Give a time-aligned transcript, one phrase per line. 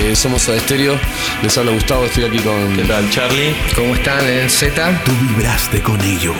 [0.00, 0.98] Eh, somos Soda Stereo.
[1.42, 2.76] Les habla Gustavo, estoy aquí con.
[2.76, 3.54] ¿Qué tal, Charlie?
[3.74, 5.02] ¿Cómo están, eh, Z?
[5.04, 6.36] Tú vibraste con ellos.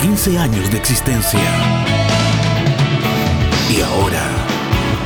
[0.00, 1.40] 15 años de existencia.
[3.70, 4.22] Y ahora,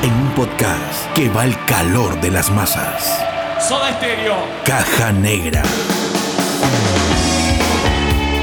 [0.02, 3.18] en un podcast que va al calor de las masas.
[3.66, 4.36] Soda Stereo.
[4.64, 5.62] Caja Negra.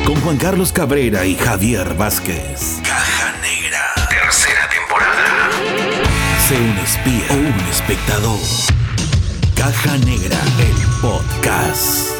[0.05, 2.74] Con Juan Carlos Cabrera y Javier Vázquez.
[6.47, 8.37] Sé un espía o un espectador.
[9.55, 12.14] Caja Negra, el podcast.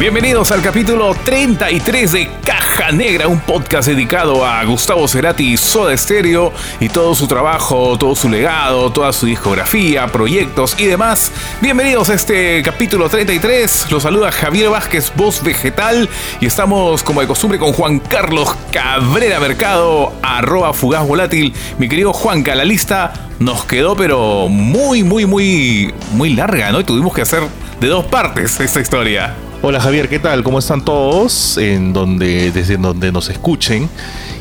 [0.00, 6.54] Bienvenidos al capítulo 33 de Caja Negra, un podcast dedicado a Gustavo Cerati, Soda Stereo
[6.80, 11.30] y todo su trabajo, todo su legado, toda su discografía, proyectos y demás.
[11.60, 13.92] Bienvenidos a este capítulo 33.
[13.92, 16.08] Los saluda Javier Vázquez, voz vegetal,
[16.40, 21.52] y estamos como de costumbre con Juan Carlos Cabrera Mercado, arroba fugaz volátil.
[21.76, 26.80] Mi querido Juanca, la lista nos quedó pero muy, muy, muy, muy larga, ¿no?
[26.80, 27.42] Y tuvimos que hacer
[27.80, 29.36] de dos partes esta historia.
[29.62, 30.42] Hola Javier, ¿qué tal?
[30.42, 31.58] ¿Cómo están todos?
[31.58, 33.90] En donde, desde donde nos escuchen.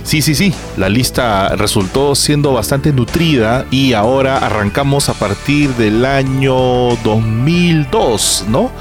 [0.03, 6.05] Sí, sí, sí, la lista resultó siendo bastante nutrida y ahora arrancamos a partir del
[6.05, 8.71] año 2002, ¿no?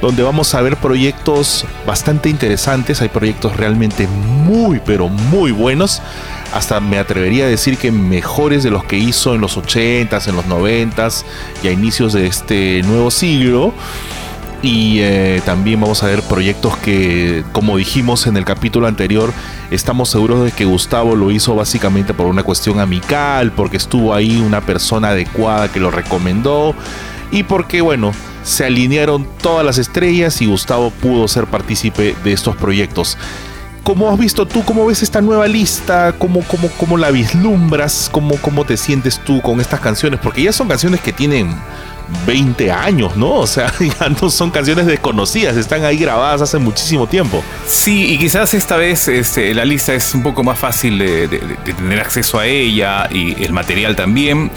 [0.00, 6.00] Donde vamos a ver proyectos bastante interesantes, hay proyectos realmente muy, pero muy buenos.
[6.54, 10.36] Hasta me atrevería a decir que mejores de los que hizo en los 80s, en
[10.36, 11.24] los 90s
[11.64, 13.74] y a inicios de este nuevo siglo.
[14.62, 19.32] Y eh, también vamos a ver proyectos que, como dijimos en el capítulo anterior,
[19.72, 24.40] estamos seguros de que Gustavo lo hizo básicamente por una cuestión amical, porque estuvo ahí
[24.40, 26.76] una persona adecuada que lo recomendó
[27.32, 28.12] y porque, bueno,
[28.44, 33.18] se alinearon todas las estrellas y Gustavo pudo ser partícipe de estos proyectos.
[33.82, 34.64] ¿Cómo has visto tú?
[34.64, 36.14] ¿Cómo ves esta nueva lista?
[36.16, 38.08] ¿Cómo, cómo, cómo la vislumbras?
[38.12, 40.20] ¿Cómo, ¿Cómo te sientes tú con estas canciones?
[40.22, 41.52] Porque ya son canciones que tienen
[42.26, 43.34] 20 años, ¿no?
[43.34, 47.42] O sea, ya no son canciones desconocidas, están ahí grabadas hace muchísimo tiempo.
[47.66, 51.28] Sí, y quizás esta vez este, la lista es un poco más fácil de,
[51.64, 54.50] tener acceso a ella y el material también.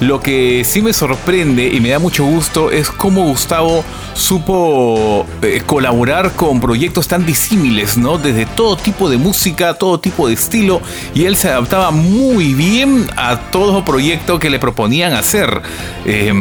[0.00, 3.84] Lo que sí me sorprende y me da mucho gusto es cómo Gustavo
[4.14, 8.18] supo eh, colaborar con proyectos tan disímiles, ¿no?
[8.18, 10.80] Desde todo tipo de música, todo tipo de estilo,
[11.14, 15.62] y él se adaptaba muy bien a todo proyecto que le proponían hacer.
[16.04, 16.32] Eh,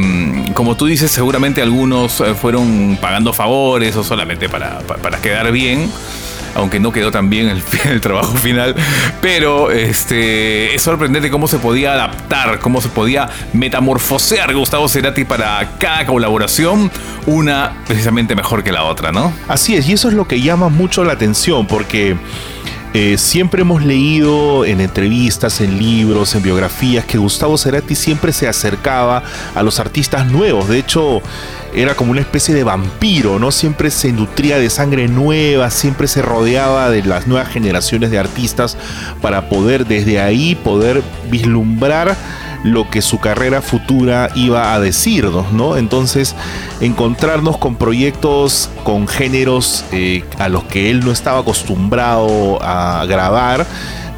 [0.53, 5.90] como tú dices, seguramente algunos eh, fueron pagando favores o solamente para, para, quedar bien
[6.56, 8.75] aunque no quedó tan bien el, el, trabajo final,
[9.22, 15.78] pero este, es sorprendente cómo se podía adaptar, cómo se podía metamorfosear Gustavo Cerati para
[15.78, 16.91] cada colaboración,
[17.28, 19.31] una precisamente mejor que la otra, ¿no?
[19.47, 22.18] Así es, y eso es lo que llama mucho la atención, porque...
[23.00, 28.47] Eh, siempre hemos leído en entrevistas, en libros, en biografías, que Gustavo Cerati siempre se
[28.47, 29.22] acercaba
[29.53, 30.68] a los artistas nuevos.
[30.68, 31.22] De hecho,
[31.75, 33.52] era como una especie de vampiro, ¿no?
[33.52, 38.78] Siempre se nutría de sangre nueva, siempre se rodeaba de las nuevas generaciones de artistas
[39.22, 42.18] para poder desde ahí poder vislumbrar
[42.63, 45.78] lo que su carrera futura iba a decirnos, ¿no?
[45.78, 46.35] Entonces,
[46.81, 53.66] encontrarnos con proyectos, con géneros eh, a los que él no estaba acostumbrado a grabar,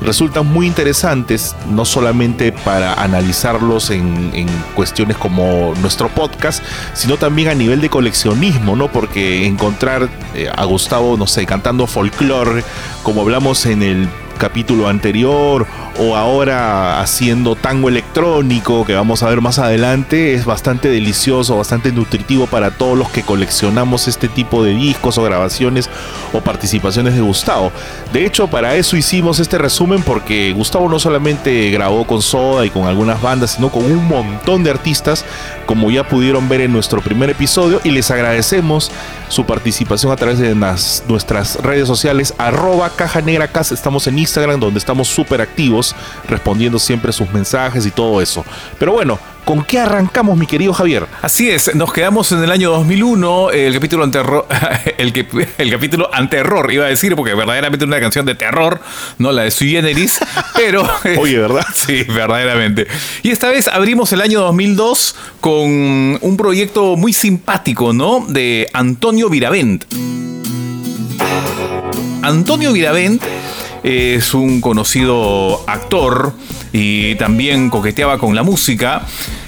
[0.02, 6.64] resultan muy interesantes, no solamente para analizarlos en, en, cuestiones como nuestro podcast,
[6.94, 8.90] sino también a nivel de coleccionismo, ¿no?
[8.90, 12.64] Porque encontrar eh, a Gustavo, no sé, cantando folclore,
[13.04, 15.68] como hablamos en el capítulo anterior
[16.00, 21.92] o ahora haciendo tango electrónico que vamos a ver más adelante es bastante delicioso, bastante
[21.92, 25.90] nutritivo para todos los que coleccionamos este tipo de discos o grabaciones
[26.32, 27.74] o participaciones de Gustavo.
[28.14, 32.70] De hecho, para eso hicimos este resumen porque Gustavo no solamente grabó con Soda y
[32.70, 35.26] con algunas bandas, sino con un montón de artistas,
[35.66, 38.90] como ya pudieron ver en nuestro primer episodio y les agradecemos
[39.28, 40.56] su participación a través de
[41.08, 45.89] nuestras redes sociales arroba caja negra estamos en Instagram donde estamos súper activos
[46.28, 48.46] respondiendo siempre sus mensajes y todo eso
[48.78, 49.20] pero bueno
[49.50, 51.08] ¿Con qué arrancamos, mi querido Javier?
[51.24, 54.46] Así es, nos quedamos en el año 2001, el capítulo anterror,
[55.00, 55.26] el, que,
[55.58, 58.80] el capítulo anterror, iba a decir, porque verdaderamente una canción de terror,
[59.18, 60.20] no la de Sui Generis,
[60.56, 60.88] pero...
[61.18, 61.66] Oye, ¿verdad?
[61.74, 62.86] Sí, verdaderamente.
[63.24, 65.64] Y esta vez abrimos el año 2002 con
[66.22, 68.24] un proyecto muy simpático, ¿no?
[68.30, 69.84] De Antonio Viravent.
[72.22, 73.24] Antonio Viravent
[73.84, 76.34] es un conocido actor
[76.72, 79.04] y también coqueteaba con la música.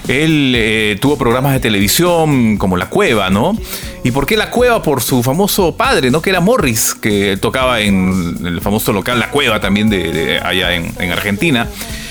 [0.08, 3.58] él eh, tuvo programas de televisión como La Cueva, ¿no?
[4.04, 4.82] ¿Y por qué La Cueva?
[4.82, 6.22] Por su famoso padre, ¿no?
[6.22, 11.12] Que era Morris, que tocaba en el famoso local La Cueva también de, allá en,
[11.12, 11.68] Argentina.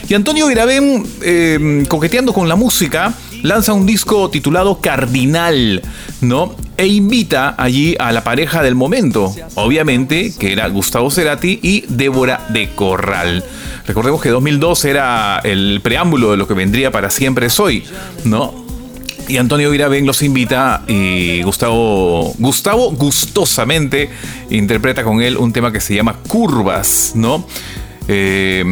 [0.08, 5.82] Y Antonio Virabén, eh, coqueteando con la música, lanza un disco titulado Cardinal,
[6.20, 6.54] ¿no?
[6.76, 12.46] E invita allí a la pareja del momento, obviamente, que era Gustavo Cerati y Débora
[12.50, 13.44] de Corral.
[13.86, 17.84] Recordemos que 2002 era el preámbulo de lo que vendría para siempre soy,
[18.24, 18.54] ¿no?
[19.28, 24.10] Y Antonio Virabén los invita y Gustavo, Gustavo gustosamente
[24.50, 27.46] interpreta con él un tema que se llama Curvas, ¿no?
[28.08, 28.64] Eh,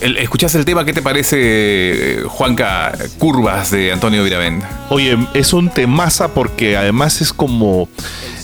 [0.00, 0.84] ¿Escuchás el tema?
[0.84, 4.64] ¿Qué te parece, Juanca, Curvas de Antonio Viravent?
[4.90, 7.88] Oye, es un temaza porque además es como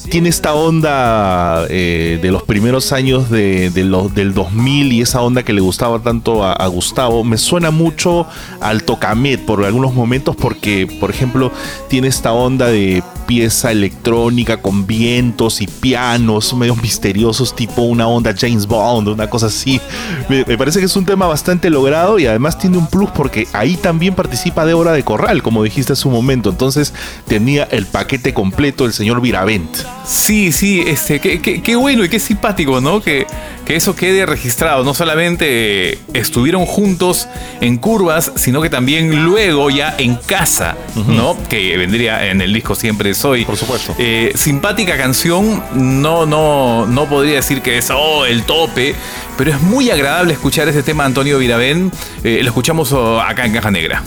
[0.08, 5.43] tiene esta onda eh, de los primeros años de, los, del 2000 y esa onda
[5.43, 7.25] que le gustaba tanto a, Gustavo.
[7.25, 8.26] Me suena mucho
[8.61, 11.50] al Tocamet por algunos momentos porque, por ejemplo,
[11.88, 18.35] tiene esta onda de pieza electrónica con vientos y pianos medio misteriosos, tipo una onda
[18.37, 19.81] James Bond, una cosa así.
[20.29, 23.76] Me, parece que es un tema bastante logrado y además tiene un plus porque ahí
[23.76, 26.50] también participa Débora de Corral, como dijiste hace un momento.
[26.50, 26.93] Entonces
[27.26, 29.89] tenía el paquete completo el señor Viravent.
[30.06, 33.00] Sí, sí, este, qué, bueno y qué simpático, ¿no?
[33.00, 33.26] Que,
[33.64, 34.82] que eso quede registrado.
[34.82, 37.28] No solamente estuvieron juntos
[37.60, 40.76] en curvas, sino que también luego ya en casa,
[41.06, 41.37] ¿no?
[41.48, 43.44] Que vendría en el disco Siempre Soy.
[43.44, 43.94] Por supuesto.
[43.98, 48.94] Eh, simpática canción, no, no, no podría decir que es oh, el tope,
[49.38, 51.92] pero es muy agradable escuchar ese tema Antonio Viravén.
[52.25, 54.02] Eh, lo escuchamos oh, acá en Caja Negra.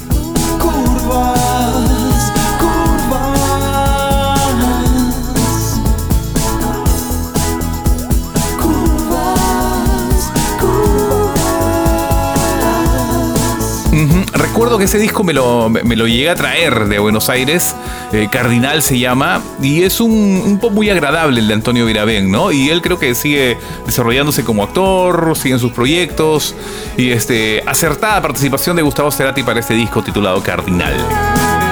[14.53, 17.75] Recuerdo que ese disco me lo, me lo llegué a traer de Buenos Aires,
[18.11, 22.51] eh, Cardinal se llama, y es un, pop muy agradable el de Antonio Virabén, ¿no?
[22.51, 23.57] Y él creo que sigue
[23.87, 26.53] desarrollándose como actor, sigue en sus proyectos,
[26.97, 31.62] y este, acertada participación de Gustavo Cerati para este disco titulado Cardinal.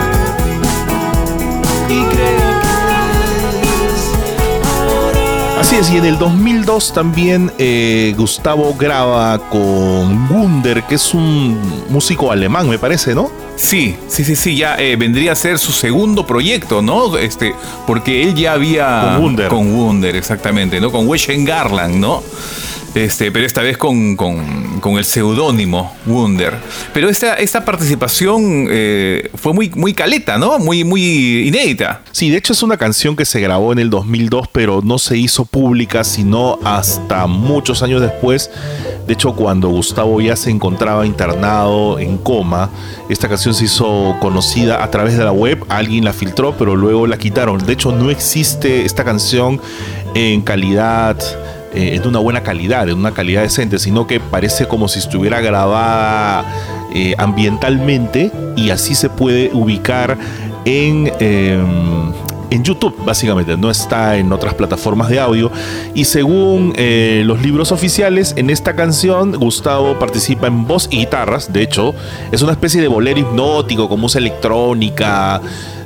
[5.71, 11.57] Así es, y en el 2002 también eh, Gustavo graba con Wunder, que es un
[11.87, 13.31] músico alemán, me parece, ¿no?
[13.55, 17.17] Sí, sí, sí, sí, ya eh, vendría a ser su segundo proyecto, ¿no?
[17.17, 17.55] Este,
[17.87, 19.13] porque él ya había...
[19.15, 19.47] Con Wunder.
[19.47, 20.91] Con Wunder, exactamente, ¿no?
[20.91, 22.21] Con Weshen Garland, ¿no?
[22.93, 24.17] Este, pero esta vez con,
[24.97, 26.55] el seudónimo Wunder.
[26.93, 30.59] Pero esta, esta participación eh, fue muy, muy caleta, ¿no?
[30.59, 32.01] Muy, muy inédita.
[32.11, 35.17] Sí, de hecho es una canción que se grabó en el 2002, pero no se
[35.17, 38.49] hizo pública sino hasta muchos años después.
[39.07, 42.69] De hecho, cuando Gustavo ya se encontraba internado en coma,
[43.09, 45.63] esta canción se hizo conocida a través de la web.
[45.69, 47.65] Alguien la filtró, pero luego la quitaron.
[47.65, 49.61] De hecho, no existe esta canción
[50.13, 51.17] en calidad
[51.73, 54.99] eh, es de una buena calidad, de una calidad decente, sino que parece como si
[54.99, 56.45] estuviera grabada
[56.93, 60.17] eh, ambientalmente y así se puede ubicar
[60.65, 62.11] en, em,
[62.51, 65.49] en YouTube, básicamente, no está en otras plataformas de audio.
[65.93, 71.53] Y según eh, los libros oficiales, en esta canción Gustavo participa en voz y guitarras.
[71.53, 71.95] De hecho,
[72.31, 75.41] es una especie de bolero hipnótico con música electrónica,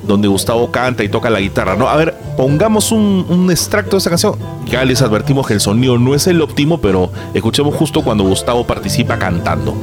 [0.08, 1.76] donde Gustavo canta y toca la guitarra.
[1.76, 1.88] ¿no?
[1.90, 4.36] A ver, pongamos un, un extracto de esta canción.
[4.66, 8.66] Ya les advertimos que el sonido no es el óptimo, pero escuchemos justo cuando Gustavo
[8.66, 9.76] participa cantando.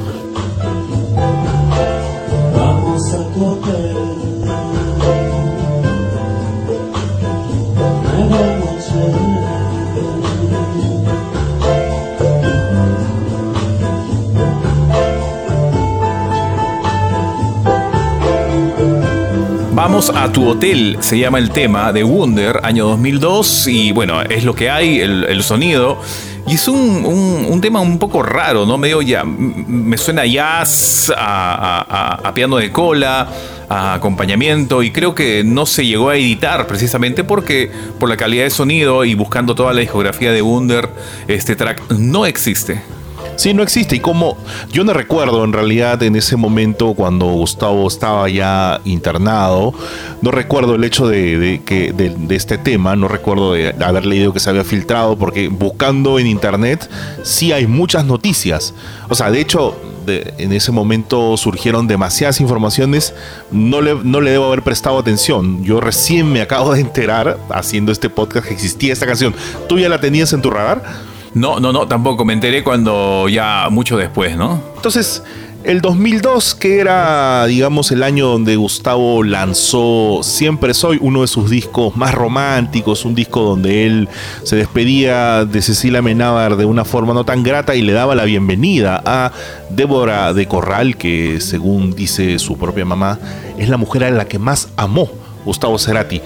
[19.83, 24.45] Vamos a tu hotel, se llama el tema de Wunder, año 2002, y bueno, es
[24.45, 25.99] lo que hay, el, sonido.
[26.47, 28.77] Y es un, tema un poco raro, ¿no?
[28.77, 29.25] Medio ya.
[29.25, 33.27] Me suena jazz, a, piano de cola,
[33.67, 38.45] a acompañamiento, y creo que no se llegó a editar precisamente porque por la calidad
[38.45, 40.89] de sonido y buscando toda la discografía de Wunder,
[41.27, 42.81] este track no existe.
[43.35, 43.95] Sí, no existe.
[43.95, 44.37] Y como
[44.71, 49.73] yo no recuerdo en realidad en ese momento cuando Gustavo estaba ya internado,
[50.21, 54.39] no recuerdo el hecho de, que, de, este tema, no recuerdo de haber leído que
[54.39, 56.89] se había filtrado, porque buscando en internet
[57.23, 58.73] sí hay muchas noticias.
[59.09, 59.75] O sea, de hecho,
[60.07, 63.13] en ese momento surgieron demasiadas informaciones,
[63.51, 65.63] no le, no le debo haber prestado atención.
[65.63, 69.33] Yo recién me acabo de enterar, haciendo este podcast, que existía esta canción.
[69.67, 71.12] ¿Tú ya la tenías en tu radar?
[71.33, 72.25] No, no, no, tampoco.
[72.25, 74.61] Me enteré cuando ya mucho después, ¿no?
[74.75, 75.23] Entonces,
[75.63, 81.49] El 2002, que era, digamos, el año donde Gustavo lanzó Siempre Soy, uno de sus
[81.49, 84.09] discos más románticos, un disco donde él
[84.43, 88.25] se despedía de Cecilia Menábar de una forma no tan grata y le daba la
[88.25, 89.31] bienvenida a
[89.69, 93.17] Débora de Corral, que según dice su propia mamá,
[93.57, 95.09] es la mujer a la que más amó
[95.45, 96.21] Gustavo Cerati.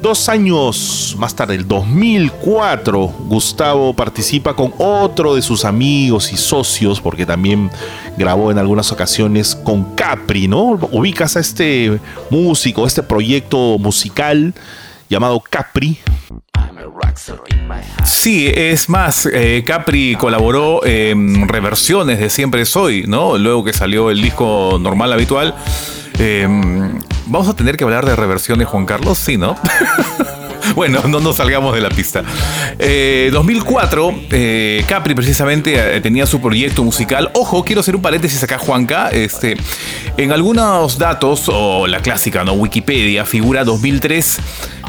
[0.00, 7.00] Dos años más tarde, el 2004, Gustavo participa con otro de sus amigos y socios,
[7.00, 7.68] porque también
[8.16, 10.78] grabó en algunas ocasiones con Capri, ¿no?
[10.92, 11.98] Ubicas a este
[12.30, 14.54] músico, este proyecto musical
[15.08, 15.98] llamado Capri.
[18.04, 23.36] Sí, es más, eh, Capri colaboró en reversiones de Siempre Soy, ¿no?
[23.36, 25.56] Luego que salió el disco normal habitual.
[26.18, 26.98] Em,
[27.30, 29.54] Vamos a tener que hablar de reversiones, Juan Carlos, sí, ¿no?
[30.74, 32.22] bueno, no nos salgamos de la pista.
[32.80, 37.30] 2004, eh, eh, Capri precisamente eh, tenía su proyecto musical.
[37.34, 39.10] Ojo, quiero hacer un paréntesis acá, Juanca.
[39.10, 39.58] Este,
[40.16, 42.54] en algunos datos, o la clásica, ¿no?
[42.54, 44.38] Wikipedia, figura 2003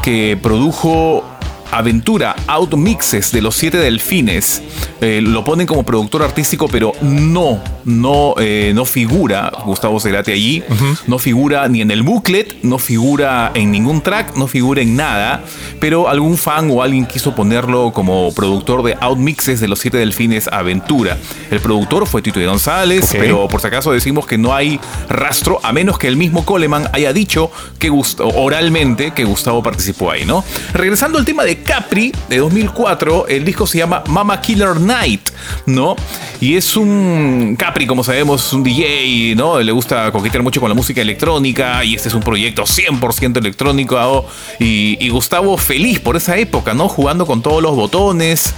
[0.02, 1.26] que produjo
[1.72, 2.36] Aventura
[2.76, 4.62] Mixes de los Siete Delfines.
[5.02, 10.64] Eh, lo ponen como productor artístico, pero no, no, eh, no figura Gustavo Cerati allí.
[11.08, 15.44] No figura ni en el booklet, no figura en ningún track, no figura en nada.
[15.80, 20.48] Pero algún fan o alguien quiso ponerlo como productor de Outmixes de los Siete Delfines
[20.48, 21.18] Aventura.
[21.52, 25.72] El productor fue Tito González, pero por si acaso decimos que no hay rastro, a
[25.72, 30.44] menos que el mismo Coleman haya dicho que oralmente que Gustavo participó ahí, ¿no?
[30.74, 33.28] Regresando al tema de Capri de 2004.
[33.28, 35.30] El disco se llama Mama Killer Night,
[35.66, 35.96] ¿no?
[36.42, 39.60] Y es un Capri, como sabemos, es un DJ, ¿no?
[39.60, 44.26] Le gusta coquetear mucho con la música electrónica y este es un proyecto 100% electrónico.
[44.60, 46.88] Y, Gustavo feliz por esa época, ¿no?
[46.88, 48.54] Jugando con todos los botones.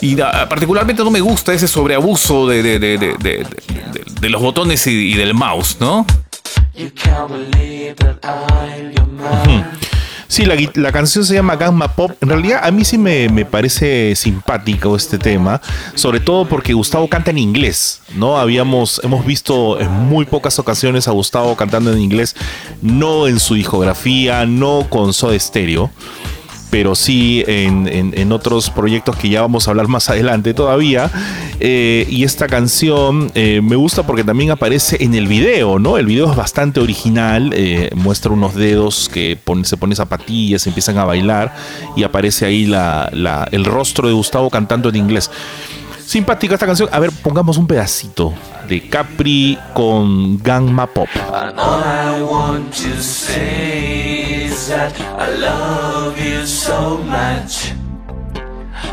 [0.00, 6.06] Y particularmente no me gusta ese sobreabuso de, de, los botones y, del mouse, ¿no?
[10.30, 12.12] Sí, la, canción se llama Gamma Pop.
[12.20, 15.60] En realidad a mí sí me, parece simpático este tema,
[15.96, 18.38] sobre todo porque Gustavo canta en inglés, ¿no?
[18.38, 22.36] Habíamos, hemos visto en muy pocas ocasiones a Gustavo cantando en inglés,
[22.80, 25.90] no en su discografía, no con Soda Stereo
[26.70, 31.10] pero sí en, otros proyectos que ya vamos a hablar más adelante todavía.
[31.58, 35.98] Eh, y esta canción eh, me gusta porque también aparece en el video, ¿no?
[35.98, 41.04] El video es bastante original, eh, muestra unos dedos que se ponen zapatillas, empiezan a
[41.04, 41.54] bailar
[41.96, 43.10] y aparece ahí la,
[43.50, 45.30] el rostro de Gustavo cantando en inglés.
[46.10, 46.88] Simpática esta canción.
[46.90, 48.34] A ver, pongamos un pedacito
[48.68, 51.08] de Capri con Gamma Pop.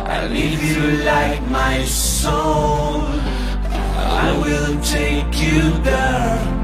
[0.05, 3.01] I need you like my soul.
[3.97, 6.56] I will take you there.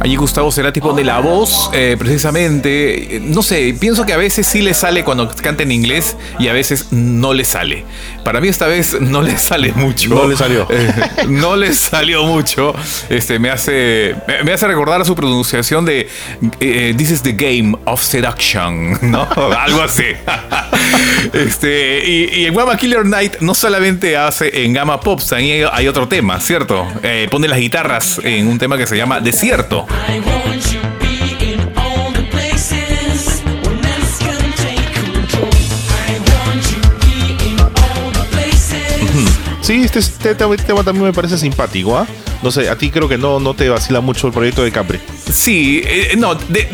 [0.00, 3.20] Allí Gustavo Cerati pone la voz, eh, precisamente.
[3.24, 6.52] No sé, pienso que a veces sí le sale cuando canta en inglés y a
[6.52, 7.84] veces no le sale.
[8.22, 10.10] Para mí esta vez no le sale mucho.
[10.10, 10.66] No le salió.
[10.78, 12.74] Eh, no le salió mucho.
[13.08, 14.14] Este, me hace,
[14.44, 16.08] me hace recordar su pronunciación de
[16.60, 19.26] eh, This is the game of seduction, ¿no?
[19.58, 20.04] Algo así.
[21.32, 26.06] este, y, en Gamma Killer Night no solamente hace en Gamma Pop, también hay, otro
[26.06, 26.86] tema, ¿cierto?
[27.30, 29.87] pone las guitarras en un tema que se llama Desierto.
[39.68, 42.06] Sí, este, este, tema también me parece simpático, ¿ah?
[42.42, 44.98] No sé, a ti creo que no, no te vacila mucho el proyecto de Capri.
[45.30, 46.70] Sí, eh, no, de,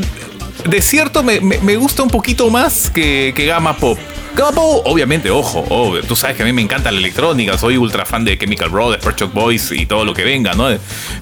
[0.68, 3.98] de cierto me, me, gusta un poquito más que, que Gama Pop.
[4.34, 8.24] Capo, obviamente, ojo, tú sabes que a mí me encanta la electrónica, soy ultra fan
[8.24, 10.68] de Chemical Brothers, Pet Boys y todo lo que venga, ¿no?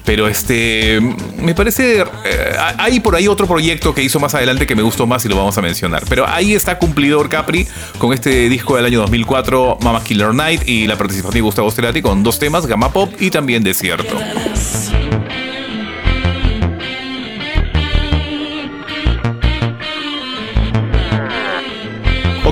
[0.03, 0.99] Pero este,
[1.37, 5.05] me parece, eh, hay por ahí otro proyecto que hizo más adelante que me gustó
[5.05, 6.03] más y lo vamos a mencionar.
[6.09, 7.67] Pero ahí está cumplidor Capri
[7.99, 12.01] con este disco del año 2004, Mama Killer Night y la participación de Gustavo Cerati
[12.01, 14.17] con dos temas, Gamma Pop y también Desierto.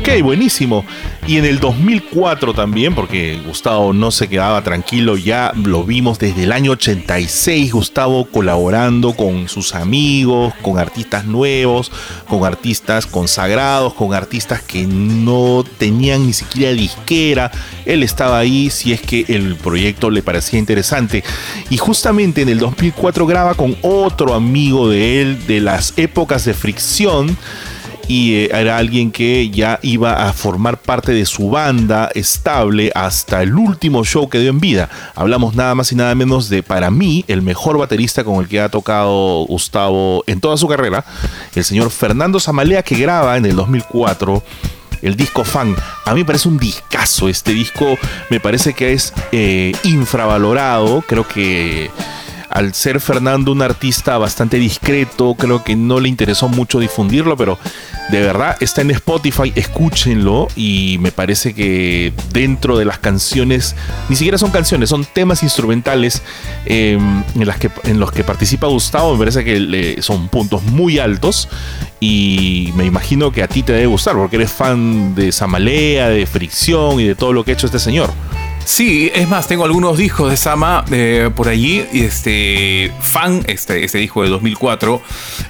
[0.02, 0.84] Ok, buenísimo.
[1.28, 6.46] Y en el 2004 también, porque Gustavo no se quedaba tranquilo, ya lo vimos desde
[6.46, 11.92] el año 86, Gustavo colaborando con sus amigos, con artistas nuevos,
[12.28, 17.52] con artistas consagrados, con artistas que no tenían ni siquiera disquera.
[17.86, 21.24] Él estaba ahí si es que el proyecto le parecía interesante.
[21.70, 26.56] Y justamente en el 2004 graba con otro amigo de él de las épocas de
[26.56, 27.38] fricción
[28.12, 33.42] y eh, era alguien que ya iba a formar parte de su banda estable hasta
[33.42, 34.90] el último show que dio en vida.
[35.16, 38.60] Hablamos nada más y nada menos de, para mí, el mejor baterista con el que
[38.60, 41.06] ha tocado Gustavo en toda su carrera,
[41.56, 44.44] el señor Fernando Zamalea, que graba en el 2004
[45.04, 45.74] el disco Fan.
[46.04, 47.30] A mí me parece un discazo.
[47.30, 47.98] Este disco
[48.30, 51.02] me parece que es eh, infravalorado.
[51.08, 51.90] Creo que
[52.52, 57.58] al ser Fernando un artista bastante discreto, creo que no le interesó mucho difundirlo, pero
[58.10, 63.76] de verdad está en Spotify, escúchenlo y me parece que dentro de las canciones,
[64.10, 66.22] ni siquiera son canciones, son temas instrumentales
[66.66, 71.48] em, en, los que participa Gustavo, me parece que son puntos muy altos
[72.02, 76.26] y me imagino que a ti te debe gustar porque eres fan de Samalea, de
[76.26, 78.10] Fricción y de todo lo que ha hecho este señor.
[78.66, 81.86] Sí, es más, tengo algunos discos de Sama eh, por allí.
[81.92, 85.02] Y este, fan, este, este disco de 2004,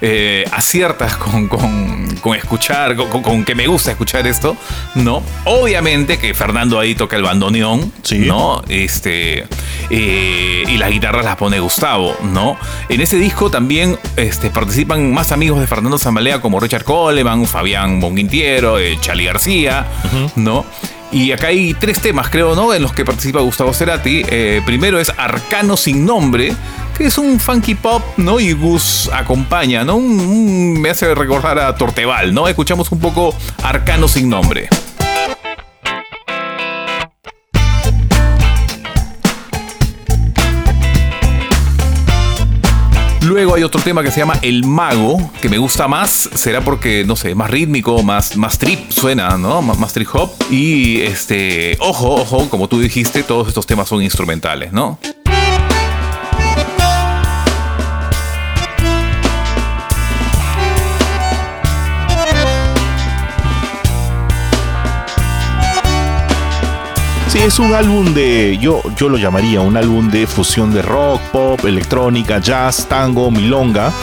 [0.02, 1.50] eh, aciertas con,
[2.36, 4.56] escuchar, con, que me gusta escuchar esto,
[4.96, 5.22] ¿no?
[5.46, 8.64] Obviamente que Fernando ahí toca el bandoneón, ¿no?
[8.70, 9.46] Este,
[9.90, 12.58] eh, y las guitarras las pone Gustavo, ¿no?
[12.90, 18.00] En ese disco también este, participan más amigos de Fernando Zamalea como Richard Coleman, Fabián
[18.00, 19.86] Bonguintiero, Charlie García,
[20.36, 20.66] ¿no?
[21.12, 22.74] Y acá hay tres temas, creo, ¿no?
[22.74, 24.24] En los que participa Gustavo Cerati.
[24.30, 26.54] Eh, primero es Arcano sin nombre,
[26.98, 28.40] que es un funky pop, ¿no?
[28.40, 30.00] Y Gus acompaña, ¿no?
[30.00, 32.48] me hace recordar a Torteval, ¿no?
[32.48, 34.70] Escuchamos un poco Arcano sin nombre.
[43.42, 46.30] Luego hay otro tema que se llama El Mago, que me gusta más.
[46.36, 49.64] Será porque, no sé, más rítmico, más, más trip suena, ¿no?
[49.64, 50.30] más trip hop.
[50.52, 55.00] Y este, ojo, ojo, como tú dijiste, todos estos temas son instrumentales, ¿no?
[67.32, 71.22] Sí, es un álbum de, yo, yo lo llamaría un álbum de fusión de rock,
[71.32, 73.94] pop, electrónica, jazz, tango, milonga.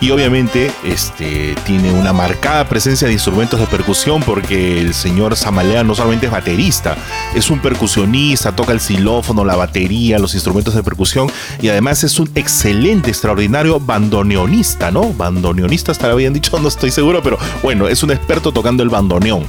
[0.00, 5.84] Y obviamente este, tiene una marcada presencia de instrumentos de percusión porque el señor Samalea
[5.84, 6.96] no solamente es baterista,
[7.34, 12.18] es un percusionista, toca el xilófono, la batería, los instrumentos de percusión y además es
[12.18, 15.12] un excelente, extraordinario bandoneonista, ¿no?
[15.12, 18.88] Bandoneonista, hasta lo habían dicho, no estoy seguro, pero bueno, es un experto tocando el
[18.88, 19.44] bandoneón.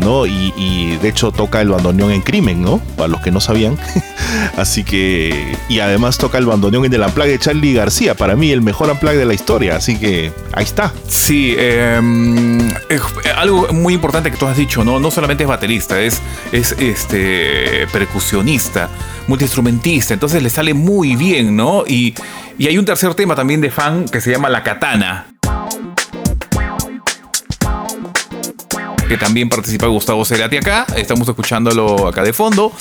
[0.00, 0.26] ¿No?
[0.26, 2.78] Y, de hecho toca el bandoneón en Crimen, ¿no?
[2.96, 3.78] Para los que no sabían.
[4.56, 5.56] así que.
[5.68, 8.14] Y además toca el bandoneón en el Unplugged de Charlie García.
[8.14, 9.76] Para mí, el mejor Unplugged de la historia.
[9.76, 10.92] Así que ahí está.
[11.08, 12.72] Sí, em,
[13.36, 14.98] algo muy importante que tú has dicho, ¿no?
[14.98, 16.20] No solamente es baterista, es,
[16.52, 18.88] es este percusionista,
[19.26, 20.14] multiinstrumentista.
[20.14, 21.84] Entonces le sale muy bien, ¿no?
[21.86, 22.14] Y,
[22.58, 25.29] y hay un tercer tema también de fan que se llama La Katana.
[29.10, 30.86] Que también participa Gustavo Cerati acá.
[30.94, 32.72] Estamos escuchándolo acá de fondo.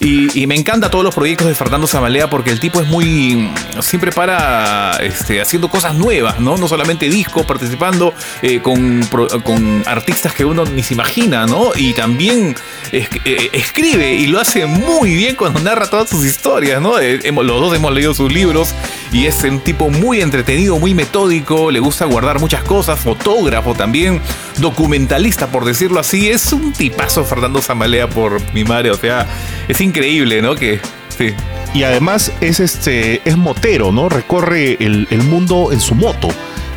[0.00, 3.48] Y, me encanta todos los proyectos de Fernando Zamalea porque el tipo es muy.
[3.80, 6.56] siempre para este, haciendo cosas nuevas, ¿no?
[6.56, 8.12] No solamente discos, participando
[8.42, 9.06] eh, con,
[9.44, 11.70] con, artistas que uno ni se imagina, ¿no?
[11.76, 12.56] Y también
[12.90, 16.98] eh, escribe y lo hace muy bien cuando narra todas sus historias, ¿no?
[16.98, 18.74] Eh, los dos hemos leído sus libros
[19.12, 24.20] y es un tipo muy entretenido, muy metódico, le gusta guardar muchas cosas, fotógrafo también,
[24.58, 29.26] documentalista por decirlo así, es un tipazo Fernando Zamalea por mi madre, o sea,
[29.68, 30.54] es increíble, ¿no?
[30.54, 30.80] Que
[31.16, 31.34] sí.
[31.74, 34.08] Y además es este es motero, ¿no?
[34.08, 36.28] Recorre el, el mundo en su moto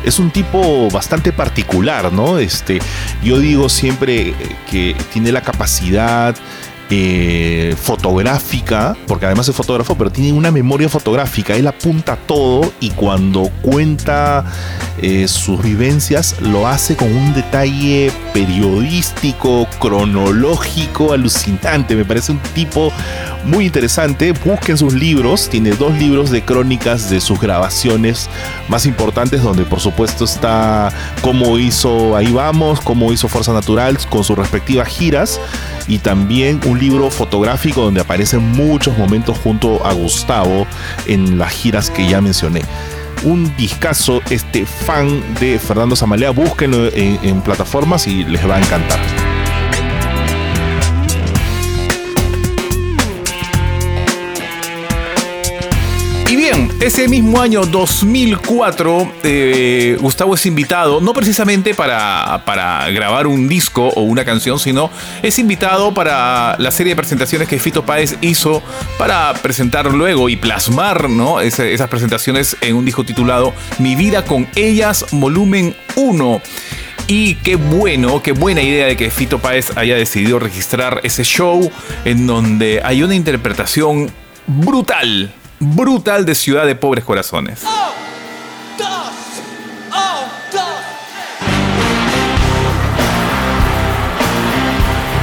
[0.04, 2.38] es un tipo bastante particular, ¿no?
[2.38, 2.80] Este,
[3.22, 4.34] yo digo siempre
[4.70, 6.34] que tiene la capacidad
[6.94, 11.56] eh, fotográfica, porque además es fotógrafo, pero tiene una memoria fotográfica.
[11.56, 14.44] Él apunta todo y cuando cuenta
[15.00, 21.96] eh, sus vivencias lo hace con un detalle periodístico, cronológico, alucinante.
[21.96, 22.92] Me parece un tipo
[23.44, 24.32] muy interesante.
[24.32, 25.48] Busquen sus libros.
[25.48, 28.28] Tiene dos libros de crónicas de sus grabaciones
[28.68, 34.24] más importantes, donde por supuesto está cómo hizo Ahí Vamos, cómo hizo Fuerza Natural con
[34.24, 35.40] sus respectivas giras
[35.88, 40.66] y también un libro fotográfico donde aparecen muchos momentos junto a Gustavo
[41.06, 42.62] en las giras que ya mencioné
[43.24, 49.21] un discazo, este fan de Fernando Zamalea, búsquenlo en, plataformas y les va a encantar.
[56.82, 62.42] Ese mismo año 2004, eh, Gustavo es invitado, no precisamente para,
[62.92, 64.90] grabar un disco o una canción, sino
[65.22, 68.64] es invitado para la serie de presentaciones que Fito Páez hizo
[68.98, 71.40] para presentar luego y plasmar ¿no?
[71.40, 76.40] esas presentaciones en un disco titulado Mi vida con ellas, volumen 1.
[77.06, 81.70] Y qué bueno, qué buena idea de que Fito Páez haya decidido registrar ese show
[82.04, 84.10] en donde hay una interpretación
[84.48, 87.64] brutal, brutal de Ciudad de Pobres Corazones.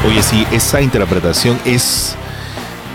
[0.07, 2.15] Oye, sí, esa interpretación es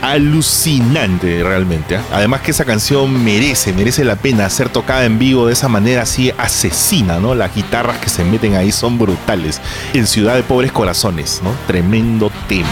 [0.02, 1.96] alucinante realmente.
[1.96, 2.02] ¿ah?
[2.12, 6.02] Además que esa canción merece, merece la pena ser tocada en vivo de esa manera
[6.02, 7.35] así asesina, ¿no?
[7.35, 9.61] Las guitarras que se meten ahí son brutales.
[9.92, 11.54] En Ciudad de Pobres Corazones, ¿no?
[11.66, 12.68] Tremendo tema.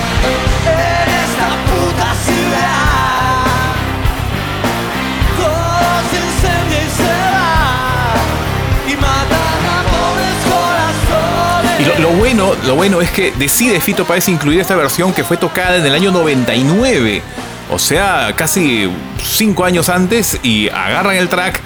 [12.02, 15.76] Lo, bueno, lo bueno es que decide Fito Páez incluir esta versión que fue tocada
[15.76, 17.22] en el año 99.
[17.70, 18.90] O sea, casi
[19.22, 21.60] cinco años antes y agarran el track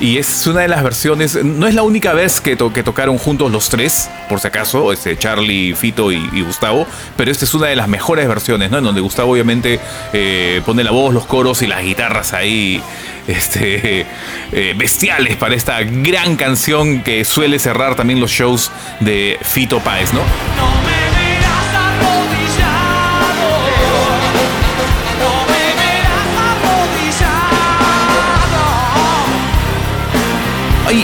[0.00, 3.50] y es una de las versiones, no es la única vez que, que tocaron juntos
[3.50, 7.76] los tres, por si acaso, este, Charlie, Fito y, Gustavo, pero esta es una de
[7.76, 8.78] las mejores versiones, ¿no?
[8.78, 9.80] En donde Gustavo obviamente
[10.12, 12.82] eh, pone la voz, los coros y las guitarras ahí
[13.26, 14.06] este,
[14.52, 20.12] eh, bestiales para esta gran canción que suele cerrar también los shows de Fito Páez,
[20.12, 20.20] ¿no?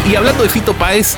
[0.06, 1.16] y hablando de Fito Páez,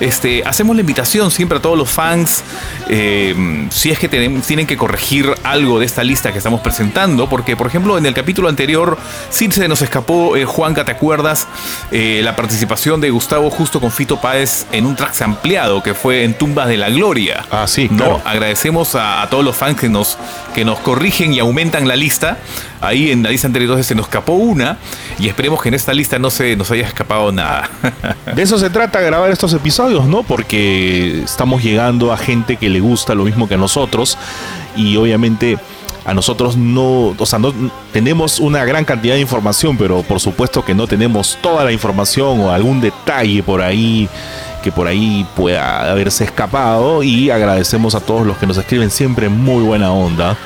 [0.00, 2.42] este, hacemos la invitación siempre a todos los fans,
[2.88, 7.56] eh, si es que tienen que corregir algo de esta lista que estamos presentando, porque
[7.56, 8.98] por ejemplo en el capítulo anterior
[9.30, 11.46] sí se nos escapó, eh, Juanca, ¿te acuerdas?
[11.90, 16.24] Eh, la participación de Gustavo justo con Fito Páez en un track ampliado que fue
[16.24, 17.44] en Tumbas de la Gloria.
[17.50, 18.20] Ah, sí, ¿no?
[18.24, 20.18] Agradecemos a, todos los fans que nos,
[20.54, 22.38] que nos corrigen y aumentan la lista.
[22.84, 24.78] Ahí en la lista anterior se nos escapó una
[25.18, 27.70] y esperemos que en esta lista no se nos haya escapado nada.
[28.34, 30.22] de eso se trata grabar estos episodios, ¿no?
[30.22, 34.18] Porque estamos llegando a gente que le gusta lo mismo que a nosotros
[34.76, 35.58] y obviamente
[36.04, 37.52] a nosotros no, o sea, no
[37.92, 42.40] tenemos una gran cantidad de información, pero por supuesto que no tenemos toda la información
[42.40, 44.08] o algún detalle por ahí
[44.62, 49.28] que por ahí pueda haberse escapado y agradecemos a todos los que nos escriben siempre
[49.28, 50.38] muy buena onda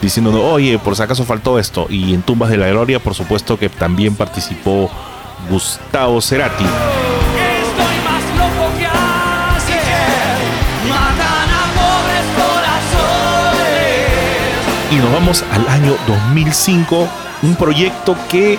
[0.00, 1.86] diciéndonos, oye, por si acaso faltó esto.
[1.88, 4.90] Y en Tumbas de la Gloria, por supuesto que también participó
[5.50, 6.64] Gustavo Cerati.
[14.90, 17.08] Y nos vamos al año 2005,
[17.42, 18.58] un proyecto que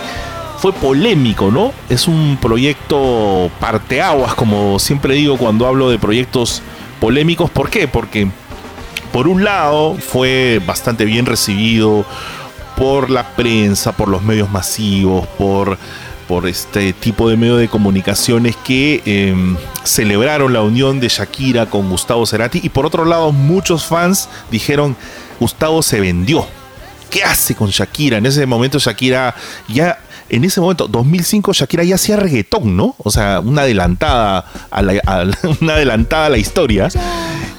[0.57, 1.71] fue polémico, ¿no?
[1.89, 6.61] Es un proyecto parteaguas, como siempre digo cuando hablo de proyectos
[6.99, 7.49] polémicos.
[7.49, 7.87] ¿Por qué?
[7.87, 8.27] Porque
[9.15, 12.05] por un lado fue bastante bien recibido
[12.75, 15.77] por la prensa, por los medios masivos, por,
[16.27, 21.89] por este tipo de medios de comunicaciones que em, celebraron la unión de Shakira con
[21.89, 24.97] Gustavo Cerati y por otro lado muchos fans dijeron
[25.39, 26.45] Gustavo se vendió.
[27.09, 28.17] ¿Qué hace con Shakira?
[28.17, 29.33] En ese momento Shakira
[29.69, 29.97] ya
[30.27, 32.95] en ese momento, 2005, Shakira ya hacía reggaetón, ¿no?
[32.97, 34.81] O sea, una adelantada a
[35.61, 36.89] una adelantada a la historia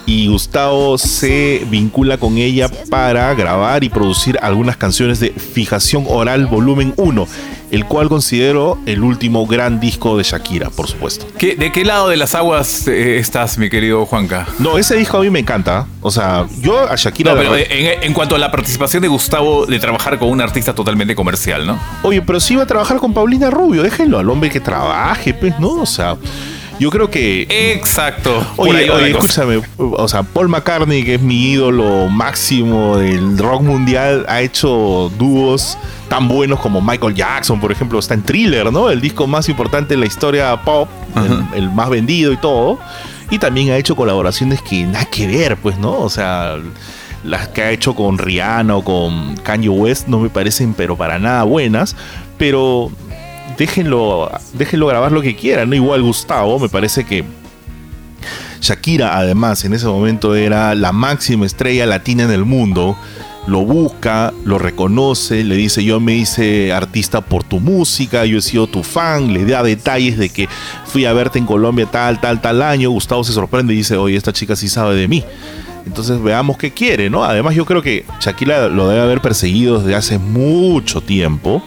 [0.07, 6.47] y Gustavo se vincula con ella para grabar y producir algunas canciones de Fijación Oral
[6.47, 7.27] Volumen 1,
[7.73, 11.27] el cual considero el último gran disco de Shakira, por supuesto.
[11.41, 14.47] ¿De qué lado de las aguas eh, estás, mi querido Juanca?
[14.61, 15.87] No, ese disco a mí me encanta.
[16.01, 17.35] O sea, yo a Shakira...
[17.35, 21.17] No, pero en, cuanto a la participación de Gustavo de trabajar con un artista totalmente
[21.17, 21.81] comercial, ¿no?
[22.05, 25.59] Oye, pero si iba a trabajar con Paulina Rubio, déjenlo al hombre que trabaje, pues,
[25.59, 25.81] ¿no?
[25.81, 26.17] O sea...
[26.79, 27.47] Yo creo que.
[27.75, 28.47] Exacto.
[28.57, 29.63] Oye, escúchame.
[29.77, 35.79] O sea, Paul McCartney, que es mi ídolo máximo del rock mundial, ha hecho dúos
[36.09, 37.99] tan buenos como Michael Jackson, por ejemplo.
[37.99, 38.91] Está en Thriller, ¿no?
[38.91, 40.89] El disco más importante en la historia pop,
[41.55, 42.79] el, más vendido y todo.
[43.31, 45.99] Y también ha hecho colaboraciones que nada que ver, pues, ¿no?
[45.99, 46.57] O sea
[47.25, 51.19] las que ha hecho con Rihanna o con Kanye West no me parecen pero para
[51.19, 51.97] nada buenas,
[52.39, 52.91] pero
[53.57, 55.77] déjenlo, déjenlo grabar lo que quieran, ¿no?
[55.77, 57.25] Igual Gustavo, me parece que
[58.61, 62.97] Shakira, además, en ese momento era la máxima estrella latina en el mundo.
[63.47, 68.43] Lo busca, lo reconoce, le dice yo me hice artista por tu música, yo he
[68.43, 70.49] sido tu fan, le da detalles de que
[70.85, 72.91] fui a verte en Colombia tal, tal, tal año.
[72.91, 75.23] Gustavo se sorprende y dice, oye, esta chica sí sabe de mí.
[75.87, 77.23] Entonces veamos qué quiere, ¿no?
[77.23, 81.63] Además yo creo que Shakira lo debe haber perseguido desde hace mucho tiempo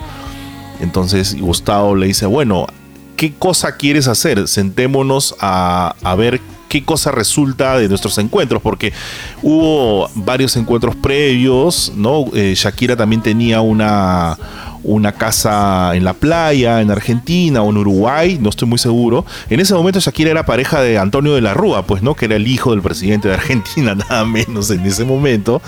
[0.80, 2.68] entonces Gustavo le dice, bueno,
[3.15, 4.48] ¿qué cosa quieres hacer?
[4.48, 8.93] Sentémonos a, ver qué cosa resulta de nuestros encuentros, porque
[9.41, 12.25] hubo varios encuentros previos, ¿no?
[12.34, 14.38] Eh, Shakira también tenía una,
[14.84, 19.25] una casa en la playa, en Argentina o en Uruguay, no estoy muy seguro.
[19.49, 22.13] En ese momento Shakira era pareja de Antonio de la Rúa, pues, ¿no?
[22.15, 25.62] Que era el hijo del presidente de Argentina, nada menos en ese momento.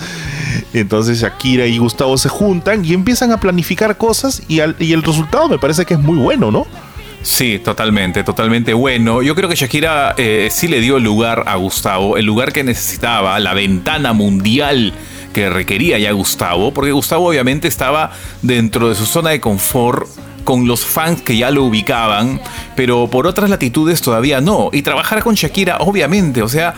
[0.73, 5.49] Entonces Shakira y Gustavo se juntan y empiezan a planificar cosas y, y el resultado
[5.49, 6.65] me parece que es muy bueno, ¿no?
[7.23, 9.21] Sí, totalmente, totalmente bueno.
[9.21, 13.39] Yo creo que Shakira eh, sí le dio lugar a Gustavo, el lugar que necesitaba,
[13.39, 14.93] la ventana mundial
[15.33, 20.07] que requería ya Gustavo, porque Gustavo obviamente estaba dentro de su zona de confort
[20.43, 22.41] con los fans que ya lo ubicaban,
[22.75, 24.69] pero por otras latitudes todavía no.
[24.73, 26.73] Y trabajar con Shakira, obviamente, o sea,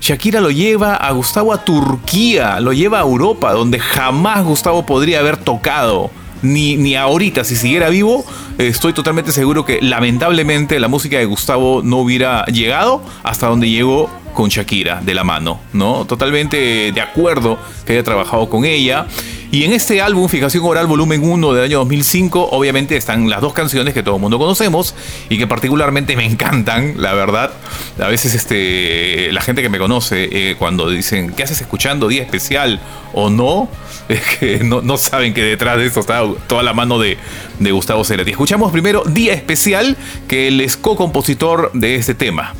[0.00, 5.20] Shakira lo lleva a Gustavo a Turquía, lo lleva a Europa, donde jamás Gustavo podría
[5.20, 6.10] haber tocado
[6.42, 8.24] ni, ni ahorita, si siguiera vivo,
[8.58, 14.10] estoy totalmente seguro que lamentablemente la música de Gustavo no hubiera llegado hasta donde llegó
[14.36, 16.04] con Shakira de la mano, ¿no?
[16.04, 19.06] Totalmente de acuerdo que haya trabajado con ella.
[19.50, 23.54] Y en este álbum, Fijación Oral Volumen 1 del año 2005, obviamente están las dos
[23.54, 24.94] canciones que todo el mundo conocemos
[25.30, 27.52] y que particularmente me encantan, la verdad.
[27.98, 32.22] A veces este, la gente que me conoce, eh, cuando dicen, ¿qué haces escuchando Día
[32.22, 32.80] Especial
[33.14, 33.68] o no?
[34.08, 37.18] Es que no, saben que detrás de eso está toda la mano de,
[37.58, 38.30] de Gustavo Cerati.
[38.30, 39.96] Escuchamos primero Día Especial,
[40.28, 42.54] que él es co-compositor de este tema.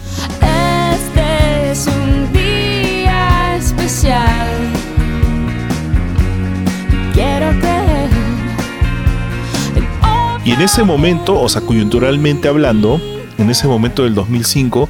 [10.46, 13.00] Y en ese momento, o sea, coyunturalmente hablando,
[13.36, 14.88] en ese momento del 2005,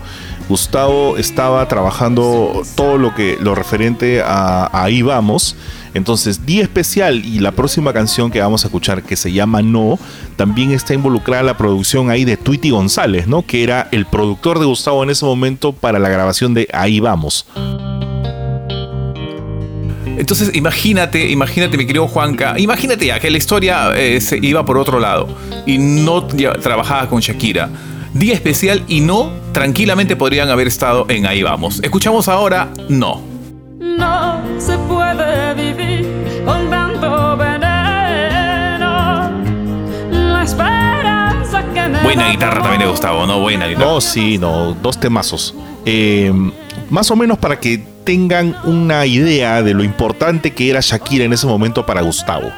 [0.50, 5.56] Gustavo estaba trabajando todo lo que lo referente a, Ahí vamos.
[5.94, 9.98] Entonces, Día Especial y la próxima canción que vamos a escuchar, que se llama No,
[10.36, 13.40] también está involucrada la producción ahí de Tweety González, ¿no?
[13.40, 17.46] Que era el productor de Gustavo en ese momento para la grabación de Ahí vamos.
[20.18, 24.78] Entonces, imagínate, imagínate, mi querido Juanca, imagínate ya que la historia eh, se iba por
[24.78, 25.28] otro lado
[25.66, 27.68] y no trabajaba con Shakira.
[28.14, 31.80] Día especial y no, tranquilamente podrían haber estado en Ahí Vamos.
[31.82, 33.20] Escuchamos ahora No.
[33.78, 39.30] No se puede vivir con tanto veneno.
[40.10, 43.40] La esperanza que me Buena guitarra también de Gustavo, ¿no?
[43.40, 43.86] Buena guitarra.
[43.86, 45.54] No, sí, no, dos temazos.
[45.84, 46.32] Eh,
[46.90, 51.32] más o menos para que tengan una idea de lo importante que era Shakira en
[51.32, 52.50] ese momento para Gustavo.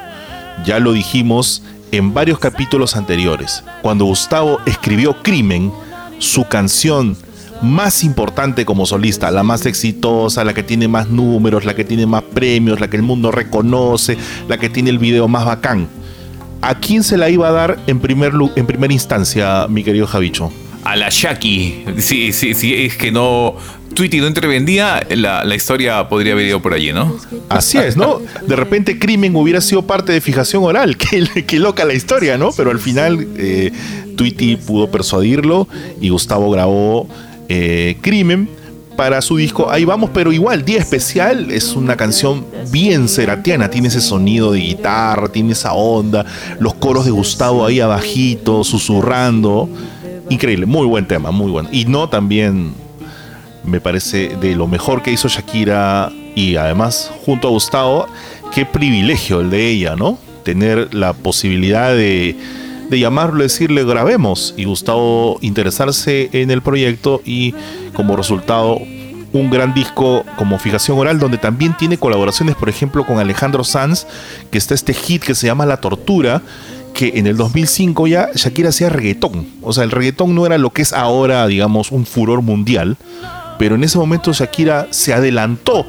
[0.65, 3.65] Ya lo dijimos en varios capítulos anteriores.
[3.83, 5.73] Cuando Gustavo escribió Crimen,
[6.19, 7.17] su canción
[7.63, 12.07] más importante como solista, la más exitosa, la que tiene más números, la que tiene
[12.07, 14.17] más premios, la que el mundo reconoce,
[14.49, 15.89] la que tiene el video más bacán.
[16.61, 20.53] ¿A quién se la iba a dar en, primer, en primera instancia, mi querido Javicho?
[20.89, 21.85] a la Shaki.
[21.99, 23.57] Si, sí, sí, es que no.
[23.95, 27.17] Tweety no intervendía, la, la, historia podría haber ido por allí, ¿no?
[27.49, 28.21] Así es, ¿no?
[28.47, 30.97] De repente Crimen hubiera sido parte de fijación oral.
[31.47, 32.51] Qué, loca la historia, ¿no?
[32.57, 33.73] Pero al final eh,
[34.17, 35.69] Tweety pudo persuadirlo
[36.01, 37.09] y Gustavo grabó
[37.49, 38.49] eh, Crimen
[38.99, 39.71] para su disco.
[39.71, 43.71] Ahí vamos, pero igual, Día Especial es una canción bien seratiana.
[43.71, 46.27] Tiene ese sonido de guitarra, tiene esa onda,
[46.59, 49.69] los coros de Gustavo ahí abajito, susurrando.
[50.31, 51.69] Increíble, muy buen tema, muy bueno.
[51.73, 52.75] Y no también
[53.65, 58.07] me parece de lo mejor que hizo Shakira y además junto a Gustavo,
[58.55, 60.19] qué privilegio el de ella, ¿no?
[60.45, 62.37] Tener la posibilidad de,
[62.89, 67.55] de llamarlo, decirle grabemos y Gustavo interesarse en el proyecto y
[67.95, 68.81] como resultado
[69.33, 74.07] un gran disco como Fijación Oral, donde también tiene colaboraciones, por ejemplo, con Alejandro Sanz,
[74.51, 76.43] que está este hit que se llama La Tortura,
[76.95, 79.47] que en el 2005 ya Shakira hacía reggaetón.
[79.63, 82.97] O sea, el reggaetón no era lo que es ahora, digamos, un furor mundial,
[83.59, 85.87] pero en ese momento Shakira se adelantó.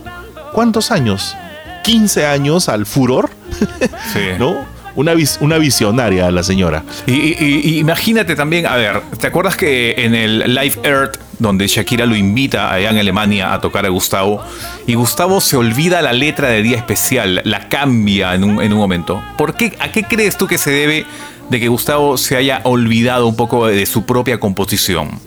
[0.53, 1.35] ¿Cuántos años?
[1.83, 3.29] 15 años al furor,
[4.13, 4.19] sí.
[4.37, 4.65] ¿no?
[4.95, 6.83] Una, una, visionaria la señora.
[7.07, 12.15] Y, imagínate también, a ver, ¿te acuerdas que en el Live Earth donde Shakira lo
[12.15, 14.43] invita allá en Alemania a tocar a Gustavo,
[14.85, 19.23] y Gustavo se olvida la letra de Día Especial, la cambia en un, momento.
[19.37, 21.05] ¿Por qué, ¿A qué crees tú que se debe
[21.49, 25.19] de que Gustavo se haya olvidado un poco de su propia composición?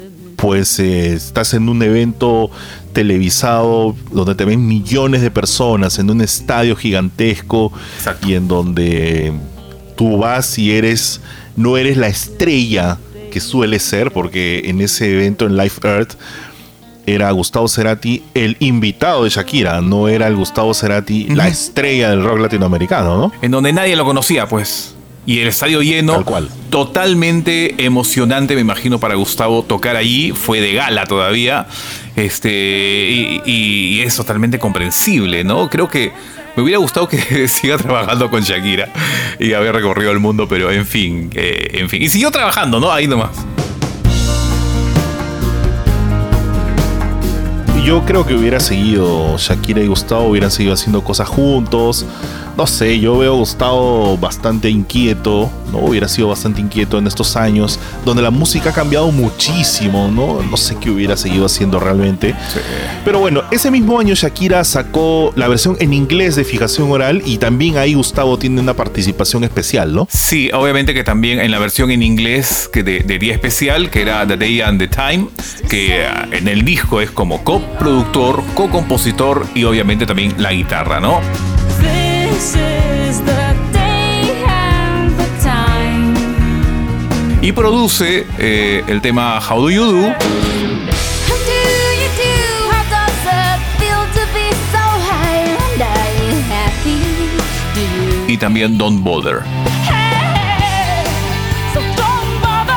[0.42, 2.50] Pues eh, estás en un evento
[2.92, 7.72] televisado donde te ven millones de personas, en un estadio gigantesco
[8.26, 9.32] y en donde
[9.94, 11.20] tú vas y eres,
[11.54, 12.98] no eres la estrella
[13.30, 16.14] que suele ser, porque en ese evento en Life Earth
[17.06, 22.24] era Gustavo Cerati el invitado de Shakira, no era el Gustavo Cerati la estrella del
[22.24, 23.32] rock latinoamericano, ¿no?
[23.42, 24.96] En donde nadie lo conocía, pues.
[25.24, 26.48] Y el estadio lleno, Tal cual.
[26.70, 30.32] totalmente emocionante, me imagino, para Gustavo tocar allí.
[30.32, 31.66] Fue de gala todavía.
[32.16, 32.50] Este,
[33.10, 35.70] y, y es totalmente comprensible, ¿no?
[35.70, 36.12] Creo que
[36.56, 38.88] Me hubiera gustado que siga trabajando con Shakira
[39.38, 42.02] y haber recorrido el mundo, pero en fin, eh, en fin.
[42.02, 42.92] Y siguió trabajando, ¿no?
[42.92, 43.30] Ahí nomás.
[47.84, 52.06] Yo creo que hubiera seguido, Shakira y Gustavo hubieran seguido haciendo cosas juntos.
[52.56, 55.78] No sé, yo veo a Gustavo bastante inquieto, ¿no?
[55.78, 60.42] Hubiera sido bastante inquieto en estos años, donde la música ha cambiado muchísimo, ¿no?
[60.42, 62.34] No sé qué hubiera seguido haciendo realmente.
[63.04, 67.38] Pero bueno, ese mismo año Shakira sacó la versión en inglés de Fijación Oral y
[67.38, 70.06] también ahí Gustavo tiene una participación especial, ¿no?
[70.10, 74.02] Sí, obviamente que también en la versión en inglés que de, de día especial, que
[74.02, 75.28] era The Day and the Time,
[75.68, 81.20] que ah, en el disco es como coproductor, co-compositor y obviamente también la guitarra, ¿no?
[87.44, 90.14] Y produce eh, el tema How Do You Do
[98.32, 99.42] y también Don't Bother.
[99.84, 101.04] Hey,
[101.74, 102.72] so don't bother.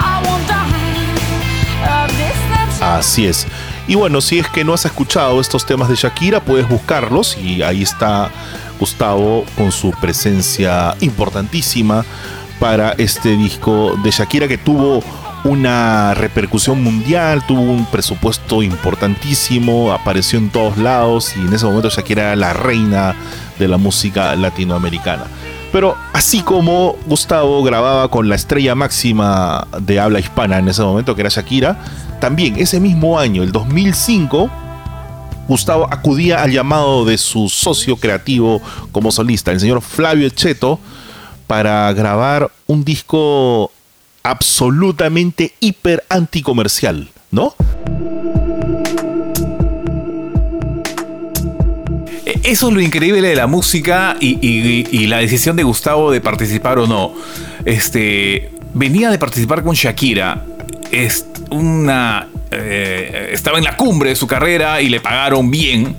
[0.00, 2.98] I won't die of this snapshot.
[2.98, 3.46] Así es.
[3.86, 7.62] Y bueno, si es que no has escuchado estos temas de Shakira, puedes buscarlos y
[7.62, 8.30] ahí está
[8.78, 12.04] Gustavo con su presencia importantísima
[12.58, 15.02] para este disco de Shakira que tuvo
[15.44, 21.90] una repercusión mundial, tuvo un presupuesto importantísimo, apareció en todos lados y en ese momento
[21.90, 23.14] Shakira era la reina
[23.58, 25.24] de la música latinoamericana.
[25.70, 31.14] Pero así como Gustavo grababa con la estrella máxima de habla hispana en ese momento,
[31.14, 31.78] que era Shakira,
[32.20, 34.50] también ese mismo año, el 2005,
[35.48, 40.78] Gustavo acudía al llamado de su socio creativo como solista, el señor Flavio Cheto,
[41.46, 43.70] para grabar un disco
[44.22, 47.54] absolutamente hiper anticomercial, ¿no?
[52.26, 56.20] Eh, Eso es lo increíble de la música y, y- la decisión de Gustavo de
[56.20, 57.12] participar o no.
[57.64, 60.44] Este venía de participar con Shakira.
[60.90, 65.96] Es una eh, estaba en la cumbre de su carrera y le pagaron bien.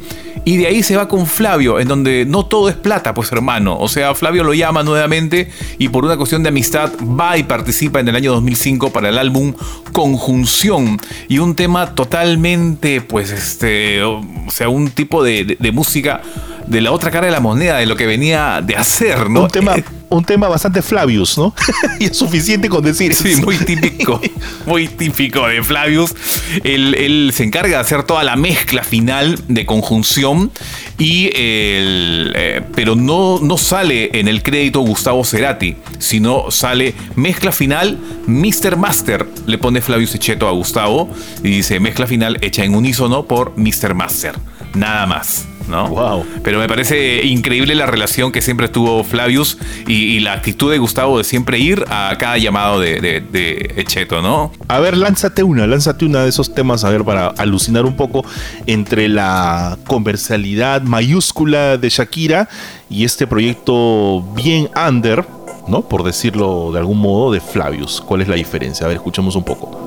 [0.47, 3.79] Y de ahí se va con Flavio, en donde no todo es plata, pues hermano.
[3.79, 7.99] O sea, Flavio lo llama nuevamente y por una cuestión de amistad va y participa
[7.99, 9.53] en el año 2005 para el álbum
[9.91, 10.99] Conjunción.
[11.27, 16.21] Y un tema totalmente, pues, este, o sea, un tipo de, música
[16.67, 19.43] de la otra cara de la moneda, de lo que venía de hacer, ¿no?
[19.43, 19.75] un, tema,
[20.09, 21.53] un tema bastante Flavius, ¿no?
[21.99, 23.43] y es suficiente con decir Sí, eso.
[23.43, 24.19] muy típico,
[24.65, 26.15] muy típico de Flavius.
[26.63, 30.51] Él, él se encarga de hacer toda la mezcla final de conjunción,
[30.97, 37.51] y el, eh, pero no, no sale en el crédito Gustavo Cerati, sino sale mezcla
[37.51, 37.97] final
[38.27, 38.77] Mr.
[38.77, 39.27] Master.
[39.45, 41.09] Le pone Flavius Echeto a Gustavo
[41.43, 43.93] y dice mezcla final hecha en unísono por Mr.
[43.93, 44.35] Master.
[44.73, 45.47] Nada más.
[45.67, 45.87] ¿No?
[45.89, 46.25] Wow.
[46.43, 50.77] Pero me parece increíble la relación que siempre tuvo Flavius y, y la actitud de
[50.77, 54.51] Gustavo de siempre ir a cada llamado de, de, de Echeto, ¿no?
[54.67, 58.25] A ver, lánzate una, lánzate una de esos temas, a ver, para alucinar un poco
[58.67, 62.49] entre la comercialidad mayúscula de Shakira
[62.89, 65.25] y este proyecto bien under,
[65.67, 65.81] ¿no?
[65.81, 68.01] Por decirlo de algún modo, de Flavius.
[68.01, 68.85] ¿Cuál es la diferencia?
[68.85, 69.84] A ver, escuchemos un poco.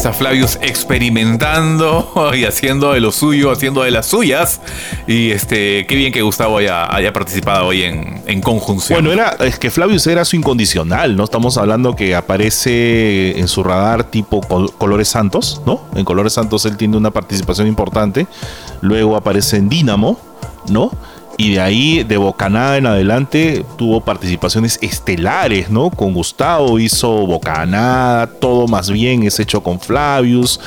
[0.00, 4.62] Está Flavius experimentando y haciendo de lo suyo, haciendo de las suyas.
[5.06, 9.04] Y este, qué bien que Gustavo haya, haya participado hoy en, en conjunción.
[9.04, 11.24] Bueno, era, que Flavius era su incondicional, ¿no?
[11.24, 15.82] Estamos hablando que aparece en su radar tipo Col- Colores Santos, ¿no?
[15.94, 18.26] En Colores Santos él tiene una participación importante.
[18.80, 20.18] Luego aparece en Dínamo,
[20.70, 20.90] ¿no?
[21.36, 25.90] Y de ahí, de Bocanada en adelante, tuvo participaciones estelares, ¿no?
[25.90, 30.60] Con Gustavo hizo Bocanada, todo más bien es hecho con Flavius,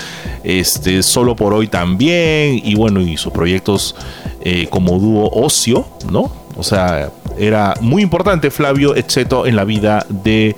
[0.44, 3.96] este, solo por hoy también, y bueno, y sus proyectos
[4.42, 6.32] eh, como dúo Ocio, ¿no?
[6.56, 10.56] O sea, era muy importante Flavio Echeto en la vida de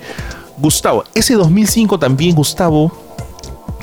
[0.58, 1.04] Gustavo.
[1.14, 2.92] Ese 2005 también Gustavo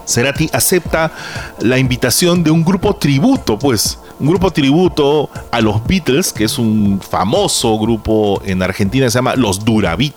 [0.05, 1.11] Cerati acepta
[1.59, 3.99] la invitación de un grupo tributo, pues.
[4.23, 9.35] Un grupo tributo a los Beatles, que es un famoso grupo en Argentina, se llama
[9.35, 10.13] Los Duravit.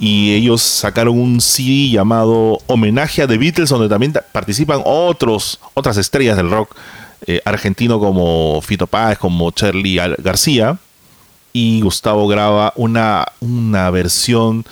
[0.00, 5.60] Y ellos sacaron un CD llamado Homenaje a The Beatles, donde también ta- participan otros,
[5.74, 6.74] otras estrellas del rock
[7.28, 10.76] eh, argentino como Fito Páez, como Charlie García.
[11.52, 14.64] Y Gustavo graba una, una versión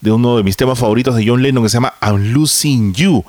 [0.00, 3.24] de uno de mis temas favoritos de John Lennon que se llama I'm Losing You.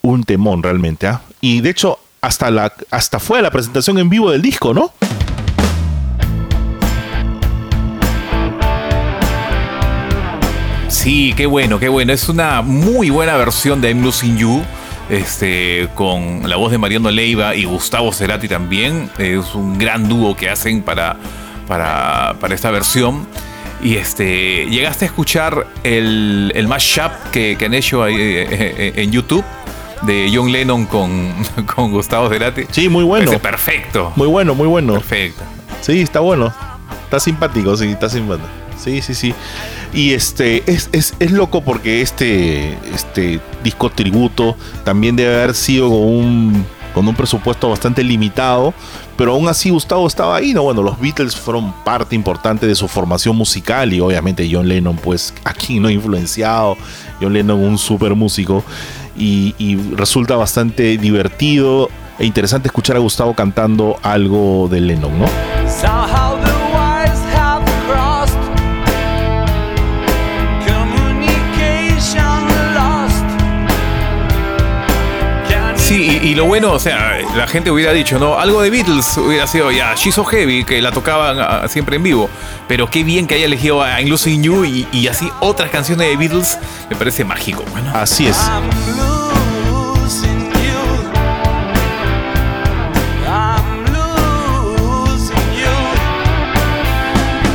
[0.00, 1.06] Un temón realmente.
[1.06, 1.20] ¿ah?
[1.42, 4.92] Y de hecho, hasta, la, hasta fue la presentación en vivo del disco, ¿no?
[10.88, 12.12] Sí, qué bueno, qué bueno.
[12.12, 14.62] Es una muy buena versión de I'm Losing You.
[15.08, 19.10] Este, con la voz de Mariano Leiva y Gustavo Cerati también.
[19.18, 21.16] Es un gran dúo que hacen para,
[21.66, 23.26] para, para esta versión.
[23.82, 28.92] Y este, llegaste a escuchar el, el mashup que, que han hecho ahí, eh, eh,
[28.96, 29.44] en YouTube
[30.02, 31.32] de John Lennon con,
[31.74, 32.64] con Gustavo Cerati.
[32.70, 33.26] Sí, muy bueno.
[33.26, 34.12] Parece perfecto.
[34.16, 34.94] Muy bueno, muy bueno.
[34.94, 35.42] Perfecto.
[35.80, 36.52] Sí, está bueno.
[37.04, 38.48] Está simpático, sí, está simpático.
[38.78, 39.34] Sí, sí, sí.
[39.92, 45.88] Y este, es, es, es loco porque este, este disco tributo también debe haber sido
[45.88, 48.72] con un, con un presupuesto bastante limitado,
[49.16, 50.62] pero aún así Gustavo estaba ahí, ¿no?
[50.62, 55.34] Bueno, los Beatles fueron parte importante de su formación musical y obviamente John Lennon, pues
[55.44, 56.76] aquí no influenciado,
[57.20, 58.64] John Lennon un super músico
[59.16, 61.88] y, y resulta bastante divertido
[62.18, 65.26] e interesante escuchar a Gustavo cantando algo de Lennon, ¿no?
[75.76, 78.38] Sí, y, y lo bueno, o sea, la gente hubiera dicho, ¿no?
[78.38, 82.04] Algo de Beatles hubiera sido ya She's So Heavy, que la tocaban ah, siempre en
[82.04, 82.30] vivo.
[82.68, 86.06] Pero qué bien que haya elegido a I'm Losing You y, y así otras canciones
[86.06, 86.58] de Beatles,
[86.88, 87.64] me parece mágico.
[87.72, 88.38] Bueno, Así es.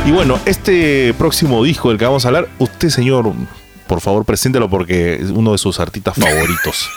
[0.06, 3.32] Y bueno, este próximo disco del que vamos a hablar, usted, señor,
[3.88, 6.88] por favor, preséntelo porque es uno de sus artistas favoritos.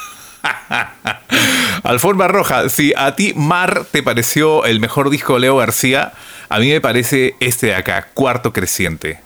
[1.84, 6.14] Alforma Roja, si a ti Mar te pareció el mejor disco de Leo García,
[6.50, 9.20] a mí me parece este de acá, Cuarto Creciente.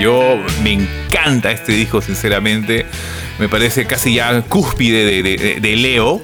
[0.00, 2.86] Yo me encanta este disco, sinceramente.
[3.38, 6.22] Me parece casi ya cúspide de, de- de- de Leo.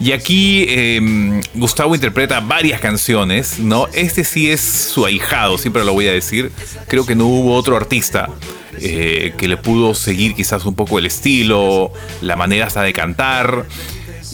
[0.00, 3.86] Y aquí eh, Gustavo interpreta varias canciones, ¿no?
[3.94, 6.52] Este sí es su ahijado, siempre lo voy a decir.
[6.86, 8.28] Creo que no hubo otro artista
[8.80, 13.64] eh, que le pudo seguir quizás un poco el estilo, la manera hasta de cantar.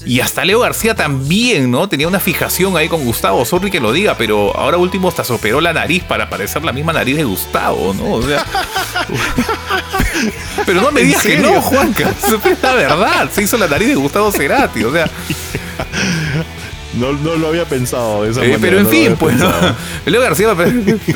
[0.05, 1.89] Y hasta Leo García también, ¿no?
[1.89, 5.33] Tenía una fijación ahí con Gustavo, sorry que lo diga, pero ahora último hasta se
[5.33, 8.15] operó la nariz para parecer la misma nariz de Gustavo, ¿no?
[8.15, 8.45] O sea...
[10.67, 12.11] pero no me ¿En digas que no, Juanca.
[12.11, 15.09] Es la verdad, se hizo la nariz de Gustavo Cerati, o sea...
[16.95, 19.51] No, no lo había pensado de esa Eh, manera, pero en no fin, pues, ¿no?
[20.07, 20.55] Leo García,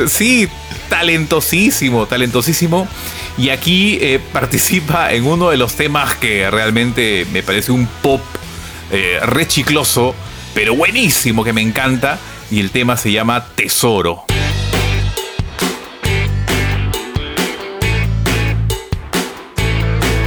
[0.09, 0.49] sí,
[0.89, 2.89] talentosísimo, talentosísimo.
[3.37, 8.23] Y aquí eh, participa en uno de los temas que realmente me parece un pop
[8.91, 10.15] eh, rechicloso,
[10.55, 12.19] pero buenísimo, que me encanta.
[12.51, 14.25] Y el tema se llama Tesoro.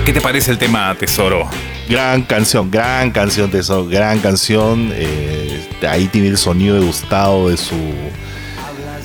[0.05, 1.47] ¿Qué te parece el tema Tesoro?
[1.87, 4.91] Gran canción, gran canción eso, gran canción.
[4.93, 7.75] eh, ahí tiene el sonido de Gustavo, de su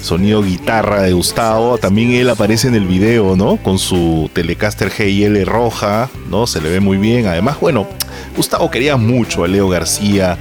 [0.00, 1.78] sonido guitarra de Gustavo.
[1.78, 3.56] También él aparece en el video, ¿no?
[3.56, 6.46] Con su Telecaster GL roja, ¿no?
[6.46, 7.26] Se le ve muy bien.
[7.26, 7.86] Además, bueno,
[8.36, 10.38] Gustavo quería mucho a Leo García.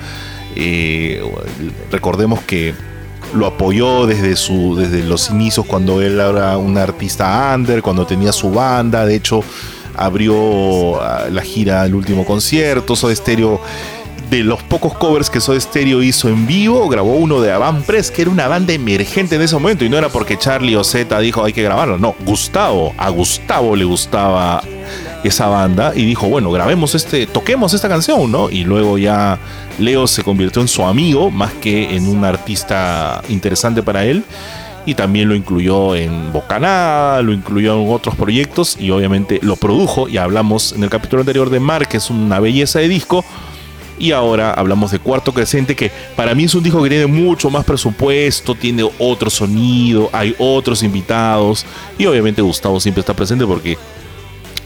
[0.55, 1.21] eh,
[1.91, 2.73] recordemos que
[3.33, 8.31] lo apoyó desde, su, desde los inicios cuando él era un artista under, cuando tenía
[8.31, 9.05] su banda.
[9.05, 9.43] De hecho,
[9.95, 12.95] abrió ah, la gira El último concierto.
[12.95, 13.59] Soda Stereo,
[14.29, 18.11] de los pocos covers que Soda Stereo hizo en vivo, grabó uno de Avant Press,
[18.11, 19.83] que era una banda emergente en ese momento.
[19.83, 21.97] Y no era porque Charlie o Z dijo hay que grabarlo.
[21.97, 24.63] No, Gustavo, a Gustavo le gustaba
[25.23, 28.49] esa banda y dijo, bueno, grabemos este, toquemos esta canción, ¿no?
[28.49, 29.39] Y luego ya
[29.79, 34.23] Leo se convirtió en su amigo más que en un artista interesante para él.
[34.85, 40.09] Y también lo incluyó en Bocanada, lo incluyó en otros proyectos y obviamente lo produjo.
[40.09, 43.23] Y hablamos en el capítulo anterior de Mar, que es una belleza de disco.
[43.97, 47.49] Y ahora hablamos de Cuarto Crescente, que para mí es un disco que tiene mucho
[47.49, 51.65] más presupuesto, tiene otro sonido, hay otros invitados.
[51.97, 53.77] Y obviamente Gustavo siempre está presente porque,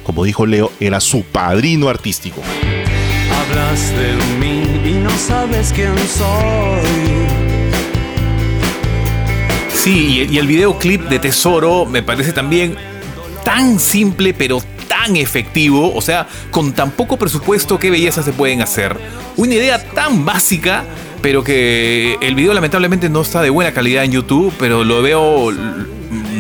[0.08, 2.42] como dijo Leo, era su padrino artístico.
[3.30, 7.28] Hablas de mí y no sabes quién soy.
[9.76, 12.78] Sí, y, el videoclip de Tesoro me parece también
[13.44, 15.94] tan simple, pero tan efectivo.
[15.94, 18.96] O sea, con tan poco presupuesto, qué bellezas se pueden hacer.
[19.36, 20.86] Una idea tan básica,
[21.22, 25.52] pero que el video lamentablemente no está de buena calidad en YouTube, pero lo veo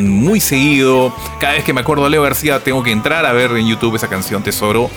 [0.04, 1.14] muy seguido.
[1.39, 3.95] Cada vez que me acuerdo de Leo García, tengo que entrar a ver en YouTube
[3.95, 4.89] esa canción Tesoro.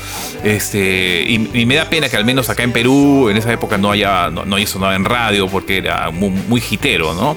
[0.45, 3.91] Este, y, me da pena que al menos acá en Perú, en esa época, no
[3.91, 7.37] haya, no, no haya sonado en radio porque era muy, muy hitero, ¿no?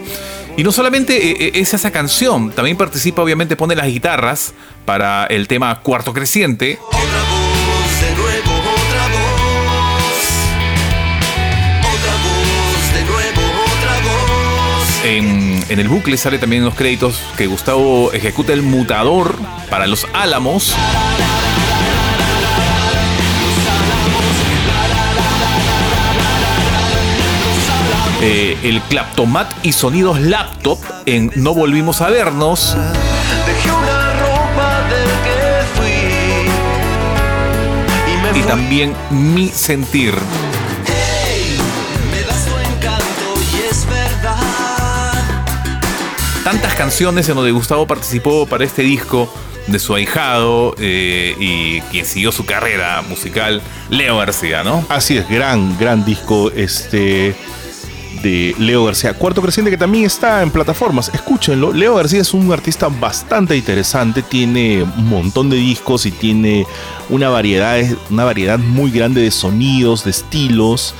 [0.56, 4.54] Y no solamente eh, eh, es esa canción, también participa, obviamente, pone las guitarras
[4.86, 6.78] para el tema Cuarto Creciente.
[15.70, 19.36] En, el bucle sale también en los créditos que Gustavo ejecuta el mutador
[19.70, 20.76] para los álamos.
[28.22, 32.78] Eh, el claptomat y sonidos laptop en No Volvimos a Vernos.
[38.34, 40.16] Y también Mi Sentir.
[46.44, 49.34] Tantas canciones en donde Gustavo participó para este disco
[49.68, 54.86] de su ahijado eh, y quien siguió su carrera musical, Leo García, ¿no?
[54.90, 57.34] Así es, gran, gran disco este
[58.22, 59.14] de Leo García.
[59.14, 61.10] Cuarto Creciente que también está en plataformas.
[61.14, 61.72] Escúchenlo.
[61.72, 64.22] Leo García es un artista bastante interesante.
[64.22, 66.66] Tiene un montón de discos y tiene
[67.10, 67.80] una variedad,
[68.10, 70.94] una variedad muy grande de sonidos, de estilos.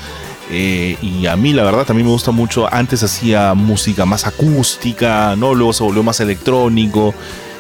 [0.54, 2.72] Eh, y a mí la verdad también me gusta mucho.
[2.72, 5.56] Antes hacía música más acústica, ¿no?
[5.56, 7.14] Luego se volvió más electrónico.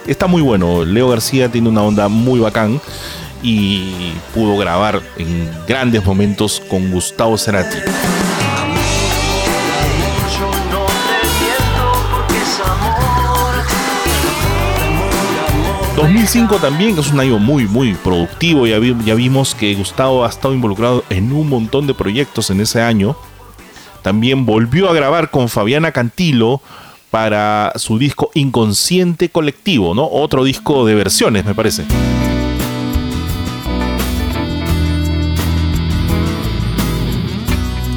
[0.05, 0.85] Está muy bueno.
[0.85, 2.79] Leo García tiene una onda muy bacán
[3.41, 7.77] y pudo grabar en grandes momentos con Gustavo Cerati.
[16.23, 18.65] 2005 también es un año muy muy productivo.
[18.65, 22.61] Ya, vi- ya vimos que Gustavo ha estado involucrado en un montón de proyectos en
[22.61, 23.17] ese año.
[24.03, 26.61] También volvió a grabar con Fabiana Cantilo
[27.11, 30.07] para su disco Inconsciente Colectivo, ¿no?
[30.09, 31.83] Otro disco de versiones, me parece.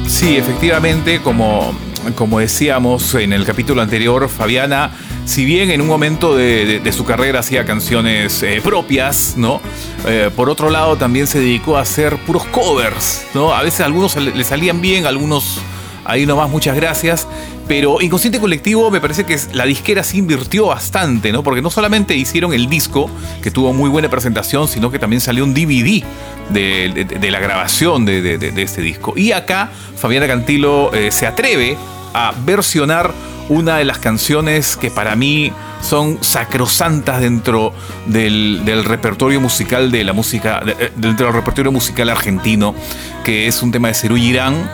[0.07, 1.73] Sí, efectivamente, como,
[2.15, 4.91] como decíamos en el capítulo anterior, Fabiana,
[5.27, 9.61] si bien en un momento de, su carrera hacía canciones eh, propias, ¿no?
[10.07, 13.53] Eh, por otro lado también se dedicó a hacer puros covers, ¿no?
[13.53, 15.59] A veces algunos le salían bien, algunos
[16.05, 17.27] ahí nomás, muchas gracias.
[17.67, 21.43] Pero Inconsciente Colectivo me parece que la disquera se invirtió bastante, ¿no?
[21.43, 23.09] Porque no solamente hicieron el disco,
[23.43, 26.03] que tuvo muy buena presentación, sino que también salió un DVD
[26.49, 29.13] de, la grabación de este disco.
[29.17, 31.75] Y acá Fabiana Cantilo eh, se atreve
[32.13, 33.13] a versionar
[33.49, 37.73] una de las canciones que para mí son sacrosantas dentro
[38.07, 42.75] del, del repertorio musical de la música, de- eh, dentro del repertorio musical argentino,
[43.23, 44.69] que es un tema de Cerú Girán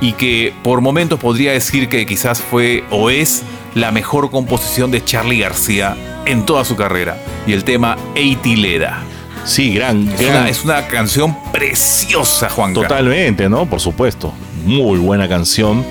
[0.00, 3.42] y que por momentos podría decir que quizás fue o es
[3.74, 5.96] la mejor composición de Charlie García
[6.26, 7.16] en toda su carrera.
[7.46, 9.02] Y el tema Eitileda.
[9.44, 10.36] Sí, gran, Es gran.
[10.42, 12.74] una, es una canción preciosa, Juan.
[12.74, 13.64] Totalmente, ¿no?
[13.66, 14.34] Por supuesto.
[14.66, 15.84] Muy buena canción.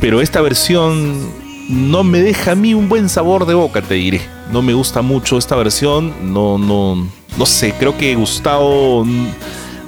[0.00, 1.30] Pero esta versión
[1.70, 4.20] no me deja a mí un buen sabor de boca, te diré.
[4.52, 6.12] No me gusta mucho esta versión.
[6.32, 7.06] No, no,
[7.38, 7.72] no sé.
[7.78, 9.06] Creo que Gustavo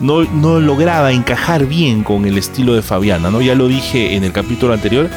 [0.01, 3.41] no, no lograba encajar bien con el estilo de Fabiana, ¿no?
[3.41, 5.11] Ya lo dije en el capítulo anterior.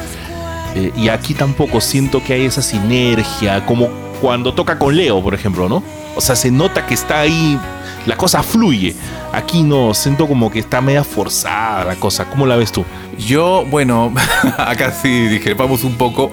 [0.74, 3.88] eh, y aquí tampoco siento que hay esa sinergia, como
[4.20, 5.82] cuando toca con Leo, por ejemplo, ¿no?
[6.16, 7.58] O sea, se nota que está ahí,
[8.06, 8.94] la cosa fluye.
[9.32, 12.24] Aquí no, siento como que está media forzada la cosa.
[12.26, 12.84] ¿Cómo la ves tú?
[13.18, 14.14] Yo, bueno,
[14.58, 16.30] acá sí discrepamos un poco.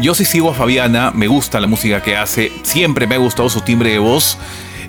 [0.00, 3.48] Yo sí sigo a Fabiana, me gusta la música que hace, siempre me ha gustado
[3.48, 4.38] su timbre de voz.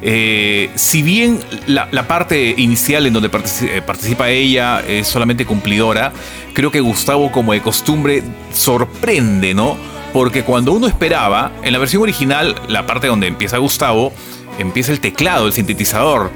[0.02, 6.12] Eh, si bien la, parte inicial en donde partici- eh, participa ella es solamente cumplidora,
[6.54, 8.22] creo que Gustavo, como de costumbre,
[8.54, 9.78] sorprende, ¿no?
[10.14, 14.14] Porque cuando uno esperaba, en la versión original, la parte donde empieza Gustavo,
[14.58, 16.32] empieza el teclado, el sintetizador.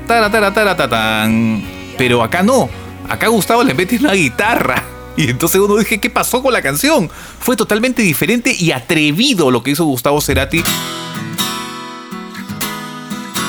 [1.98, 2.70] Pero acá no.
[3.08, 4.84] Acá Gustavo le mete una guitarra.
[5.18, 7.10] Y entonces uno dije, ¿qué pasó con la canción?
[7.40, 10.64] Fue totalmente diferente y atrevido lo que hizo Gustavo Cerati.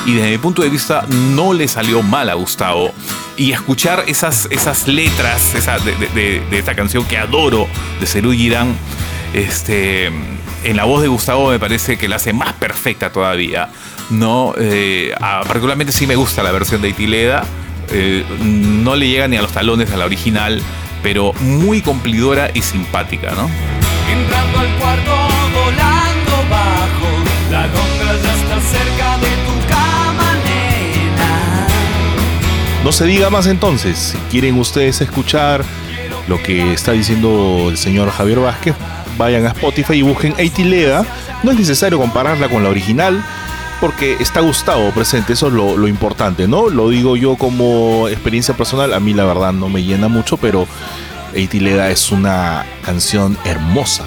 [0.05, 2.91] Y desde mi punto de vista no le salió mal a Gustavo.
[3.37, 5.53] Y escuchar esas, esas letras
[6.13, 7.67] de esta canción que adoro
[7.99, 8.75] de Cerú Girán,
[9.33, 10.11] este,
[10.63, 13.69] en la voz de Gustavo me parece que la hace más perfecta todavía.
[14.11, 17.43] No, Eh, particularmente sí me gusta la versión de Itileda.
[17.89, 20.61] Eh, no le llega ni a los talones a la original,
[21.01, 23.49] pero muy cumplidora y simpática, ¿no?
[24.11, 25.11] Entrando al cuarto,
[25.53, 27.07] volando bajo.
[27.51, 31.67] La alondra ya está cerca de tu cama, nena.
[32.83, 33.97] No se diga más entonces.
[33.97, 35.63] Si quieren ustedes escuchar
[36.27, 38.75] lo que está diciendo el señor Javier Vázquez,
[39.17, 41.05] vayan a Spotify y busquen Eitileda.
[41.43, 43.23] No es necesario compararla con la original
[43.81, 46.69] porque está Gustavo presente, eso es lo, lo importante, ¿no?
[46.69, 50.67] Lo digo yo como experiencia personal, a mí la verdad no me llena mucho, pero
[51.33, 54.05] Eitileda es una canción hermosa.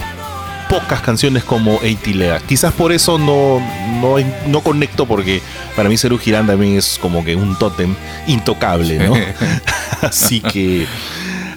[0.71, 2.39] Pocas canciones como Eitileda.
[2.39, 3.61] Quizás por eso no,
[4.01, 4.17] no,
[4.47, 5.43] no conecto porque
[5.75, 7.95] para mí Cerú Girán también es como que un tótem
[8.29, 9.15] intocable, ¿no?
[10.03, 10.87] así que...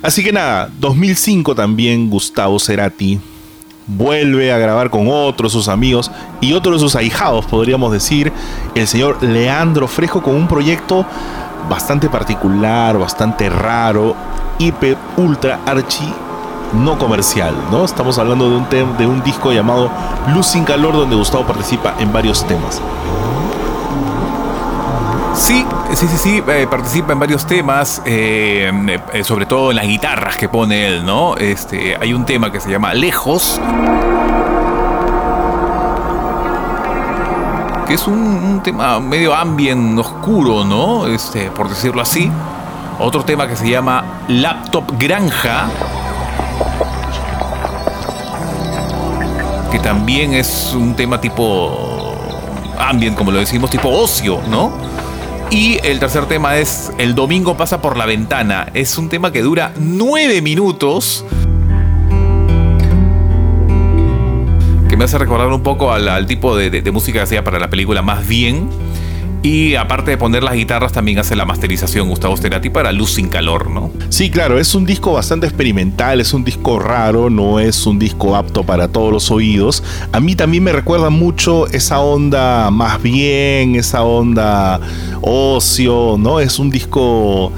[0.02, 3.20] Así que nada, 2005 también Gustavo Cerati
[3.88, 6.12] vuelve a grabar con otros sus amigos
[6.42, 8.32] y otro de sus ahijados, podríamos decir,
[8.76, 11.06] el señor Leandro Fresco con un proyecto
[11.70, 14.16] bastante particular, bastante raro,
[14.60, 16.14] hiper, ultra, archi
[16.74, 17.86] no comercial, ¿no?
[17.86, 19.90] Estamos hablando de un, de un disco llamado
[20.34, 22.82] Luz sin calor donde Gustavo participa en varios temas.
[25.38, 25.64] Sí,
[25.94, 28.72] sí, sí, sí, eh, participa en varios temas, eh,
[29.14, 31.38] eh, sobre todo en las guitarras que pone él, ¿no?
[31.38, 33.62] Este, hay un tema que se llama Lejos,
[37.88, 41.06] que es un, tema medio ambient oscuro, ¿no?
[41.06, 42.32] Este, por decirlo así.
[43.00, 45.70] Otro tema que se llama Laptop Granja,
[49.72, 52.16] que también es un tema tipo
[52.80, 54.97] ambient, como lo decimos, tipo ocio, ¿no?
[55.50, 58.68] Y el tercer tema es El domingo pasa por la ventana.
[58.74, 61.26] Es un tema que dura nueve minutos.
[64.90, 67.70] Que me hace recordar un poco al, tipo de- de música que hacía para la
[67.70, 68.70] película Más Bien.
[69.48, 73.30] Y aparte de poner las guitarras, también hace la masterización Gustavo Cerati para Luz sin
[73.30, 73.92] calor, ¿no?
[74.10, 78.36] Sí, claro, es un disco bastante experimental, es un disco raro, no es un disco
[78.36, 79.86] apto para todos los oídos.
[80.12, 84.82] A mí también me recuerda mucho esa onda más bien, esa onda
[85.22, 86.42] ocio, ¿no?
[86.42, 87.54] Es un disco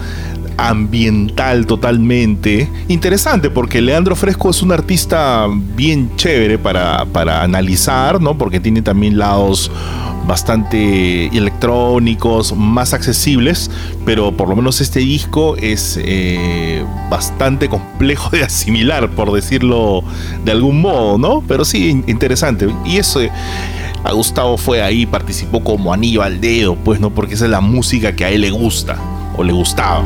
[0.57, 2.69] ambiental totalmente.
[2.87, 8.37] Interesante porque Leandro Fresco es un artista bien chévere para, para analizar, ¿no?
[8.37, 9.71] Porque tiene también lados
[10.29, 13.69] bastante electrónicos, más accesibles,
[14.05, 20.03] pero por lo menos este disco es eh, bastante complejo de asimilar, por decirlo
[20.45, 21.43] de algún modo, ¿no?
[21.47, 22.69] Pero sí, in- interesante.
[22.85, 23.31] Y eso, eh,
[24.03, 27.09] a Gustavo fue ahí, participó como anillo al dedo, pues, ¿no?
[27.09, 28.97] Porque esa es la música que a él le gusta,
[29.35, 30.03] o le gustaba.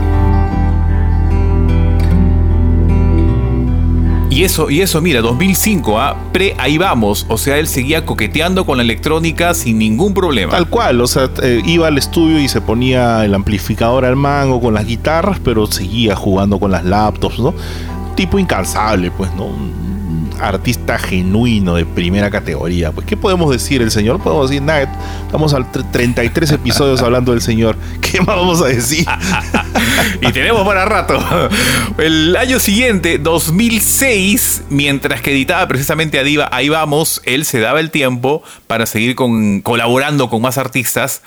[4.34, 6.17] Y eso, y eso, mira, 2005, ¿ah?
[6.31, 7.27] pre ahí vamos.
[7.29, 10.51] O sea, él seguía coqueteando con la electrónica sin ningún problema.
[10.51, 14.59] Tal cual, o sea, eh, iba al estudio y se ponía el amplificador al mango
[14.59, 17.53] con las guitarras, pero seguía jugando con las laptops, ¿no?
[18.15, 19.49] Tipo incansable, pues, ¿no?
[20.39, 22.91] Artista genuino de primera categoría.
[22.91, 24.21] Pues, ¿qué podemos decir el señor?
[24.21, 24.91] Podemos decir nada.
[25.25, 27.75] Estamos al tre- 33 episodios hablando del señor.
[28.01, 29.05] ¿Qué más vamos a decir?
[30.21, 31.19] y tenemos para rato.
[31.97, 37.79] El año siguiente, 2006, mientras que editaba precisamente a Diva, ahí vamos, él se daba
[37.79, 41.21] el tiempo para seguir con, colaborando con más artistas.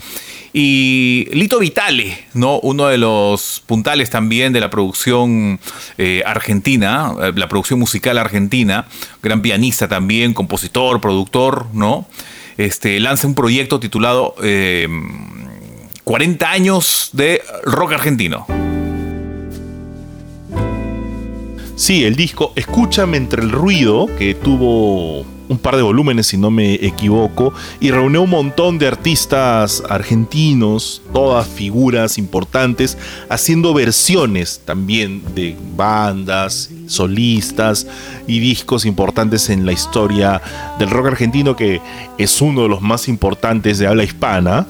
[0.58, 2.58] Y Lito Vitale, ¿no?
[2.60, 5.60] uno de los puntales también de la producción
[5.98, 8.86] eh, argentina, eh, la producción musical argentina,
[9.22, 12.08] gran pianista también, compositor, productor, ¿no?
[12.56, 14.88] Este, lanza un proyecto titulado eh,
[16.04, 18.46] 40 años de rock argentino.
[21.76, 26.50] Sí, el disco Escúchame entre el ruido, que tuvo un par de volúmenes si no
[26.50, 35.22] me equivoco, y reunió un montón de artistas argentinos, todas figuras importantes, haciendo versiones también
[35.34, 37.86] de bandas, solistas
[38.26, 40.40] y discos importantes en la historia
[40.78, 41.80] del rock argentino, que
[42.18, 44.66] es uno de los más importantes de habla hispana.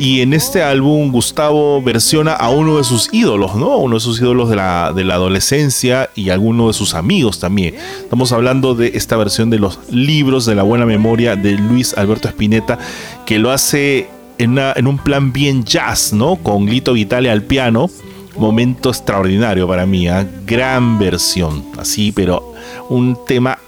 [0.00, 3.76] Y en este álbum Gustavo versiona a uno de sus ídolos, ¿no?
[3.76, 7.74] Uno de sus ídolos de la, de la adolescencia y alguno de sus amigos también.
[7.74, 12.28] Estamos hablando de esta versión de los libros de la buena memoria de Luis Alberto
[12.28, 12.78] Spinetta,
[13.26, 16.36] que lo hace en, un plan bien jazz, ¿no?
[16.36, 17.90] Con Lito Vitale al piano.
[18.38, 20.26] Momento extraordinario para mí, ¿ah?
[20.46, 22.54] gran versión, así, pero
[22.88, 23.58] un tema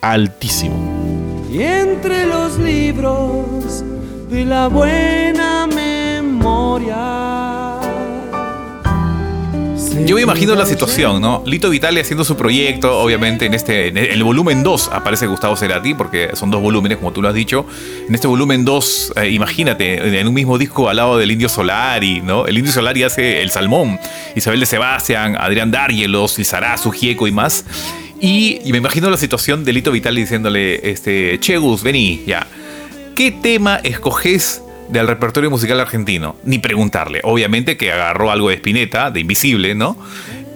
[0.00, 0.76] altísimo.
[1.52, 3.84] Y entre los libros
[4.30, 5.53] de la buena
[6.78, 7.80] memoria.
[10.06, 11.44] Yo me imagino la situación, ¿no?
[11.46, 15.94] Lito Vitale haciendo su proyecto, obviamente en este en el volumen 2 aparece Gustavo Cerati
[15.94, 17.64] porque son dos volúmenes como tú lo has dicho.
[18.08, 22.20] En este volumen 2, eh, imagínate, en un mismo disco al lado del Indio Solari,
[22.20, 22.46] ¿no?
[22.46, 23.98] El Indio Solari hace El Salmón,
[24.34, 27.64] Isabel de Sebastián, Adrián Darielos, Lizarazu, Gieco y más.
[28.20, 32.46] Y, y me imagino la situación de Lito Vitale diciéndole, este, Che Gus, vení, ya.
[33.14, 36.36] ¿Qué tema escoges del repertorio musical argentino?
[36.44, 37.20] Ni preguntarle.
[37.24, 39.96] Obviamente que agarró algo de Spinetta, de Invisible, ¿no?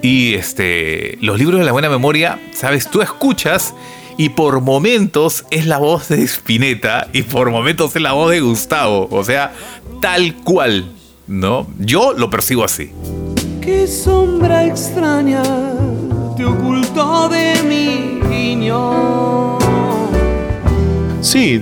[0.01, 3.73] Y este, los libros de la buena memoria, sabes, tú escuchas
[4.17, 8.41] y por momentos es la voz de Spinetta y por momentos es la voz de
[8.41, 9.07] Gustavo.
[9.11, 9.53] O sea,
[10.01, 10.91] tal cual,
[11.27, 11.67] ¿no?
[11.79, 12.91] Yo lo percibo así.
[13.61, 15.43] ¿Qué sombra extraña
[16.35, 19.28] te ocultó de mi niño?
[21.21, 21.61] Sí,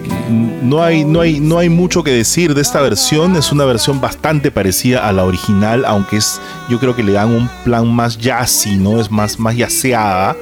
[0.61, 3.35] no hay, no, hay, no hay mucho que decir de esta versión.
[3.35, 6.39] Es una versión bastante parecida a la original, aunque es,
[6.69, 9.01] yo creo que le dan un plan más jazzy, ¿no?
[9.01, 10.35] Es más, más yaceada.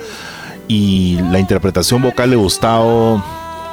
[0.68, 3.24] Y la interpretación vocal de Gustavo,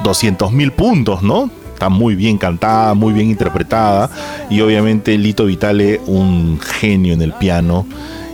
[0.03, 1.49] 200 mil puntos, ¿no?
[1.73, 4.09] Está muy bien cantada, muy bien interpretada.
[4.49, 7.85] Y obviamente Lito Vitale, un genio en el piano.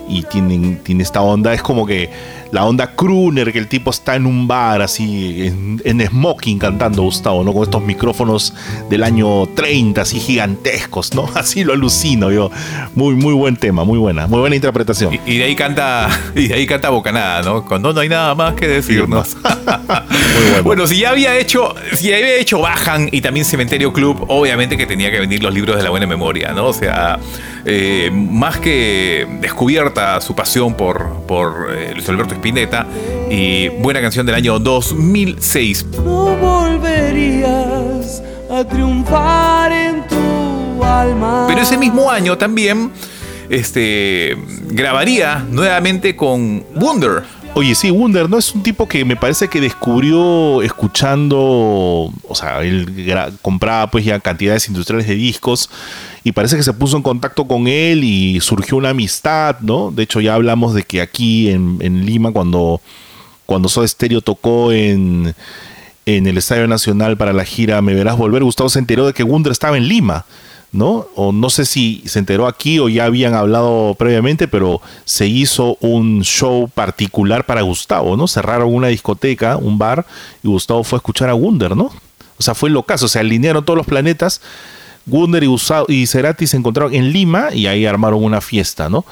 [0.08, 2.10] Y tiene, tiene esta onda, es como que
[2.52, 7.04] la onda crooner, que el tipo está en un bar así, en, en smoking cantando
[7.04, 7.54] Gustavo, ¿no?
[7.54, 8.54] Con estos micrófonos
[8.90, 11.30] del año 30, así gigantescos, ¿no?
[11.36, 12.52] Así lo alucino yo.
[12.96, 15.14] Muy, muy buen tema, muy buena, muy buena interpretación.
[15.14, 17.66] Y, y de ahí canta, y de ahí canta Bocanada, ¿no?
[17.66, 19.38] Cuando no hay nada más que decirnos.
[19.90, 20.64] Muy bueno.
[20.64, 24.78] Bueno, si ya había hecho, si ya había hecho Bajan y también Cementerio Club, obviamente
[24.78, 26.68] que tenía que venir los libros de la buena memoria, ¿no?
[26.68, 27.20] O sea,
[27.72, 32.88] eh, más que descubierta su pasión por, por eh, Luis Alberto Spinetta
[33.30, 35.86] y buena canción del año 2006.
[36.04, 41.46] No volverías a triunfar en tu alma.
[41.48, 42.92] Pero ese mismo año también
[43.52, 44.36] este,
[44.72, 47.22] grabaría nuevamente con Wonder.
[47.56, 48.38] Oye, sí, Wunder, ¿no?
[48.38, 52.88] Es un tipo que me parece que descubrió escuchando, o sea, él
[53.42, 55.70] compraba pues ya cantidades industriales de discos
[56.24, 59.92] y parece que se puso en contacto con él y surgió una amistad, ¿no?
[59.92, 62.82] De hecho ya hablamos de que aquí en, en Lima cuando,
[63.46, 65.36] cuando Soda Stereo tocó en,
[66.06, 69.24] en el Estadio Nacional para la gira Me Verás Volver, Gustavo se enteró de que
[69.24, 70.26] Wunder estaba en Lima.
[70.72, 71.08] ¿No?
[71.16, 75.78] O no sé si se enteró aquí o ya habían hablado previamente, pero se hizo
[75.82, 78.28] un show particular para Gustavo, ¿no?
[78.28, 80.06] Cerraron una discoteca, un bar,
[80.44, 81.92] y Gustavo fue a escuchar a Wunder, ¿no?
[82.38, 84.42] O sea, fue el ocaso, o sea, alinearon todos los planetas.
[85.08, 89.06] Wunder y, Gustavo, y Cerati se encontraron en Lima y ahí armaron una fiesta, ¿no?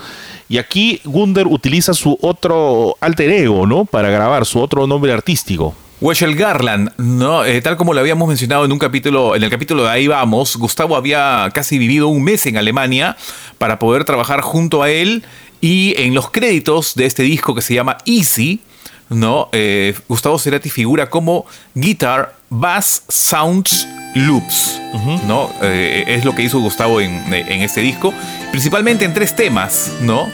[0.48, 3.86] Y aquí Wunder utiliza su otro alter ego, ¿no?
[3.86, 5.74] Para grabar su otro nombre artístico.
[6.00, 7.44] Wechel Garland, ¿no?
[7.44, 10.56] Eh, tal como lo habíamos mencionado en un capítulo, en el capítulo de Ahí Vamos,
[10.58, 13.18] Gustavo había casi vivido un mes en Alemania
[13.58, 15.24] para poder trabajar junto a él
[15.60, 18.62] y en los créditos de este disco que se llama Easy,
[19.10, 19.50] ¿no?
[19.54, 24.80] Eh, Gustavo Cerati figura como Guitar Bass Sounds Loops,
[25.28, 25.52] ¿no?
[25.64, 28.14] Eh, es lo que hizo Gustavo en, en este disco,
[28.52, 30.28] principalmente en tres temas, ¿no?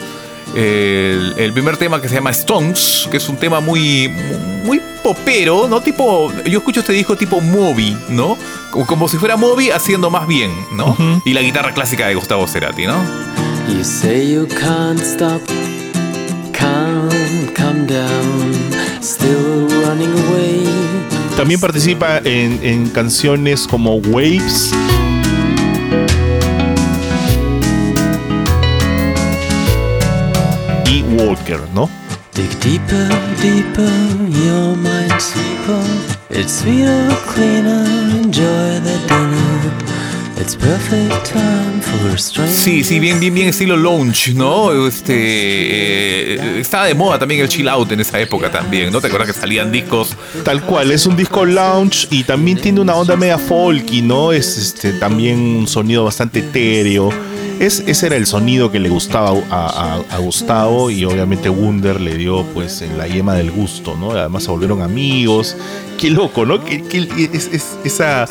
[0.54, 4.08] El, el primer tema que se llama Stones, que es un tema muy,
[4.64, 5.80] muy popero, ¿no?
[5.80, 8.38] Tipo, yo escucho este disco tipo Moby, ¿no?
[8.70, 10.96] Como, como si fuera Moby haciendo más bien, ¿no?
[11.24, 12.96] Y la guitarra clásica de Gustavo Cerati, ¿no?
[13.68, 15.40] You say you can't stop,
[16.52, 18.54] can't come down,
[19.02, 20.64] still running away.
[21.36, 24.72] También participa en, en canciones como Waves.
[31.16, 31.88] Walker, ¿no?
[32.34, 33.08] Dig deeper,
[33.40, 33.90] deeper,
[34.44, 35.82] your mind's deeper.
[36.30, 39.94] It's sweeter, cleaner, enjoy the dinner.
[40.40, 42.18] It's perfect time for.
[42.48, 44.86] Sí, sí, bien, bien, bien estilo lounge, ¿no?
[44.86, 49.00] Este eh, estaba de moda también el chill out en esa época también, ¿no?
[49.00, 50.16] ¿Te acuerdas que salían discos?
[50.44, 54.32] Tal cual, es un disco lounge y también tiene una onda media folky, ¿no?
[54.32, 57.10] Es este, también un sonido bastante etéreo.
[57.60, 62.44] Es, ese era el sonido que le gustaba a, Gustavo y obviamente Wunder le dio
[62.54, 64.10] pues en la yema del gusto, ¿no?
[64.12, 65.56] Además se volvieron amigos.
[65.98, 66.58] Qué loco, ¿no?
[66.66, 68.26] Es, es- esa,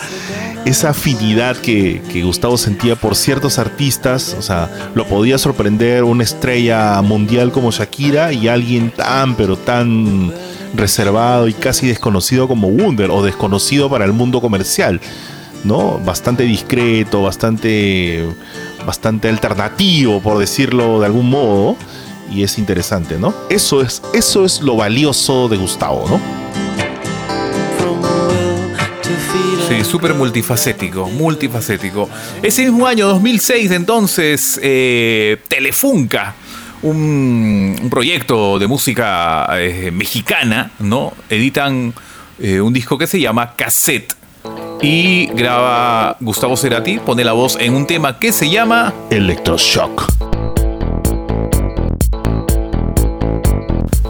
[0.65, 6.23] esa afinidad que, que Gustavo sentía por ciertos artistas, o sea, lo podía sorprender una
[6.23, 10.33] estrella mundial como Shakira y alguien tan, pero tan
[10.75, 14.99] reservado y casi desconocido como Wunder o desconocido para el mundo comercial,
[15.63, 15.99] ¿no?
[15.99, 18.27] Bastante discreto, bastante,
[18.85, 21.77] bastante alternativo, por decirlo de algún modo,
[22.31, 23.33] y es interesante, ¿no?
[23.49, 26.19] Eso es, eso es lo valioso de Gustavo, ¿no?
[29.67, 32.09] Sí, súper multifacético, multifacético.
[32.41, 36.35] Ese mismo año, 2006, entonces, eh, Telefunca,
[36.81, 41.13] un, un proyecto de música eh, mexicana, ¿no?
[41.29, 41.93] Editan
[42.39, 44.13] eh, un disco que se llama Cassette.
[44.83, 50.11] Y graba Gustavo Cerati, pone la voz en un tema que se llama Electroshock.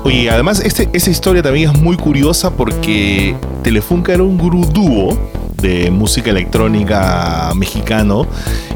[0.04, 5.16] Oye, además este, esa historia también es muy curiosa porque Telefunca era un gurú
[5.62, 8.26] de música electrónica mexicano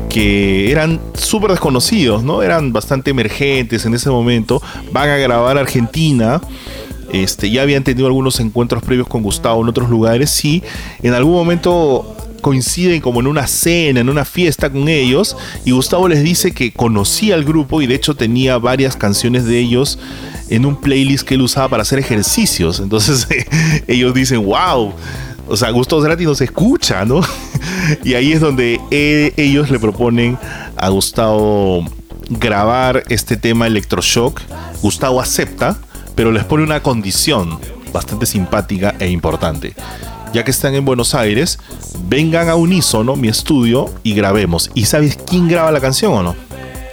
[0.08, 2.44] que eran súper desconocidos, ¿no?
[2.44, 4.62] Eran bastante emergentes en ese momento.
[4.92, 6.40] Van a grabar Argentina.
[7.12, 10.44] Este, ya habían tenido algunos encuentros previos con Gustavo en otros lugares.
[10.44, 10.64] Y
[11.02, 15.36] en algún momento coinciden como en una cena, en una fiesta con ellos.
[15.66, 19.60] Y Gustavo les dice que conocía al grupo y de hecho tenía varias canciones de
[19.60, 20.00] ellos
[20.50, 22.80] en un playlist que él usaba para hacer ejercicios.
[22.80, 23.28] Entonces
[23.88, 24.94] ellos dicen, wow.
[25.50, 27.22] O sea, Gustavo Cerati nos escucha, ¿no?
[28.04, 28.82] y ahí es donde
[29.38, 30.38] ellos le proponen
[30.76, 31.86] a Gustavo
[32.30, 34.42] grabar este tema Electroshock.
[34.82, 35.78] Gustavo acepta,
[36.18, 37.60] pero les pone una condición.
[37.94, 39.74] bastante simpática e importante.
[40.34, 41.58] Ya que están en Buenos Aires,
[42.10, 44.70] vengan a Unísono, mi estudio, y grabemos.
[44.74, 46.36] ¿Y sabes quién graba la canción o no?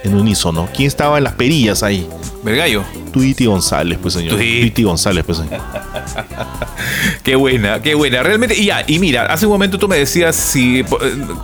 [0.03, 0.69] En Unísono.
[0.73, 2.07] ¿Quién estaba en las perillas ahí?
[2.45, 2.83] Vergallo.
[3.11, 4.35] Tweety González, pues señor.
[4.35, 5.59] Tweety González, pues señor.
[7.23, 8.21] Qué buena, qué buena.
[8.21, 10.79] Realmente, y ya, y mira, hace un momento tú me decías si.
[10.81, 10.85] eh,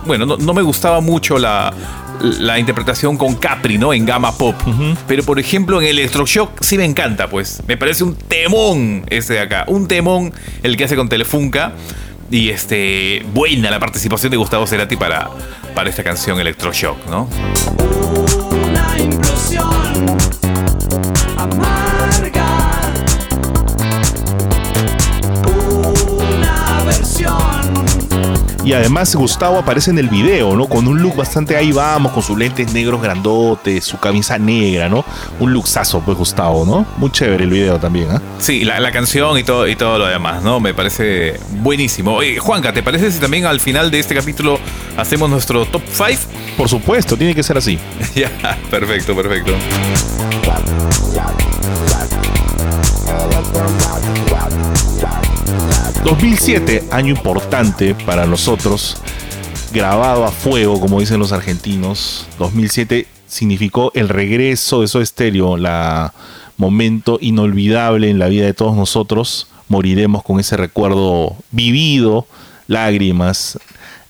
[0.06, 1.72] Bueno, no, no me gustaba mucho la,
[2.20, 3.92] la interpretación con Capri, ¿no?
[3.92, 4.54] En Gama Pop.
[5.08, 7.60] Pero por ejemplo, en Electroshock sí me encanta, pues.
[7.66, 9.64] Me parece un temón ese de acá.
[9.66, 10.32] Un temón
[10.62, 11.72] el que hace con Telefunca.
[12.30, 13.24] Y este.
[13.34, 15.28] Buena la participación de Gustavo Cerati para,
[15.74, 17.28] para esta canción Electroshock, ¿no?
[18.50, 20.06] Una implosión
[22.32, 23.11] God.
[28.64, 30.68] Y además Gustavo aparece en el video, ¿no?
[30.68, 35.04] Con un look bastante ahí vamos, con sus lentes negros grandotes, su camisa negra, ¿no?
[35.40, 36.86] Un luxazo, pues Gustavo, ¿no?
[36.96, 38.22] Muy chévere el video también, ¿ah?
[38.38, 40.60] Sí, la, la canción y todo, y todo lo demás, ¿no?
[40.60, 42.14] Me parece buenísimo.
[42.14, 44.60] Oye, Juanca, ¿te parece si también al final de este capítulo
[44.96, 46.06] hacemos nuestro top 5?
[46.56, 47.80] Por supuesto, tiene que ser así.
[48.14, 48.30] ya,
[48.70, 49.52] perfecto, perfecto.
[56.04, 58.96] 2007, año importante para nosotros,
[59.72, 62.26] grabado a fuego, como dicen los argentinos.
[62.40, 66.12] 2007 significó el regreso de Soda Stereo, la
[66.56, 69.46] momento inolvidable en la vida de todos nosotros.
[69.68, 72.26] Moriremos con ese recuerdo vivido,
[72.66, 73.58] lágrimas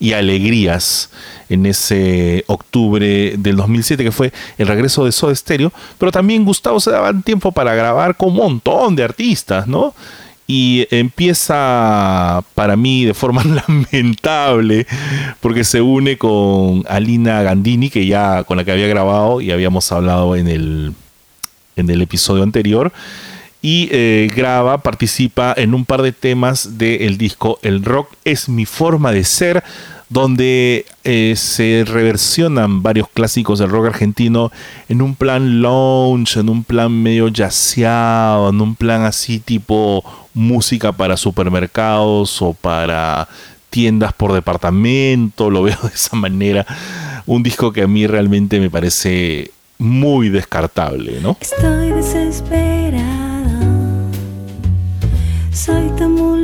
[0.00, 1.10] y alegrías
[1.50, 6.80] en ese octubre del 2007 que fue el regreso de Soda Stereo, pero también Gustavo
[6.80, 9.94] se daba tiempo para grabar con un montón de artistas, ¿no?
[10.46, 14.86] Y empieza para mí de forma lamentable
[15.40, 19.90] porque se une con Alina Gandini que ya con la que había grabado y habíamos
[19.92, 20.92] hablado en el
[21.76, 22.92] en el episodio anterior
[23.62, 28.66] y eh, graba, participa en un par de temas del disco El rock es mi
[28.66, 29.62] forma de ser
[30.08, 34.52] donde eh, se reversionan varios clásicos del rock argentino
[34.90, 40.04] en un plan lounge, en un plan medio jazzeado, en un plan así tipo
[40.34, 43.28] música para supermercados o para
[43.70, 46.66] tiendas por departamento, lo veo de esa manera.
[47.26, 51.36] Un disco que a mí realmente me parece muy descartable, ¿no?
[51.40, 53.60] Estoy desesperada.
[55.52, 56.42] Soy tan vulnerable.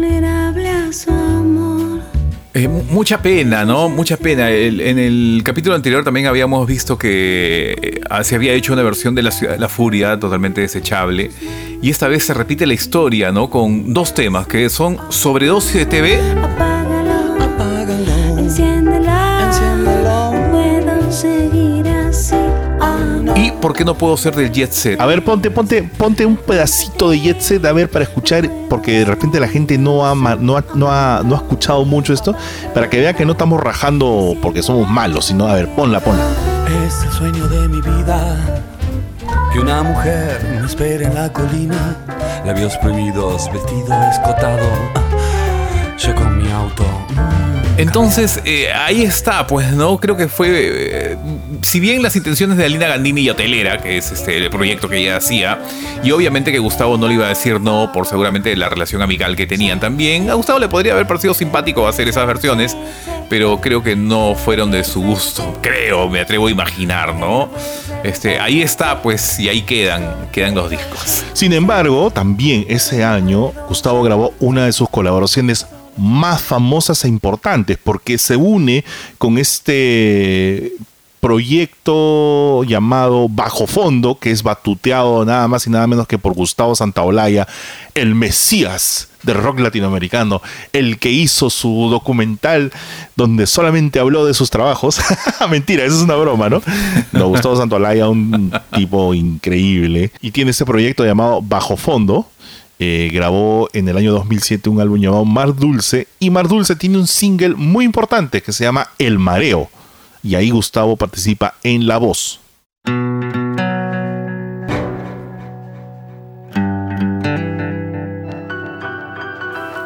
[2.58, 3.88] Eh, mu- mucha pena, ¿no?
[3.88, 4.50] Mucha pena.
[4.50, 9.14] En el capítulo anterior también habíamos visto que eh, ah, se había hecho una versión
[9.14, 11.30] de la, la Furia totalmente desechable.
[11.80, 13.48] Y esta vez se repite la historia, ¿no?
[13.48, 16.18] Con dos temas que son Sobredosis de TV
[23.60, 25.00] ¿Por qué no puedo ser del Jet Set?
[25.00, 29.00] A ver, ponte, ponte, ponte un pedacito de Jet Set, a ver, para escuchar, porque
[29.00, 32.34] de repente la gente no ha, no ha, no ha, no ha escuchado mucho esto,
[32.72, 36.24] para que vea que no estamos rajando porque somos malos, sino, a ver, ponla, ponla.
[36.86, 38.62] Es el sueño de mi vida.
[39.52, 41.96] Que una mujer me espere en la colina.
[42.44, 44.66] Labios prohibidos, vestido escotado.
[44.94, 46.84] Ah, Yo con mi auto.
[47.78, 49.98] Entonces, eh, ahí está, pues, ¿no?
[49.98, 50.48] Creo que fue.
[50.52, 51.16] eh,
[51.62, 54.98] si bien las intenciones de Alina Gandini y Hotelera, que es este el proyecto que
[54.98, 55.60] ella hacía,
[56.02, 59.36] y obviamente que Gustavo no le iba a decir no por seguramente la relación amical
[59.36, 62.76] que tenían también, a Gustavo le podría haber parecido simpático hacer esas versiones,
[63.28, 67.48] pero creo que no fueron de su gusto, creo, me atrevo a imaginar, ¿no?
[68.02, 71.24] Este, ahí está, pues, y ahí quedan, quedan los discos.
[71.32, 75.66] Sin embargo, también ese año, Gustavo grabó una de sus colaboraciones
[75.98, 78.84] más famosas e importantes, porque se une
[79.18, 80.72] con este
[81.20, 86.74] proyecto llamado Bajo Fondo, que es batuteado nada más y nada menos que por Gustavo
[86.74, 87.46] Santaolalla,
[87.94, 90.40] el Mesías del rock latinoamericano,
[90.72, 92.72] el que hizo su documental
[93.16, 95.00] donde solamente habló de sus trabajos.
[95.50, 96.62] Mentira, eso es una broma, ¿no?
[97.12, 102.28] No, Gustavo Santaolalla, un tipo increíble, y tiene este proyecto llamado Bajo Fondo.
[102.78, 106.98] Eh, grabó en el año 2007 un álbum llamado Mar Dulce y Mar Dulce tiene
[106.98, 109.68] un single muy importante que se llama El Mareo
[110.22, 112.40] y ahí Gustavo participa en la voz.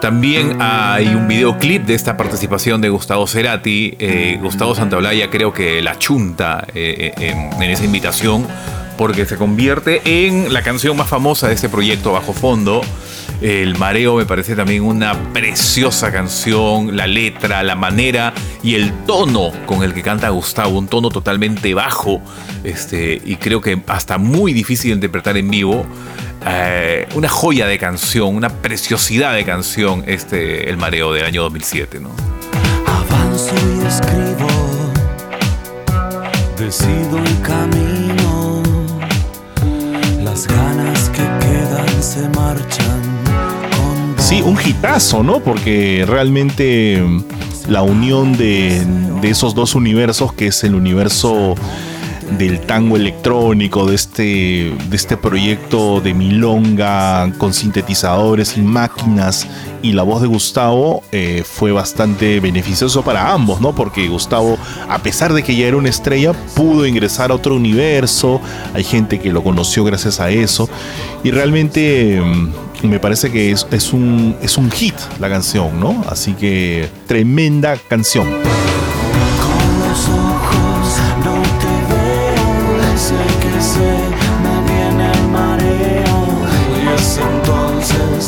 [0.03, 3.95] También hay un videoclip de esta participación de Gustavo Cerati.
[4.01, 8.45] Eh, Gustavo Santaolalla creo que la chunta eh, eh, en, en esa invitación
[9.03, 12.83] porque se convierte en la canción más famosa de este proyecto Bajo Fondo.
[13.41, 18.33] El Mareo me parece también una preciosa canción, la letra, la manera
[18.63, 22.23] y el tono con el que canta Gustavo, un tono totalmente bajo
[22.63, 25.85] este, y creo que hasta muy difícil de interpretar en vivo.
[26.47, 31.99] eh, una joya de canción, una preciosidad de canción, este El Mareo del año 2007,
[31.99, 32.11] ¿no?
[32.87, 34.47] Avanzo y escribo,
[36.57, 37.82] decido el camino,
[44.33, 45.41] Sí, un hitazo, ¿no?
[45.41, 47.25] Porque realmente mm,
[47.69, 48.83] la unión de,
[49.23, 51.55] esos dos universos, que es el universo
[52.39, 59.47] del tango electrónico, de este, de este proyecto de Milonga con sintetizadores y máquinas
[59.83, 63.75] y la voz de Gustavo eh, fue bastante beneficioso para ambos, ¿no?
[63.75, 64.57] Porque Gustavo,
[64.89, 68.41] a pesar de que ya era una estrella, pudo ingresar a otro universo,
[68.73, 70.71] hay gente que lo conoció gracias a eso
[71.23, 76.05] y realmente mm, me parece que es, un, es un hit la canción, ¿no?
[76.09, 78.27] Así que tremenda canción.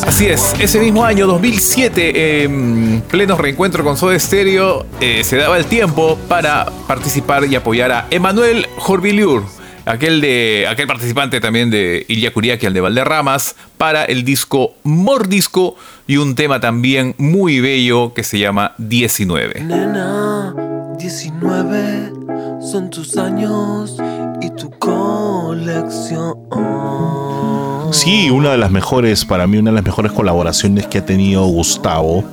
[0.06, 5.56] Así es, ese mismo año, 2007, en pleno reencuentro con Soda Stereo, eh, se daba
[5.56, 9.44] el tiempo para participar y apoyar a Emanuel Jorviliur,
[9.86, 15.76] aquel, de, aquel participante también de Ilya Kuriaki, el de Valderramas, para el disco Mordisco
[16.06, 19.60] y un tema también muy bello que se llama 19.
[19.60, 20.54] Nena,
[20.98, 22.12] 19
[22.60, 23.96] son tus años
[24.40, 26.34] y tu colección.
[27.92, 31.44] Sí, una de las mejores, para mí, una de las mejores colaboraciones que ha tenido
[31.46, 32.24] Gustavo.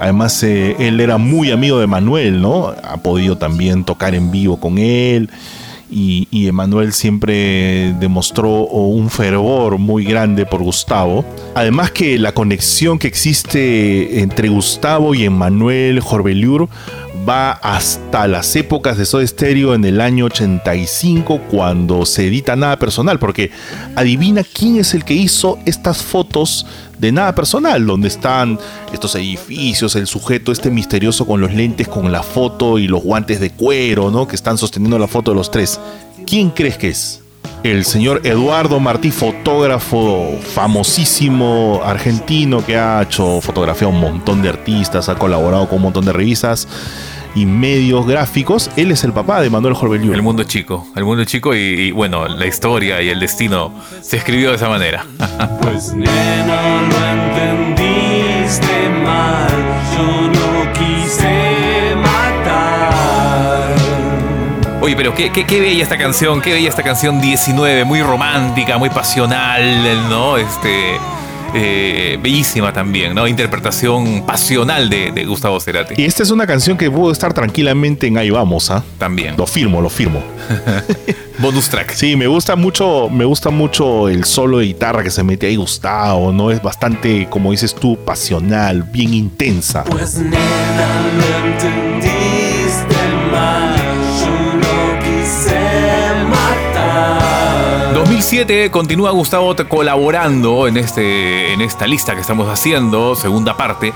[0.00, 2.74] Además, eh, él era muy amigo de Manuel, ¿no?
[2.82, 5.28] Ha podido también tocar en vivo con él.
[5.94, 11.24] Y, y Emanuel siempre demostró un fervor muy grande por Gustavo.
[11.54, 16.68] Además que la conexión que existe entre Gustavo y Emanuel Jorbeliur
[17.28, 22.78] va hasta las épocas de Soda Stereo en el año 85 cuando se edita Nada
[22.78, 23.50] Personal, porque
[23.94, 26.66] adivina quién es el que hizo estas fotos
[26.98, 28.58] de Nada Personal, donde están
[28.92, 33.40] estos edificios, el sujeto este misterioso con los lentes, con la foto y los guantes
[33.40, 34.26] de cuero, ¿no?
[34.26, 35.80] Que están sosteniendo la foto de los tres.
[36.26, 37.21] ¿Quién crees que es?
[37.62, 44.48] El señor Eduardo Martí, fotógrafo famosísimo argentino que ha hecho fotografía a un montón de
[44.48, 46.66] artistas, ha colaborado con un montón de revistas
[47.36, 48.68] y medios gráficos.
[48.76, 50.14] Él es el papá de Manuel Jorbeliur.
[50.14, 54.16] El mundo chico, el mundo chico y, y, bueno, la historia y el destino se
[54.16, 55.06] escribió de esa manera.
[55.62, 57.61] Pues nena, lo
[64.82, 68.78] Oye, pero qué, qué, qué bella esta canción, qué bella esta canción 19, muy romántica,
[68.78, 70.36] muy pasional, ¿no?
[70.36, 70.96] Este.
[71.54, 73.28] eh, bellísima también, ¿no?
[73.28, 75.94] Interpretación pasional de, de Gustavo Cerati.
[75.98, 78.82] Y esta es una canción que pudo estar tranquilamente en Ahí Vamos, ¿ah?
[78.98, 79.36] También.
[79.36, 80.20] Lo firmo, lo firmo.
[81.38, 81.92] Bonus track.
[81.92, 85.56] Sí, me gusta mucho, me gusta mucho el solo de guitarra que se mete ahí
[85.56, 86.50] Gustavo, ¿no?
[86.50, 89.84] Es bastante, como dices tú, pasional, bien intensa.
[89.84, 92.21] Pues nena, lo entendiste
[98.26, 103.92] 2007 continúa Gustavo colaborando en, este, en esta lista que estamos haciendo, segunda parte,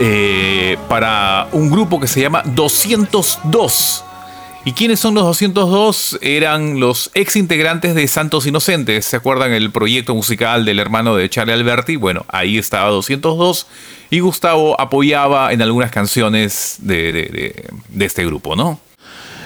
[0.00, 4.02] eh, para un grupo que se llama 202.
[4.64, 6.18] ¿Y quiénes son los 202?
[6.22, 9.04] Eran los ex integrantes de Santos Inocentes.
[9.04, 11.96] ¿Se acuerdan el proyecto musical del hermano de Charlie Alberti?
[11.96, 13.66] Bueno, ahí estaba 202
[14.08, 18.80] y Gustavo apoyaba en algunas canciones de- de este grupo, ¿no?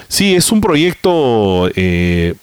[0.07, 1.69] Sí, es un proyecto.
[1.75, 2.35] eh,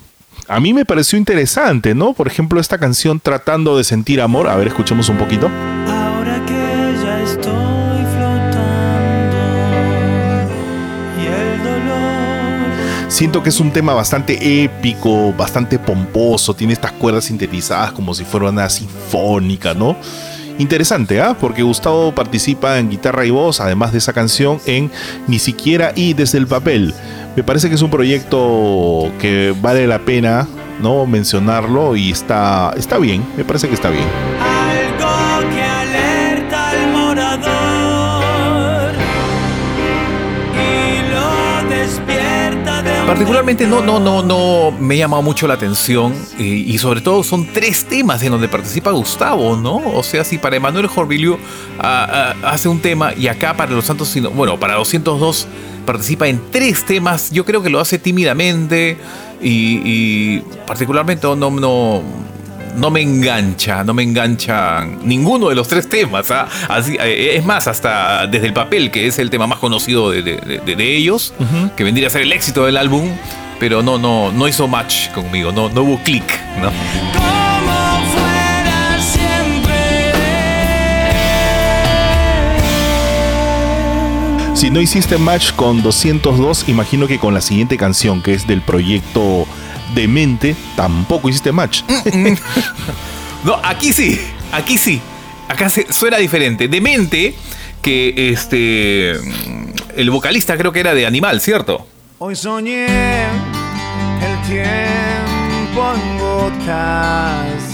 [0.48, 2.14] a mí me pareció interesante, ¿no?
[2.14, 4.48] Por ejemplo, esta canción Tratando de sentir amor.
[4.48, 5.50] A ver, escuchemos un poquito.
[5.88, 9.38] Ahora que ya estoy flotando
[11.22, 16.54] y el dolor Siento que es un tema bastante épico, bastante pomposo.
[16.54, 19.98] Tiene estas cuerdas sintetizadas como si fuera una sinfónica, ¿no?
[20.60, 21.38] Interesante, ¿ah?
[21.40, 24.90] Porque Gustavo participa en guitarra y voz, además de esa canción, en
[25.28, 26.94] Ni siquiera y desde el papel.
[27.38, 30.48] Me parece que es un proyecto que vale la pena,
[30.82, 31.06] ¿no?
[31.06, 34.06] Mencionarlo y está, está bien, me parece que está bien.
[34.42, 38.92] algo que alerta al morador
[40.52, 45.54] y lo despierta de un Particularmente no, no, no, no me ha llamado mucho la
[45.54, 49.76] atención eh, y sobre todo son tres temas en donde participa Gustavo, ¿no?
[49.94, 51.38] O sea, si para Emanuel Jorvilio
[51.78, 55.48] ah, ah, hace un tema y acá para los Santos, bueno, para 202
[55.88, 58.98] participa en tres temas, yo creo que lo hace tímidamente
[59.42, 62.04] y, y particularmente no, no,
[62.78, 66.30] no me engancha, no me engancha ninguno de los tres temas.
[66.30, 66.48] ¿ah?
[66.70, 70.22] Así, eh, es más, hasta desde el papel, que es el tema más conocido de,
[70.22, 71.34] de- de- de ellos,
[71.76, 73.10] que vendría a ser el éxito del álbum,
[73.60, 76.26] pero no, no, no hizo match conmigo, no, no hubo click,
[76.62, 77.37] ¿no?
[84.58, 88.64] Si no hiciste match con 202, imagino que con la siguiente canción, que es del
[88.64, 89.46] proyecto
[89.94, 91.84] Demente, tampoco hiciste match.
[93.44, 94.20] No, aquí sí,
[94.52, 95.00] aquí sí.
[95.48, 96.68] Acá se, suena diferente.
[96.68, 97.36] Demente,
[97.84, 99.12] que este.
[99.96, 101.88] El vocalista creo que era de Animal, ¿cierto?
[102.18, 107.67] Hoy soñé el tiempo en gotas.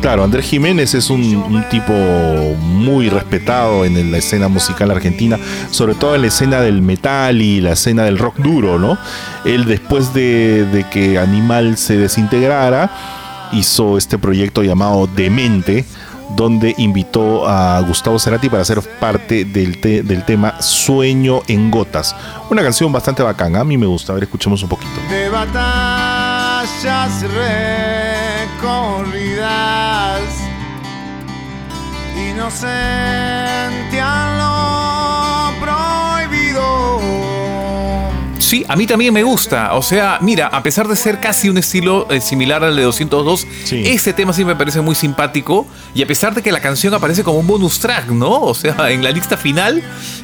[0.00, 5.38] Claro, Andrés Jiménez es un, tipo muy respetado en la escena musical argentina,
[5.70, 8.96] sobre todo en la escena del metal y la escena del rock duro, ¿no?
[9.44, 12.90] Él después de, que Animal se desintegrara,
[13.52, 15.84] hizo este proyecto llamado Demente,
[16.36, 22.14] donde invitó a Gustavo Cerati para ser parte del, te- del tema Sueño en Gotas.
[22.50, 24.12] Una canción bastante bacana, a mí me gusta.
[24.12, 24.92] A ver, escuchemos un poquito.
[25.10, 27.22] de batallas
[28.62, 29.27] recorridas,
[34.38, 37.00] lo prohibido.
[38.38, 39.74] Sí, a mí también me gusta.
[39.74, 43.46] O sea, mira, a pesar de ser casi un estilo eh, similar al de 202,
[43.64, 43.82] Sí.
[43.86, 45.66] ese tema sí me parece muy simpático.
[45.94, 48.40] Y a pesar de que la canción aparece como un bonus track, ¿no?
[48.40, 49.82] O sea, en la lista final,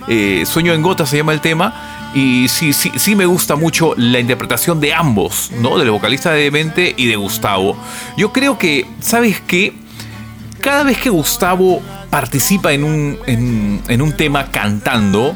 [0.09, 2.11] eh, Sueño en Gota se llama el tema.
[2.15, 5.77] Y sí, sí, sí me gusta mucho la interpretación de ambos, ¿no?
[5.79, 7.77] Del vocalista de Demente y de Gustavo.
[8.17, 9.75] Yo creo que, ¿sabes qué?
[10.61, 11.83] cada vez que Gustavo
[12.15, 15.35] participa en un, en, un tema cantando,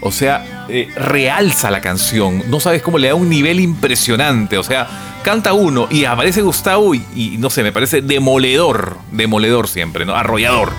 [0.00, 2.44] o sea, eh, realza la canción.
[2.46, 4.56] No sabes cómo le da un nivel impresionante.
[4.56, 4.86] O sea,
[5.24, 8.98] canta uno y aparece Gustavo y, no sé, me parece demoledor.
[9.10, 10.14] Demoledor siempre, ¿no?
[10.14, 10.70] Arrollador.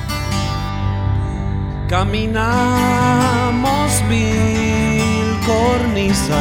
[1.89, 6.31] Caminamos mil cornisas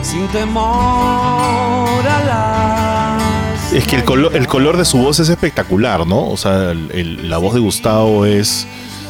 [0.00, 2.83] sin temor a las.
[3.74, 6.28] Es que el color, el color de su voz es espectacular, ¿no?
[6.30, 8.66] O sea, el- el- la voz de Gustavo es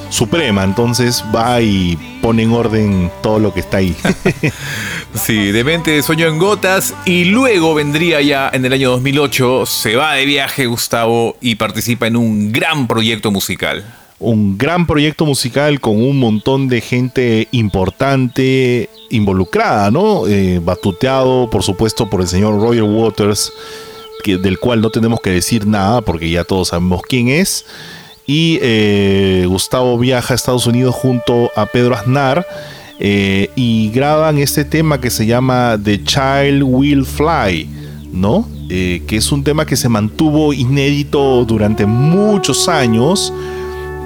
[0.08, 3.94] suprema, entonces va y pone en orden todo lo que está ahí.
[5.14, 6.92] Sí, Demente Sueño en Gotas.
[7.04, 12.06] Y luego vendría ya en el año 2008, se va de viaje Gustavo y participa
[12.08, 13.84] en un gran proyecto musical.
[14.18, 20.26] un gran proyecto musical con un montón de gente importante involucrada, ¿no?
[20.26, 23.52] Eh, batuteado, por supuesto, por el señor Roger Waters,
[24.24, 27.64] del cual no tenemos que decir nada porque ya todos sabemos quién es.
[28.26, 32.46] Y eh, Gustavo viaja a Estados Unidos junto a Pedro Aznar
[32.98, 37.68] eh, y graban este tema que se llama The Child Will Fly,
[38.12, 38.48] ¿no?
[38.70, 43.32] Eh, que es un tema que se mantuvo inédito durante muchos años.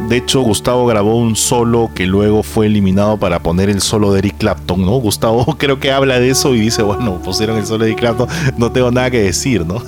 [0.06, 4.20] De hecho, Gustavo grabó un solo que luego fue eliminado para poner el solo de
[4.20, 4.92] Eric Clapton, ¿no?
[4.92, 8.28] Gustavo creo que habla de eso y dice, bueno, pusieron el solo de Eric Clapton,
[8.56, 9.82] no tengo nada que decir, ¿no?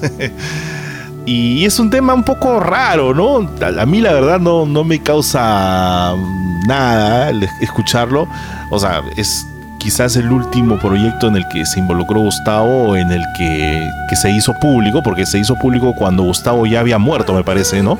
[1.27, 3.49] y es un tema un poco raro, ¿no?
[3.65, 6.15] A, mí la verdad no, no me causa
[6.67, 8.29] nada escucharlo.
[8.71, 9.47] O sea, es
[9.83, 14.31] quizás el último proyecto en el que se involucró Gustavo, en el que, que se
[14.31, 17.99] hizo público, porque se hizo público cuando Gustavo ya había muerto, me parece, ¿no?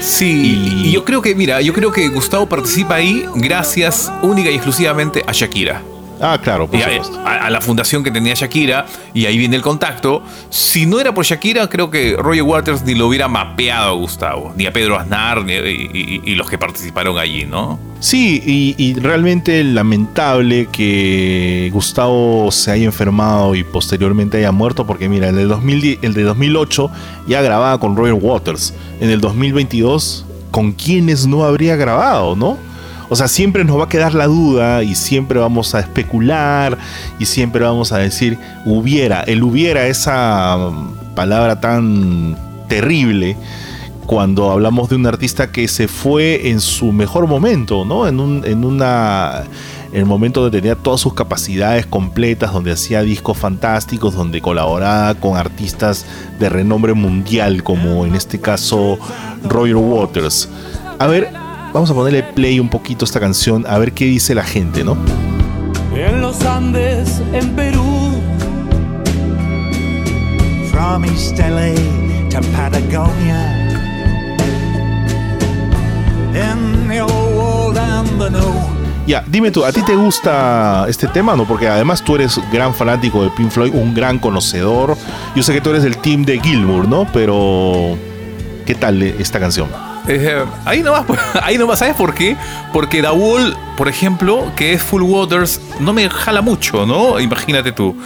[0.00, 4.50] Sí, Y- y yo creo que, mira, yo creo que Gustavo participa ahí gracias única
[4.50, 5.82] y exclusivamente a Shakira.
[6.20, 7.18] Ah, claro, por Y a, supuesto.
[7.26, 10.22] a- a la fundación que tenía Shakira, y ahí viene el contacto.
[10.50, 14.52] Si no era por Shakira, creo que Roger Waters ni lo hubiera mapeado a Gustavo,
[14.56, 17.78] ni a Pedro Aznar, ni- y, y- y los que participaron allí, ¿no?
[18.00, 25.08] Sí, y, y realmente lamentable que Gustavo se haya enfermado y posteriormente haya muerto, porque
[25.08, 26.90] mira, en el, 2010 el de 2008
[27.28, 28.74] ya grababa con Roger Waters.
[29.00, 32.56] En el 2022, ¿con quiénes no habría grabado, no?
[33.10, 36.78] O sea, siempre nos va a quedar la duda y siempre vamos a especular
[37.18, 39.22] y siempre vamos a decir hubiera.
[39.22, 42.36] El hubiera, esa mm, palabra tan
[42.68, 43.36] terrible
[44.06, 48.06] cuando hablamos de un artista que se fue en su mejor momento, ¿no?
[48.06, 49.42] En un, en una.
[49.92, 55.36] El momento donde tenía todas sus capacidades completas, donde hacía discos fantásticos, donde colaboraba con
[55.36, 56.06] artistas
[56.38, 58.98] de renombre mundial, como en este caso
[59.42, 60.48] Roger Waters.
[61.00, 61.39] A ver,
[61.72, 64.84] vamos a ponerle play un poquito a esta canción, a ver qué dice la gente,
[64.84, 64.96] ¿no?
[65.94, 68.20] En los Andes, en Perú.
[70.70, 71.74] From East LA
[72.30, 73.56] to Patagonia.
[76.32, 78.54] In the old world and the new.
[79.06, 81.44] Ya, dime tú, ¿a ti te gusta este tema, no?
[81.44, 84.96] Porque además tú eres gran fanático de Pink Floyd, un gran conocedor.
[85.34, 87.06] Yo sé que tú eres del team de Gilmour, ¿no?
[87.12, 87.96] Pero,
[88.64, 89.89] ¿qué tal esta canción?
[90.08, 91.04] Eh, ahí nomás,
[91.42, 92.36] ahí nomás, ¿sabes por qué?
[92.72, 97.20] Porque The Wall, por ejemplo, que es Full Waters, no me jala mucho, ¿no?
[97.20, 97.96] Imagínate tú.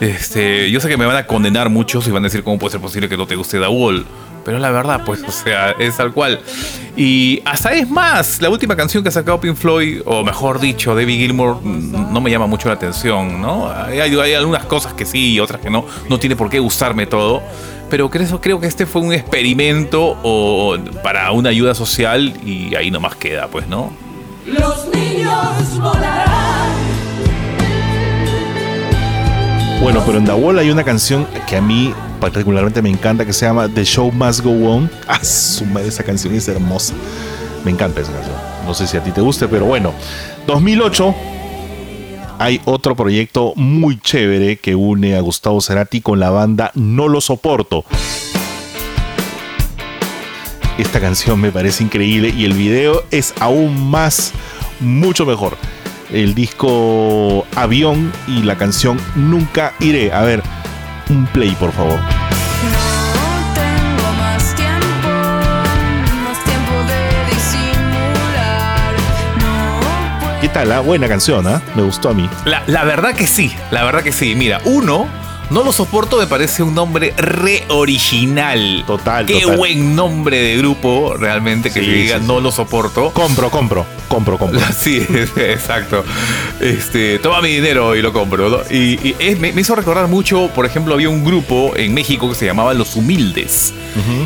[0.00, 2.72] Este, yo sé que me van a condenar muchos y van a decir cómo puede
[2.72, 4.04] ser posible que no te guste The Wall.
[4.44, 6.40] pero la verdad, pues, o sea, es tal cual.
[6.96, 10.94] Y hasta es más, la última canción que ha sacado Pink Floyd, o mejor dicho,
[10.94, 13.70] David Gilmour, mm, no me llama mucho la atención, ¿no?
[13.70, 17.06] Hay, hay algunas cosas que sí y otras que no, no tiene por qué gustarme
[17.06, 17.42] todo.
[17.94, 22.90] Pero creo, creo que este fue un experimento o, para una ayuda social y ahí
[22.90, 23.92] nomás queda, pues, ¿no?
[24.44, 26.72] Los niños volarán.
[29.80, 33.32] Bueno, pero en The Wall hay una canción que a mí particularmente me encanta que
[33.32, 34.90] se llama The Show Must Go On.
[35.06, 36.94] Ah, su madre, esa canción es hermosa.
[37.64, 38.34] Me encanta esa canción.
[38.66, 39.94] No sé si a ti te guste, pero bueno.
[40.48, 41.14] 2008
[42.38, 47.20] hay otro proyecto muy chévere que une a Gustavo Cerati con la banda No Lo
[47.20, 47.84] Soporto.
[50.78, 54.32] Esta canción me parece increíble y el video es aún más,
[54.80, 55.56] mucho mejor.
[56.12, 60.12] El disco Avión y la canción Nunca Iré.
[60.12, 60.42] A ver,
[61.10, 62.23] un play por favor.
[70.54, 70.80] Ah?
[70.80, 71.60] Buena canción, ¿ah?
[71.74, 72.30] Me gustó a mí.
[72.44, 74.34] La, la verdad que sí, la verdad que sí.
[74.36, 75.08] Mira, uno,
[75.50, 78.84] no lo soporto, me parece un nombre re original.
[78.86, 79.56] Total, Qué total.
[79.56, 82.26] buen nombre de grupo, realmente, que Sí, le diga sí, sí.
[82.26, 83.10] no lo soporto.
[83.12, 84.60] Compro, compro, compro, compro.
[84.78, 85.06] Sí,
[85.36, 86.04] exacto.
[86.60, 88.48] Este, toma mi dinero y lo compro.
[88.48, 88.58] ¿no?
[88.70, 92.28] Y, y es- me, me hizo recordar mucho, por ejemplo, había un grupo en México
[92.28, 93.72] que se llamaba Los Humildes.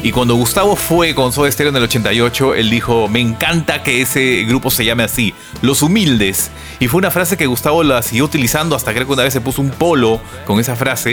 [0.03, 4.01] Y cuando Gustavo fue con Soda Stereo en el 88, él dijo, me encanta que
[4.01, 6.51] ese grupo se llame así, Los Humildes.
[6.81, 9.43] Y fue una frase que Gustavo la siguió utilizando hasta creo que una vez se
[9.43, 11.08] puso un polo con esa frase.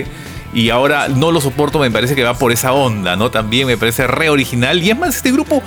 [0.55, 3.29] Y ahora no lo soporto, me parece que va por esa onda, ¿no?
[3.29, 4.81] También me parece re original.
[4.81, 5.61] Y es más, este grupo,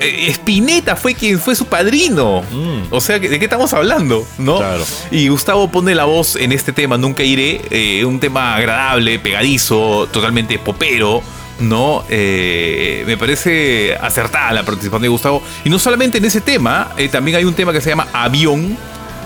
[0.00, 2.44] eh, Spinetta fue quien fue su padrino.
[2.90, 4.24] O sea, ¿de qué estamos hablando?
[4.38, 4.58] ¿No?
[4.58, 4.84] Claro.
[5.10, 10.08] Y Gustavo pone la voz en este tema, Nunca Iré, eh, un tema agradable, pegadizo,
[10.12, 11.20] totalmente popero.
[11.58, 12.04] ¿no?
[12.08, 15.42] Eh, me parece acertada la participación de Gustavo.
[15.64, 18.78] Y no solamente en ese tema, eh, también hay un tema que se llama Avión,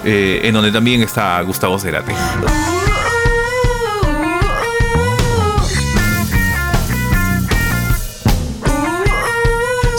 [0.04, 2.12] en donde también está Gustavo Cerati.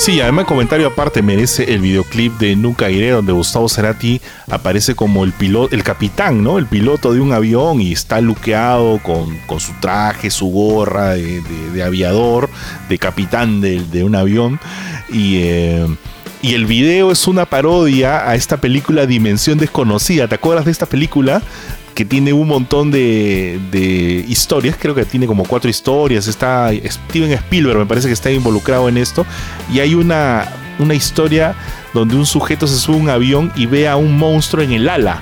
[0.04, 4.20] Sí, además comentario aparte merece el videoclip de Nunca Iré, donde Gustavo Cerati
[4.52, 6.58] aparece como el piloto, el capitán, ¿no?
[6.60, 11.40] El piloto de un avión y está luqueado con, con su traje, su gorra de,
[11.40, 12.50] de- de aviador,
[12.90, 14.60] de capitán de, de un avión.
[15.10, 15.88] Y, eh,
[16.42, 20.28] y el video es una parodia a esta película Dimensión Desconocida.
[20.28, 21.42] ¿Te acuerdas de esta película?
[21.94, 27.32] Que tiene un montón de, de historias, creo que tiene como cuatro historias, está Steven
[27.32, 29.26] Spielberg me parece que está involucrado en esto,
[29.72, 30.48] y hay una,
[30.80, 31.56] una historia
[31.94, 34.90] donde un sujeto se sube a un avión y ve a un monstruo en el
[34.90, 35.22] ala.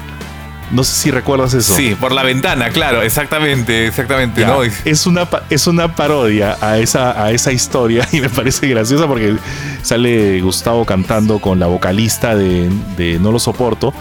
[0.72, 1.76] No sé si recuerdas eso.
[1.76, 4.64] Sí, por la ventana, claro, exactamente, exactamente, Ya, ¿no?
[4.64, 9.36] Es, una, es una parodia a esa, a esa historia y me parece graciosa porque
[9.82, 13.94] sale Gustavo cantando con la vocalista de, de No lo soporto.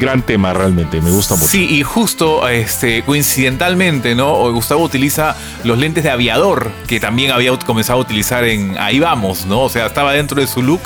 [0.00, 1.46] Gran tema realmente, me gusta mucho.
[1.46, 4.50] Sí, y justo este, coincidentalmente, ¿no?
[4.52, 9.44] Gustavo utiliza los lentes de aviador, que también había comenzado a utilizar en Ahí vamos,
[9.46, 9.60] ¿no?
[9.60, 10.80] O sea, estaba dentro de su look.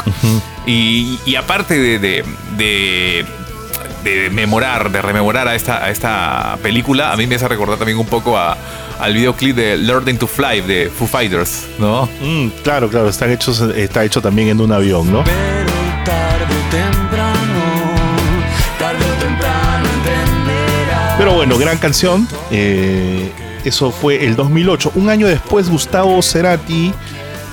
[0.66, 2.24] y, y aparte de, de,
[2.56, 3.24] de-
[4.02, 7.96] de memorar, de rememorar a esta, a esta película, a mí me hace recordar también
[7.98, 8.54] un poco a-
[9.00, 12.06] al videoclip de Learning to Fly de Foo Fighters, ¿no?
[12.20, 15.24] Mm, claro, claro, está hecho, está hecho también en un avión, ¿no?
[15.24, 15.72] Pero
[16.04, 17.33] tarde o temprano,
[21.24, 22.28] Pero bueno, gran canción.
[22.50, 23.32] eh,
[23.64, 24.92] eso fue el 2008.
[24.94, 26.92] Un año después, Gustavo Cerati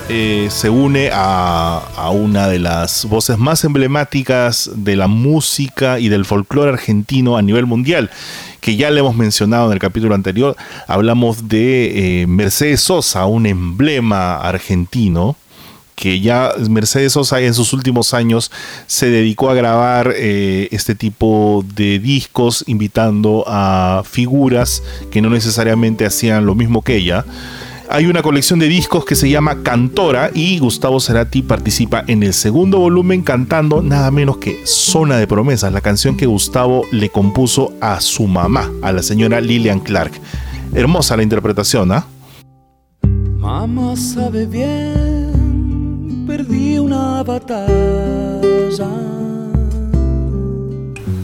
[0.09, 6.25] eh, se une a, una de las voces más emblemáticas de la música y del
[6.25, 8.09] folclore argentino a nivel mundial,
[8.59, 10.57] que ya le hemos mencionado en el capítulo anterior.
[10.89, 15.37] Hablamos de eh, Mercedes Sosa, un emblema argentino
[16.01, 18.49] que ya Mercedes Sosa en sus últimos años
[18.87, 26.07] se dedicó a grabar eh, este tipo de discos invitando a figuras que no necesariamente
[26.07, 27.23] hacían lo mismo que ella.
[27.87, 32.33] Hay una colección de discos que se llama Cantora y Gustavo Cerati participa en el
[32.33, 37.73] segundo volumen cantando nada menos que Zona de Promesas, la canción que Gustavo le compuso
[37.79, 40.13] a su mamá, a la señora Lillian Clark.
[40.73, 42.07] Hermosa la interpretación, ¿ah?
[43.37, 45.20] Mamá sabe bien,
[46.35, 48.87] perdí una batalla.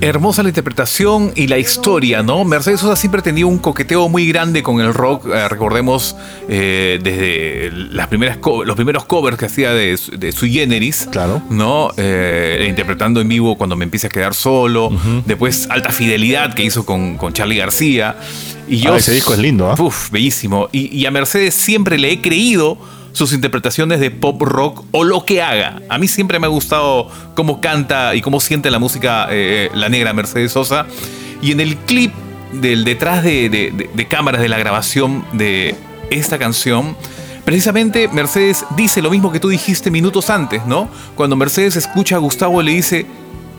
[0.02, 2.44] Hermosa la interpretación y la historia, ¿no?
[2.44, 5.26] Mercedes Sosa siempre tenía un coqueteo muy grande con el rock.
[5.34, 6.16] eh, recordemos
[6.50, 11.42] eh, desde las primeras los primeros covers que hacía de, su- de Sui Generis, Claro.
[11.50, 11.92] ¿no?
[11.98, 14.92] Eh, interpretando en vivo cuando me empiece a quedar solo.
[15.26, 18.18] Después Alta Fidelidad que hizo con, con Charlie García.
[18.68, 19.76] Y yo, Ah, ese disco es lindo, ¿ah?
[19.82, 20.68] Uf, bellísimo.
[20.74, 22.78] Y, y a Mercedes siempre le he creído
[23.18, 25.82] sus interpretaciones de pop rock o lo que haga.
[25.90, 29.90] A mí siempre me ha gustado cómo canta y cómo siente la música eh, la
[29.90, 30.86] negra Mercedes Sosa.
[31.42, 32.14] Y en el clip
[32.54, 35.76] del detrás de, de- cámaras de la grabación de
[36.10, 36.96] esta canción,
[37.44, 40.90] precisamente Mercedes dice lo mismo que tú dijiste minutos antes, ¿no?
[41.16, 43.06] Cuando Mercedes escucha a Gustavo le dice,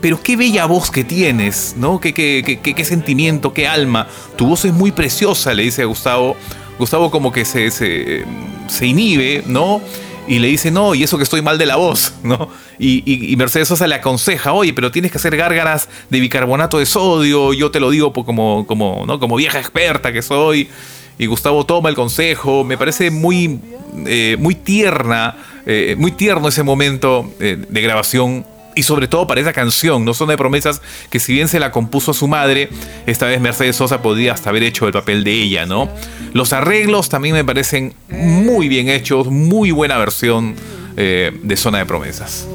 [0.01, 1.99] pero qué bella voz que tienes, ¿no?
[1.99, 4.07] Qué, qué- qué- qué sentimiento, qué alma.
[4.37, 6.35] Tu voz es muy preciosa, le dice a Gustavo.
[6.79, 8.25] Gustavo como que se, se,
[8.67, 9.81] se inhibe, ¿no?
[10.27, 12.49] Y le dice, no, y eso que estoy mal de la voz, ¿no?
[12.79, 17.51] Y, Mercedes Sosa le aconseja, oye, pero tienes que hacer gárgaras de bicarbonato de sodio,
[17.53, 19.19] yo te lo digo como, como, ¿no?
[19.19, 20.69] como vieja experta que soy.
[21.17, 23.59] Y Gustavo toma el consejo, me parece muy,
[24.05, 25.35] eh, muy tierna,
[25.65, 30.13] eh, muy tierno ese momento eh, de grabación y sobre todo para esa canción, no
[30.13, 32.69] son de promesas que si bien se la compuso a su madre,
[33.05, 35.89] esta vez Mercedes Sosa podría hasta haber hecho el papel de ella, ¿no?
[36.33, 40.55] Los arreglos también me parecen muy bien hechos, muy buena versión
[40.97, 42.47] eh, de Zona de Promesas.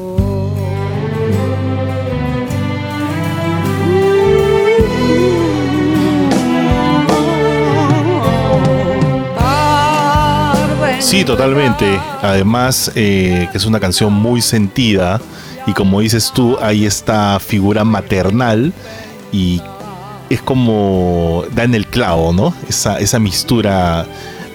[11.15, 12.01] Sí, totalmente.
[12.23, 15.21] Además, eh, que es una canción muy sentida.
[15.67, 18.73] Y como dices tú, hay esta figura maternal.
[19.33, 19.61] Y
[20.31, 22.55] es como da en el clavo, ¿no?
[22.69, 24.07] Esa, esa mistura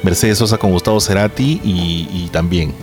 [0.03, 1.61] Mercedes Sosa con Gustavo Cerati.
[1.64, 2.73] Y, también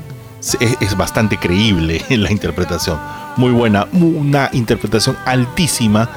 [0.41, 2.99] es, es bastante creíble en la interpretación.
[3.37, 3.87] Muy buena.
[3.93, 6.09] Una interpretación altísima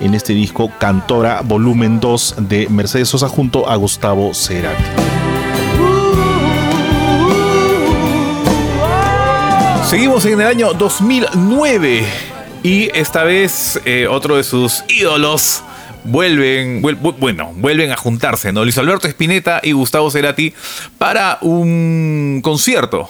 [0.00, 5.07] en este disco Cantora Volumen 2 de Mercedes Sosa junto a Gustavo Cerati.
[9.88, 12.04] Seguimos en el año 2009
[12.62, 15.62] y esta vez eh, otro de sus ídolos
[16.04, 18.64] vuelven, vuel- vu- bueno, vuelven a juntarse, ¿no?
[18.64, 20.52] Luis Alberto Spinetta y Gustavo Cerati
[20.98, 23.08] para un concierto.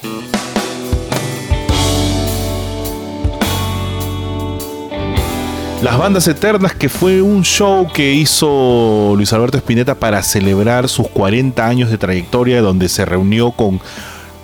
[5.83, 11.07] Las Bandas Eternas, que fue un show que hizo Luis Alberto Spinetta para celebrar sus
[11.09, 13.81] 40 años de trayectoria, donde se reunió con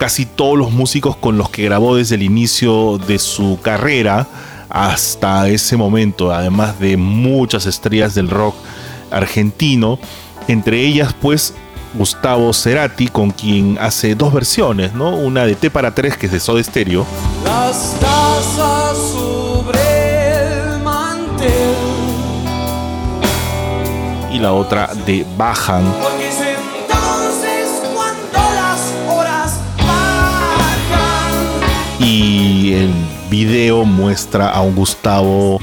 [0.05, 4.27] casi todos los músicos con los que grabó desde el inicio de su carrera
[4.69, 8.55] hasta ese momento, además de muchas estrellas del rock
[9.11, 9.99] argentino,
[10.47, 11.55] entre ellas pues
[11.95, 15.17] Gustavo Cerati, con quien hace dos versiones, ¿no?
[15.17, 17.07] Una de T para tres, que es de Soda Stereo,
[17.43, 21.49] Las tazas sobre el mantel.
[24.31, 25.83] y la otra de Bajan,
[32.15, 32.93] y el
[33.29, 35.61] video muestra a un Gustavo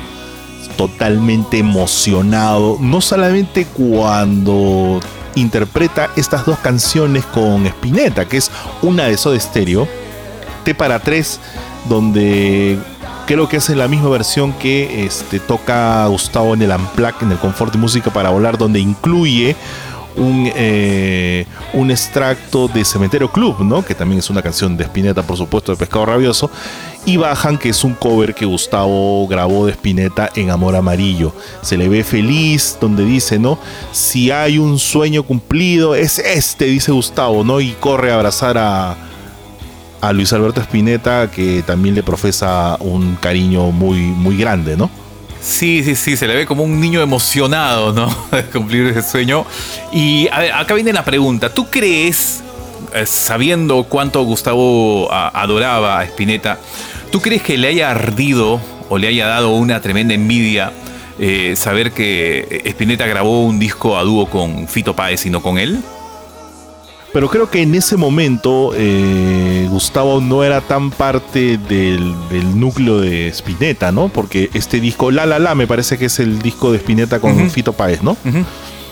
[0.75, 4.99] totalmente emocionado, no solamente cuando
[5.35, 8.51] interpreta estas dos canciones con Spinetta, que es
[8.81, 9.87] una de Soda Stereo,
[10.65, 11.39] T para 3,
[11.87, 12.77] donde
[13.27, 17.37] creo que es la misma versión que este, toca Gustavo en el Amplac, en el
[17.37, 19.55] Confort de Música para Volar, donde incluye
[20.15, 23.83] un, eh, un extracto de Cementerio Club, ¿no?
[23.83, 26.49] que también es una canción de Spinetta, por supuesto, de Pescado Rabioso,
[27.05, 31.33] y Bajan, que es un cover que Gustavo grabó de Spinetta en Amor Amarillo.
[31.61, 33.57] Se le ve feliz, donde dice, ¿no?
[33.91, 37.59] Si hay un sueño cumplido, es este, dice Gustavo, ¿no?
[37.59, 38.95] Y corre a abrazar a,
[39.99, 45.00] a Luis Alberto Spinetta, que también le profesa un cariño muy, muy grande, ¿no?
[45.41, 48.15] Sí, sí, sí, se le ve como un niño emocionado, ¿no?
[48.31, 49.45] De cumplir ese sueño.
[49.91, 51.51] Y a ver, acá viene la pregunta.
[51.51, 52.43] ¿Tú crees,
[52.93, 56.59] eh, sabiendo cuánto Gustavo adoraba a Spinetta,
[57.11, 60.73] ¿tú crees que le haya ardido o le haya dado una tremenda envidia
[61.19, 65.57] eh, saber que Spinetta grabó un disco a dúo con Fito Páez y no con
[65.57, 65.81] él?
[67.13, 72.99] Pero creo que en ese momento eh, Gustavo no era tan parte del, del núcleo
[73.01, 74.07] de Spinetta, ¿no?
[74.07, 77.31] Porque este disco, La La La, me parece que es el disco de Spinetta con
[77.33, 77.49] Ujú.
[77.49, 78.15] Fito Páez, ¿no?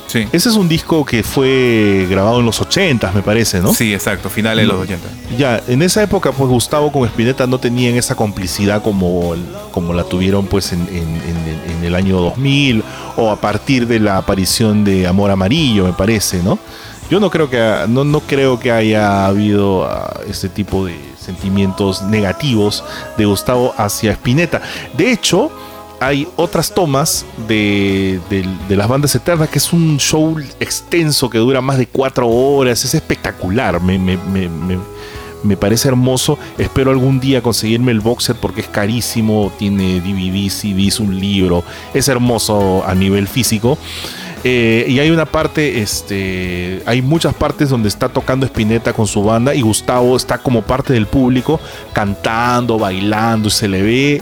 [0.07, 0.25] Sí.
[0.33, 3.73] Ese es un disco que fue grabado en los 80 me parece, ¿no?
[3.75, 5.07] Sí, exacto, finales de los 80.
[5.37, 9.35] Ya, en esa época, pues Gustavo con Spinetta no tenían esa complicidad como,
[9.71, 12.83] como la tuvieron pues en, en- en- en el año 2000
[13.17, 16.57] o a partir de la aparición de Amor Amarillo, me parece, ¿no?
[17.09, 17.57] Yo no creo que,
[17.87, 22.83] no, no creo que haya habido ah, este tipo de sentimientos negativos
[23.17, 24.61] de Gustavo hacia Spinetta.
[24.95, 25.51] De hecho,
[25.99, 31.61] hay otras tomas de, de- las bandas eternas, que es un show extenso que dura
[31.61, 34.77] más de cuatro horas, es espectacular, me, me- me- me-
[35.41, 36.37] me parece hermoso.
[36.57, 41.63] Espero algún día conseguirme el box set porque es carísimo, tiene DVDs, CDs, un libro,
[41.93, 43.77] es hermoso a nivel físico.
[44.43, 49.21] Eh, y hay una parte, este, hay muchas partes donde está tocando Spinetta con su
[49.23, 51.59] banda y Gustavo está como parte del público
[51.93, 54.21] cantando, bailando y se le ve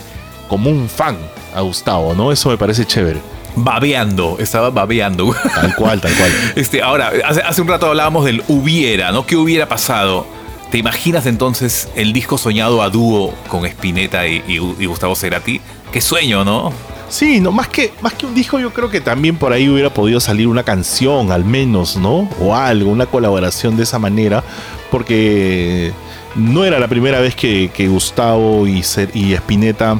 [0.49, 1.18] como un fan
[1.56, 2.31] a Gustavo, ¿no?
[2.31, 3.19] Eso me parece chévere.
[3.56, 5.34] Babeando, estaba babeando.
[5.53, 6.31] Tal cual, tal cual.
[6.56, 9.26] Este, ahora, hace, hace un rato hablábamos del hubiera, ¿no?
[9.26, 10.26] ¿Qué hubiera pasado?
[10.72, 15.61] ¿Te imaginas entonces el disco soñado a dúo con Spinetta y, y- y Gustavo Cerati?
[15.91, 16.72] Qué sueño, ¿no?
[17.09, 19.93] Sí, no, más que, más que un disco, yo creo que también por ahí hubiera
[19.93, 22.29] podido salir una canción, al menos, ¿no?
[22.41, 24.43] O algo, una colaboración de esa manera,
[24.91, 25.93] porque
[26.35, 29.99] no era la primera vez que, Gustavo y, y Spinetta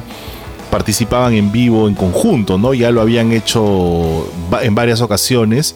[0.70, 2.74] participaban en vivo en conjunto, ¿no?
[2.74, 4.30] Ya lo habían hecho
[4.60, 5.74] en varias ocasiones.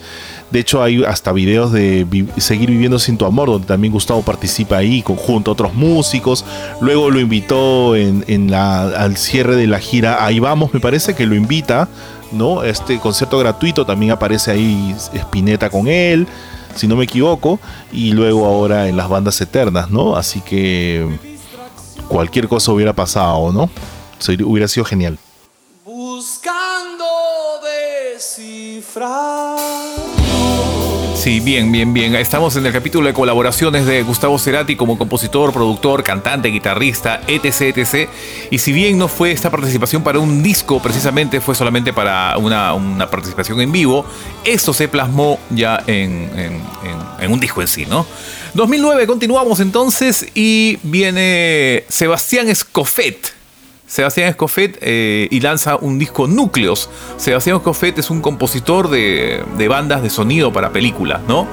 [0.53, 2.07] De hecho, hay hasta videos de
[2.37, 6.45] Seguir viviendo sin tu amor, donde también Gustavo participa ahí con- junto a otros músicos.
[6.83, 11.35] Luego lo invitó en, al cierre de la gira Ahí vamos, me parece que lo
[11.35, 11.89] invita,
[12.33, 12.63] ¿no?
[12.65, 16.27] Este concierto gratuito también aparece ahí Spinetta con él,
[16.77, 17.59] si no me equivoco.
[17.91, 20.17] Y luego ahora en las bandas eternas, ¿no?
[20.17, 21.07] Así que
[22.09, 23.71] cualquier cosa hubiera pasado, ¿no?
[24.45, 25.19] Hubiera sido genial.
[25.85, 27.05] Buscando
[28.15, 29.32] descifrar.
[31.23, 32.17] Sí, bien, bien, bien.
[32.17, 37.77] Estamos en el capítulo de colaboraciones de Gustavo Cerati como compositor, productor, cantante, guitarrista, etc,
[37.79, 38.09] etc.
[38.51, 42.75] Y si bien no fue esta participación para un disco, precisamente fue solamente para una,
[42.75, 44.05] una participación en vivo,
[44.45, 46.61] esto se plasmó ya en, en-
[47.21, 48.05] en- un disco en sí, ¿no?
[48.55, 53.42] 2009, continuamos entonces y viene Sebastián Escofet.
[53.93, 56.89] Sebastián Escofet eh, y lanza un disco Núcleos.
[57.19, 61.47] Sebastián Escofet es un compositor de, de bandas de sonido para películas, ¿no?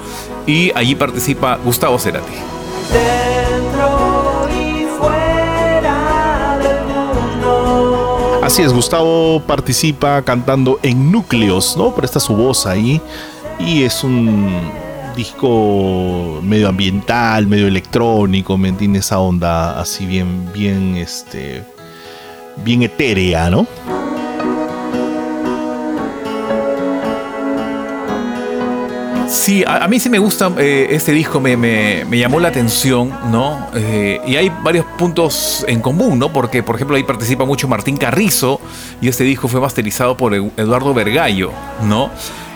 [0.48, 2.32] Y allí participa Gustavo Cerati.
[2.94, 8.40] Dentro y fuera del mundo.
[8.41, 11.94] Así es, Gustavo participa cantando en Núcleos, ¿no?
[11.94, 13.02] Presta su voz ahí.
[13.60, 14.61] Y es un
[15.14, 19.07] disco medio ambiental, medio electrónico, ¿me entiendes?
[19.07, 21.66] Esa onda así bien, bien, este,
[22.64, 23.68] bien etérea, ¿no?
[29.27, 33.11] Sí, a, mí sí me gusta eh, este disco, me, me- me llamó la atención,
[33.31, 33.68] ¿no?
[33.76, 36.34] Eh, y hay varios puntos en común, ¿no?
[36.34, 38.60] Porque, por ejemplo, ahí participa mucho Martín Carrizo
[39.02, 41.52] y este disco fue masterizado por Eduardo Vergallo,
[41.88, 42.10] ¿no?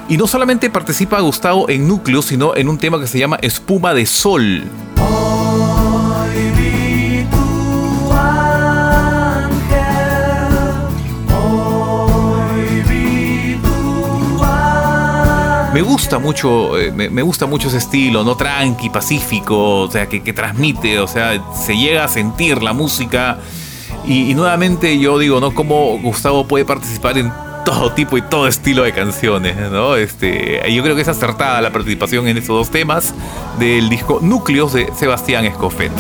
[0.09, 3.93] Y no solamente participa Gustavo en Núcleo, sino en un tema que se llama Espuma
[3.93, 4.63] de Sol.
[15.84, 18.35] Gusta mucho, eh, me, gusta mucho ese estilo, ¿no?
[18.35, 23.39] Tranqui, pacífico, o sea, que, que transmite, o sea, se llega a sentir la música.
[24.05, 25.53] Y, y nuevamente yo digo, ¿no?
[25.53, 27.31] Cómo Gustavo puede participar en
[27.64, 29.95] todo tipo y todo estilo de canciones, ¿no?
[29.95, 33.14] Este, yo creo que es acertada la participación en estos dos temas
[33.60, 35.91] del disco Núcleos de Sebastián Escofet.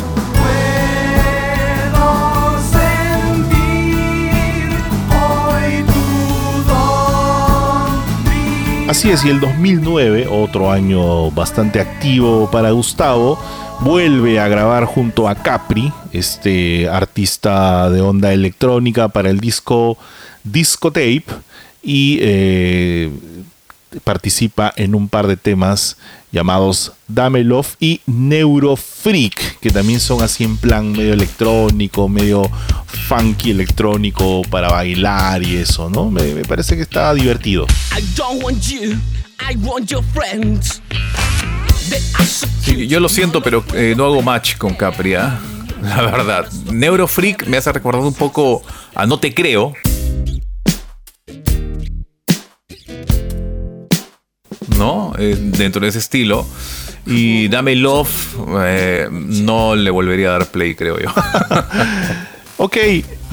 [8.93, 13.39] Así es, y el 2009, otro año bastante activo para Gustavo,
[13.79, 19.97] vuelve a grabar junto a Capri, este artista de onda electrónica para el disco
[20.43, 21.25] Discotape,
[21.81, 23.09] y eh,
[24.03, 25.97] participa en un par de temas
[26.33, 32.49] llamados Dame Love y Neurofreak, que también son así en plan medio electrónico, medio
[33.07, 36.09] funky electrónico para bailar y eso, ¿no?
[36.11, 37.65] Me, me parece que está divertido.
[37.97, 38.97] I don't want you,
[39.39, 40.81] I want your friends.
[41.89, 45.39] They are so Sí, yo lo siento, pero eh, no hago match con Capri, ¿ah?
[45.81, 46.49] La verdad.
[46.71, 48.63] Neurofreak me hace recordar un poco
[48.95, 49.73] a No Te Creo.
[54.77, 55.13] ¿No?
[55.17, 56.45] Eh, dentro de ese estilo.
[57.05, 61.09] Y Dame Love, eh, no le volvería a dar play, creo yo.
[62.57, 62.77] Ok,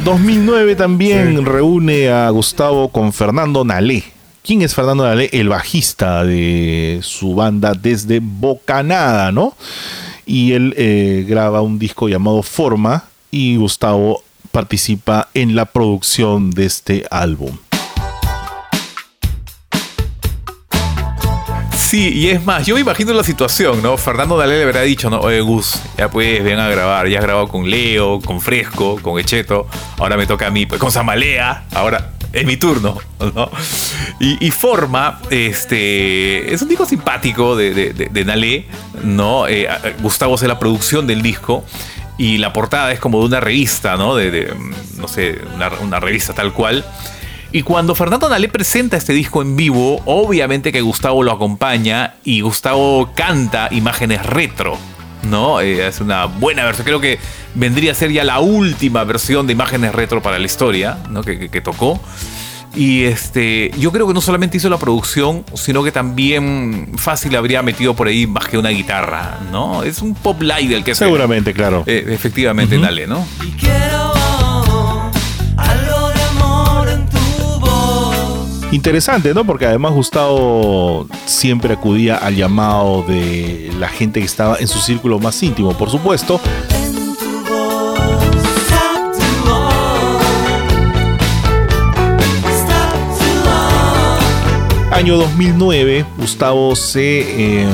[0.02, 4.02] 2009 también reúne a Gustavo con Fernando Nalé.
[4.42, 5.28] ¿Quién es Fernando Nalé?
[5.32, 9.54] El bajista de su banda desde Bocanada, ¿no?
[10.24, 16.64] Y él eh, graba un disco llamado Forma y Gustavo participa en la producción de
[16.66, 17.56] este álbum.
[21.90, 23.96] Sí, y es más, yo me imagino la situación, ¿no?
[23.96, 25.18] Fernando Dalé le habrá dicho, ¿no?
[25.18, 27.08] Oye, Gus, ya pues, ven a grabar.
[27.08, 29.66] Ya has grabado con Leo, con Fresco, con Echeto.
[29.98, 31.64] Ahora me toca a mí, pues con Samalea.
[31.72, 32.96] Ahora es mi turno,
[33.34, 33.50] ¿no?
[34.20, 38.68] Y, Forma, este, es un disco simpático de, de, Nalé,
[39.02, 39.48] ¿no?
[39.48, 39.68] Eh,
[40.00, 41.64] Gustavo hace la producción del disco.
[42.18, 44.14] Y la portada es como de una revista, ¿no?
[44.14, 44.54] De,
[44.96, 45.40] no sé,
[45.82, 46.84] una revista tal cual.
[47.52, 52.42] Y cuando Fernando Nalé presenta este disco en vivo, obviamente que Gustavo lo acompaña y
[52.42, 54.76] Gustavo canta imágenes retro.
[55.28, 55.60] ¿No?
[55.60, 56.86] Eh, es una buena versión.
[56.86, 57.18] Creo que
[57.54, 61.22] vendría a ser ya la última versión de imágenes retro para la historia, ¿no?
[61.22, 62.00] Que, que- que tocó.
[62.74, 67.62] Y este, yo creo que no solamente hizo la producción, sino que también fácil habría
[67.62, 69.82] metido por ahí más que una guitarra, ¿no?
[69.82, 71.04] Es un pop light el que hace.
[71.04, 71.82] Seguramente, claro.
[71.86, 73.26] Eh, efectivamente, Nale, ¿no?
[73.58, 73.99] Quiero
[78.72, 79.44] Interesante, ¿no?
[79.44, 85.18] Porque además Gustavo siempre acudía al llamado de la gente que estaba en su círculo
[85.18, 86.40] más íntimo, por supuesto.
[94.92, 97.66] Año 2009, Gustavo se eh,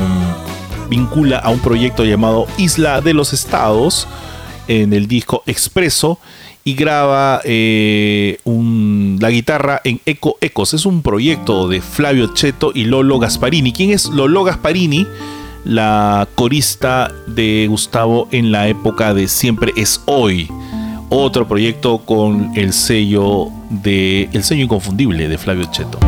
[0.89, 4.07] vincula a un proyecto llamado Isla de los Estados
[4.67, 6.19] en el disco Expreso
[6.67, 10.73] y graba eh, la guitarra en Eco Ecos.
[10.73, 13.71] Es un proyecto de Flavio Cheto y Lolo Gasparini.
[13.71, 15.07] ¿Quién es Lolo Gasparini?
[15.63, 20.49] La corista de Gustavo en la época de Siempre es Hoy.
[21.07, 25.99] Otro proyecto con el sello de el sello inconfundible de Flavio Cheto.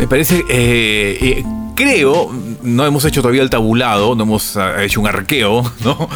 [0.00, 1.44] Me parece, eh, eh,
[1.76, 2.32] creo,
[2.66, 6.08] no hemos hecho todavía el tabulado, no hemos ah, hecho un arqueo, ¿no?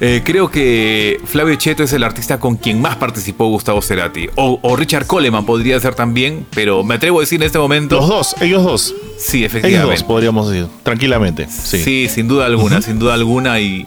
[0.00, 4.28] Eh, creo que Flavio Cheto es el artista con quien más participó Gustavo Cerati.
[4.36, 7.96] O, o Richard Coleman podría ser también, pero me atrevo a decir en este momento.
[7.96, 8.94] Los dos, ellos dos.
[9.18, 9.94] Sí, Ellos efectivamente.
[9.96, 11.46] dos, podríamos decir, tranquilamente.
[11.48, 11.82] Sí.
[11.84, 13.60] Sí, sin duda alguna, sin duda alguna.
[13.60, 13.86] Y,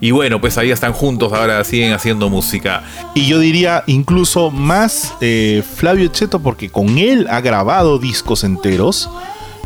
[0.00, 2.82] y bueno, pues ahí están juntos, ahora siguen haciendo música.
[3.14, 9.08] Y yo diría incluso más eh, Flavio Cheto porque con él ha grabado discos enteros.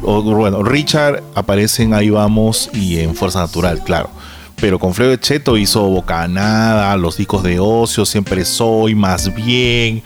[0.03, 4.11] Bueno, Richard aparece en Ahí Vamos y en Fuerza Natural, claro.
[4.57, 10.03] Pero con Flavio Cheto hizo Bocanada, los discos de Ocio, Siempre Soy, Más Bien.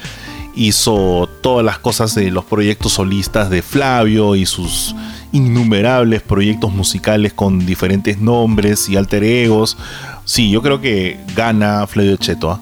[0.56, 4.94] Hizo todas las cosas de los proyectos solistas de Flavio y sus
[5.32, 9.76] innumerables proyectos musicales con diferentes nombres y alter egos.
[10.24, 12.50] Sí, yo creo que gana Flavio Cheto.
[12.50, 12.60] ¿ah?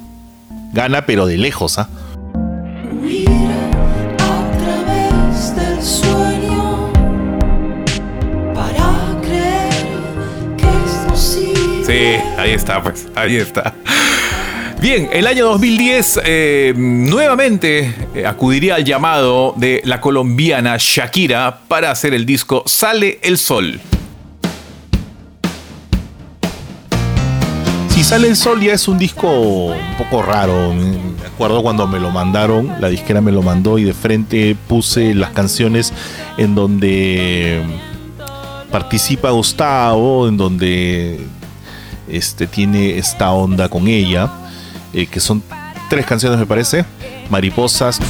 [0.75, 1.89] Gana, pero de lejos, ¿ah?
[11.89, 13.73] Sí, ahí está, pues, ahí está.
[14.79, 21.91] Bien, el año 2010 eh, nuevamente eh, acudiría al llamado de la colombiana Shakira para
[21.91, 23.81] hacer el disco Sale el Sol.
[27.89, 30.75] Si sale el sol ya es un disco un poco raro.
[30.75, 35.15] Me acuerdo cuando me lo mandaron, la disquera me lo mandó y de frente puse
[35.15, 35.95] las canciones
[36.37, 37.63] en donde
[38.71, 41.19] participa Gustavo, en donde
[42.11, 44.31] este, tiene esta onda con ella,
[44.93, 45.43] eh, que son
[45.89, 46.85] tres canciones me parece,
[47.31, 48.01] Mariposas.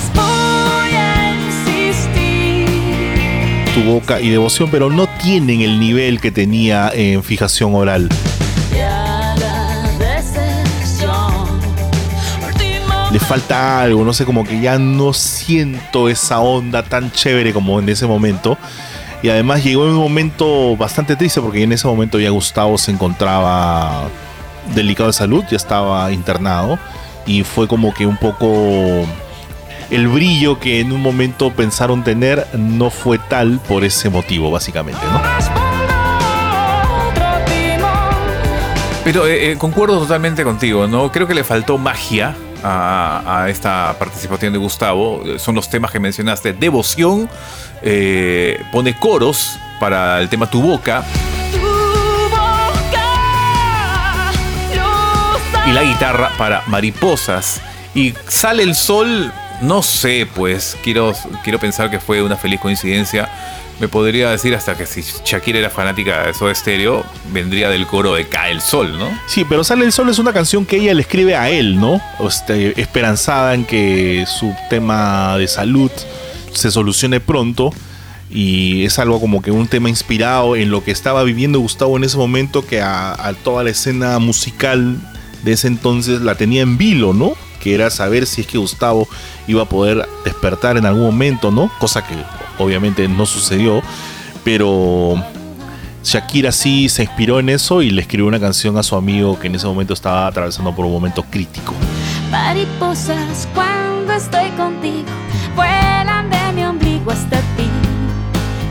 [3.74, 8.08] Tu boca y Devoción, pero no tienen el nivel que tenía en Fijación Oral.
[13.12, 17.78] Le falta algo, no sé, como que ya no siento esa onda tan chévere como
[17.78, 18.58] en ese momento.
[19.22, 22.92] Y además llegó en un momento bastante triste porque en ese momento ya Gustavo se
[22.92, 24.08] encontraba
[24.74, 26.78] delicado de salud, ya estaba internado
[27.26, 29.04] y fue como que un poco
[29.90, 35.00] el brillo que en un momento pensaron tener no fue tal por ese motivo básicamente,
[35.10, 35.20] ¿no?
[39.04, 41.10] Pero eh, eh, concuerdo totalmente contigo, ¿no?
[41.10, 45.22] Creo que le faltó magia a, a esta participación de Gustavo.
[45.24, 46.52] Eh, Son los temas que mencionaste.
[46.52, 47.28] Devoción,
[47.82, 51.04] eh, pone coros para el tema Tu Boca
[51.52, 51.88] Tu boca.
[55.66, 57.60] Y la guitarra para Mariposas.
[57.94, 61.12] Y sale el sol, no sé, pues quiero,
[61.42, 63.28] quiero pensar que fue una feliz coincidencia.
[63.80, 68.14] Me podría decir hasta que si Shakira era fanática de Soda Stereo, vendría del coro
[68.14, 69.08] de Cae el Sol, ¿no?
[69.26, 72.00] Sí, pero Sale el Sol es una canción que ella le escribe a él, ¿no?
[72.18, 75.92] Este, esperanzada en que su tema de salud
[76.52, 77.72] se solucione pronto.
[78.30, 82.04] Y es algo como que un tema inspirado en lo que estaba viviendo Gustavo en
[82.04, 84.98] ese momento, que a, a toda la escena musical
[85.44, 87.34] de ese entonces la tenía en vilo, ¿no?
[87.60, 89.08] Que era saber si es que Gustavo
[89.46, 91.70] iba a poder despertar en algún momento, ¿no?
[91.78, 92.14] Cosa que
[92.58, 93.82] obviamente no sucedió.
[94.44, 95.22] Pero
[96.04, 99.48] Shakira sí se inspiró en eso y le escribió una canción a su amigo que
[99.48, 101.74] en ese momento estaba atravesando por un momento crítico.
[102.30, 105.08] Mariposas cuando estoy contigo
[105.54, 107.68] vuelan de mi ombligo hasta ti.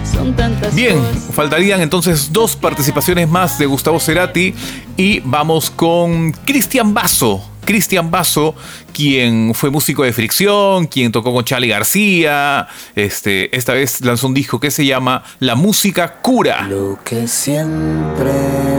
[0.03, 0.97] Son con tantas Bien,
[1.31, 4.55] faltarían entonces dos participaciones más de Gustavo Cerati
[4.95, 7.43] y vamos con Cristian Basso.
[7.67, 8.55] Cristian Basso,
[8.93, 12.65] quien fue músico de Fricción, quien tocó con Charlie García,
[12.95, 16.65] este, esta vez lanzó un disco que se llama La música cura.
[16.69, 18.76] Lo que siempre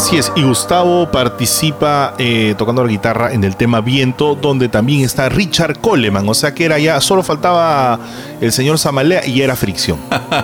[0.00, 5.04] Así es, y Gustavo participa eh, tocando la guitarra en el tema Viento, donde también
[5.04, 8.00] está Richard Coleman, o sea que era ya, solo faltaba
[8.40, 9.98] el señor Samalea y era fricción.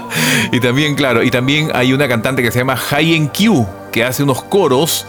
[0.53, 4.23] y también, claro, y también hay una cantante que se llama Hayen Q, que hace
[4.23, 5.07] unos coros,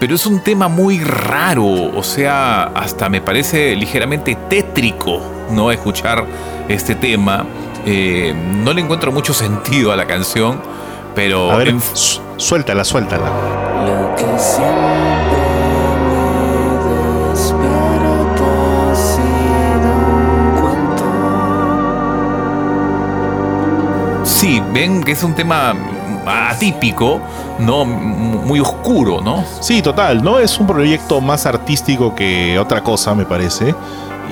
[0.00, 5.20] pero es un tema muy raro, o sea, hasta me parece ligeramente tétrico,
[5.50, 5.70] ¿no?
[5.70, 6.24] Escuchar
[6.68, 7.44] este tema.
[7.84, 10.58] Eh, no le encuentro mucho sentido a la canción,
[11.14, 11.50] pero...
[11.50, 11.80] A ver, en-
[12.36, 13.30] suéltala, suéltala.
[13.86, 15.40] Lo que siempre
[16.08, 21.04] me despierta ha sido un cuento.
[24.24, 25.74] Sí, ven que es un tema
[26.26, 27.20] atípico,
[27.58, 27.84] ¿no?
[27.84, 29.44] Muy oscuro, ¿no?
[29.60, 30.38] Sí, total, ¿no?
[30.38, 33.74] Es un proyecto más artístico que otra cosa, me parece.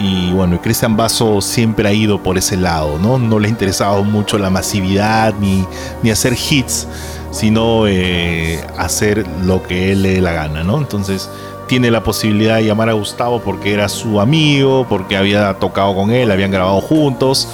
[0.01, 3.19] Y bueno, Cristian Basso siempre ha ido por ese lado, ¿no?
[3.19, 5.67] No le ha interesado mucho la masividad ni,
[6.05, 6.87] ni hacer hits,
[7.33, 10.79] sino eh, hacer lo que él le dé la gana, ¿no?
[10.79, 11.29] Entonces
[11.67, 16.11] tiene la posibilidad de llamar a Gustavo porque era su amigo, porque había tocado con
[16.11, 17.49] él, habían grabado juntos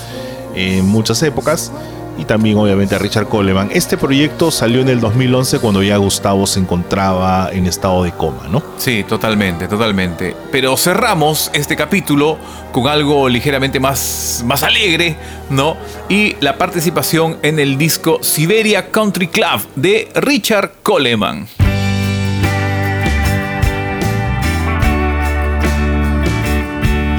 [0.55, 1.73] en muchas épocas.
[2.19, 3.71] Y también obviamente a Richard Coleman.
[3.73, 8.47] Este proyecto salió en el 2011 cuando ya Gustavo se encontraba en estado de coma,
[8.51, 8.63] ¿no?
[8.77, 10.35] Sí, totalmente, totalmente.
[10.53, 12.39] Pero cerramos este capítulo
[12.73, 15.17] con algo ligeramente más, más alegre,
[15.51, 15.77] ¿no?
[16.09, 21.49] Y la participación en el disco Siberia Country Club de Richard Coleman.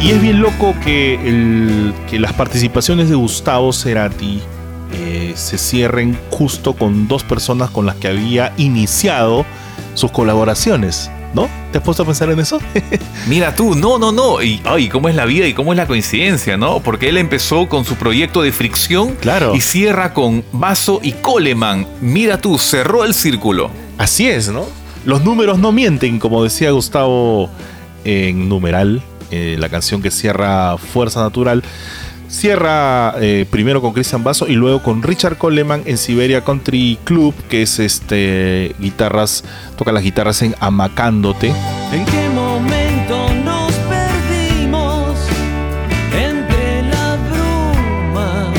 [0.01, 4.39] Y es bien loco que, el- que las participaciones de Gustavo Cerati
[4.97, 9.45] eh, se cierren justo con dos personas con las que había iniciado
[9.93, 11.47] sus colaboraciones, ¿no?
[11.71, 12.59] ¿Te has puesto a pensar en eso?
[13.27, 14.41] Mira tú, no, no, no.
[14.41, 16.79] Y ay, cómo es la vida y cómo es la coincidencia, ¿no?
[16.81, 19.55] Porque él empezó con su proyecto de fricción Claro.
[19.55, 21.87] y cierra con Basso y Coleman.
[22.01, 23.69] Mira tú, cerró el círculo.
[23.97, 24.65] Así es, ¿no?
[25.05, 27.49] Los números no mienten, como decía Gustavo
[28.03, 29.01] en numeral,
[29.31, 31.63] eh, la canción que cierra Fuerza Natural.
[32.39, 37.33] Cierra eh, primero con Christian Basso y luego con Richard Coleman en Siberia Country Club,
[37.47, 39.45] que es este guitarras,
[39.77, 41.47] toca las guitarras en Amacándote.
[41.93, 45.17] ¿En qué momento nos perdimos
[46.13, 48.53] entre la bruma?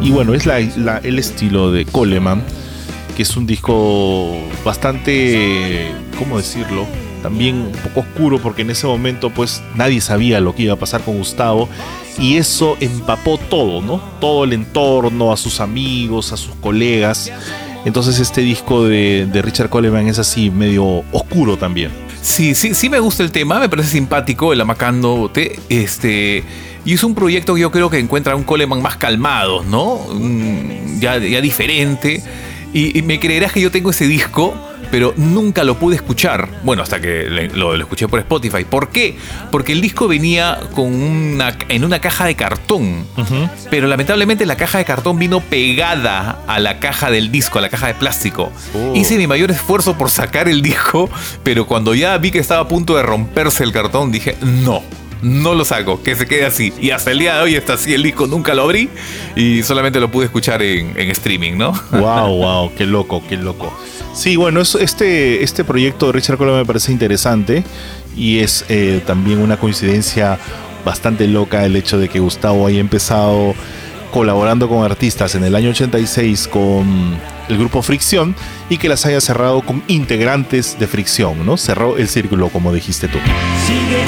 [0.00, 2.42] Y bueno, es la- la- el estilo de Coleman,
[3.14, 6.86] que es un disco bastante, ¿cómo decirlo?
[7.24, 10.78] También un poco oscuro porque en ese momento pues nadie sabía lo que iba a
[10.78, 11.70] pasar con Gustavo
[12.18, 13.96] y eso empapó todo, ¿no?
[14.20, 17.32] Todo el entorno, a sus amigos, a sus colegas.
[17.86, 21.90] Entonces este disco de, de Richard Coleman es así medio oscuro también.
[22.20, 25.58] Sí, sí, sí me gusta el tema, me parece simpático el Amacándote.
[25.70, 26.44] Este.
[26.84, 29.94] Y es un proyecto que yo creo que encuentra un Coleman más calmado, ¿no?
[29.94, 32.22] Un- ya, ya diferente.
[32.74, 34.54] Y, y me creerás que yo tengo ese disco,
[34.90, 36.48] pero nunca lo pude escuchar.
[36.62, 37.24] Bueno, hasta que
[37.54, 38.64] lo escuché por Spotify.
[38.64, 39.16] ¿Por qué?
[39.50, 43.06] Porque el disco venía con una, en una caja de cartón.
[43.70, 47.68] Pero lamentablemente la caja de cartón vino pegada a la caja del disco, a la
[47.68, 48.52] caja de plástico.
[48.74, 48.94] Oh.
[48.94, 51.10] Hice mi mayor esfuerzo por sacar el disco,
[51.42, 54.82] pero cuando ya vi que estaba a punto de romperse el cartón, dije, no.
[55.24, 56.72] No lo saco, que se quede así.
[56.80, 58.90] Y hasta el día de hoy está así el disco, nunca lo abrí
[59.34, 61.72] y solamente lo pude escuchar en, en streaming, ¿no?
[61.92, 63.72] Wow, wow, qué loco, qué loco.
[64.14, 67.64] Sí, bueno, es- este, este proyecto de Richard Coleman me parece interesante
[68.16, 70.38] y es eh, también una coincidencia
[70.84, 73.54] bastante loca el hecho de que Gustavo haya empezado
[74.12, 77.18] colaborando con artistas en el año 86 con
[77.48, 78.36] el grupo Fricción
[78.68, 81.56] y que las haya cerrado con integrantes de Fricción, ¿no?
[81.56, 83.18] Cerró el círculo, como dijiste tú.
[83.66, 84.04] Sigue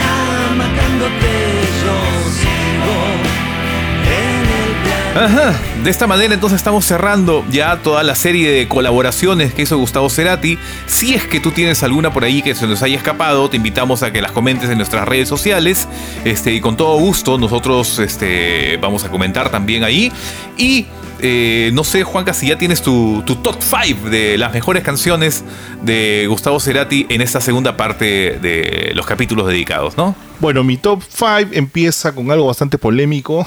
[5.17, 5.55] Ajá.
[5.83, 10.11] De esta manera entonces estamos cerrando ya toda la serie de colaboraciones que hizo Gustavo
[10.11, 10.59] Cerati.
[10.87, 14.03] Si es que tú tienes alguna por ahí que se nos haya escapado, te invitamos
[14.03, 15.89] a que las comentes en nuestras redes sociales.
[16.25, 20.13] Este, y con todo gusto nosotros este, vamos a comentar también ahí.
[20.59, 20.87] Y
[21.21, 25.45] eh, no sé, Juanca, si ya tienes tu, tu top 5 de las mejores canciones
[25.83, 30.15] de Gustavo Cerati en esta segunda parte de los capítulos dedicados, ¿no?
[30.41, 33.47] Bueno, mi top 5 empieza con algo bastante polémico.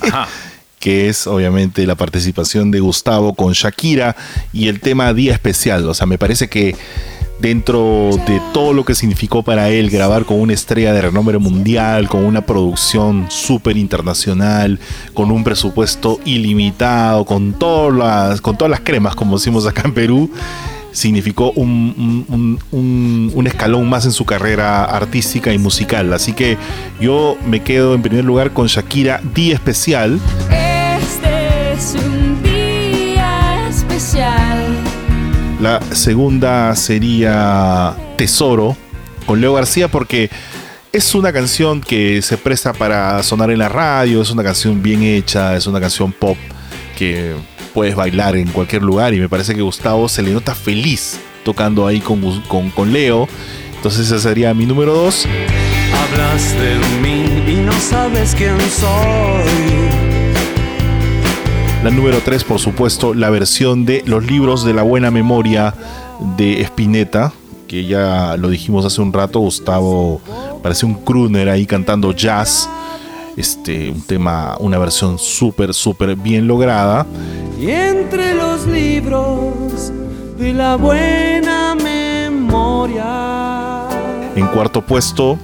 [0.00, 0.28] Ajá.
[0.78, 4.14] que es obviamente la participación de Gustavo con Shakira
[4.52, 5.88] y el tema Día Especial.
[5.88, 6.76] O sea, me parece que
[7.40, 12.08] dentro de todo lo que significó para él grabar con una estrella de renombre mundial,
[12.08, 14.78] con una producción súper internacional,
[15.12, 19.92] con un presupuesto ilimitado, con todas las, con todas las cremas, como decimos acá en
[19.92, 20.30] Perú,
[20.92, 26.12] significó un, un- escalón más en su carrera artística y musical.
[26.14, 26.56] Así que
[27.00, 30.18] yo me quedo en primer lugar con Shakira Día Especial.
[35.66, 38.76] La segunda sería Tesoro
[39.26, 40.30] con Leo García porque
[40.92, 45.02] es una canción que se presta para sonar en la radio, es una canción bien
[45.02, 46.36] hecha, es una canción pop
[46.96, 47.34] que
[47.74, 51.84] puedes bailar en cualquier lugar y me parece que Gustavo se le nota feliz tocando
[51.88, 53.28] ahí con, con, con Leo.
[53.74, 55.26] Entonces ese sería mi número dos.
[55.92, 59.85] Hablas de mí y no sabes quién soy.
[61.86, 65.72] La número 3, por supuesto, la versión de Los libros de la buena memoria
[66.36, 67.32] de Spinetta,
[67.68, 70.20] que ya lo dijimos hace un rato, Gustavo
[70.64, 72.68] parece un crooner ahí cantando jazz.
[73.36, 77.06] Este, un tema, una versión súper, súper bien lograda.
[77.56, 79.92] Y entre los libros
[80.36, 83.04] de la buena memoria.
[84.34, 85.38] En cuarto puesto,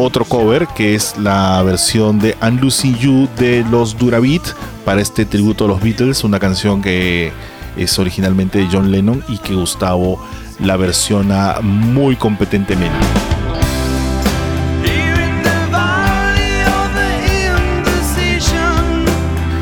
[0.00, 4.42] otro cover que es la versión de I'm Losing You de los Duravit
[4.84, 7.32] para este tributo a los Beatles, una canción que
[7.76, 10.20] es originalmente de John Lennon y que Gustavo
[10.60, 12.96] la versiona muy competentemente.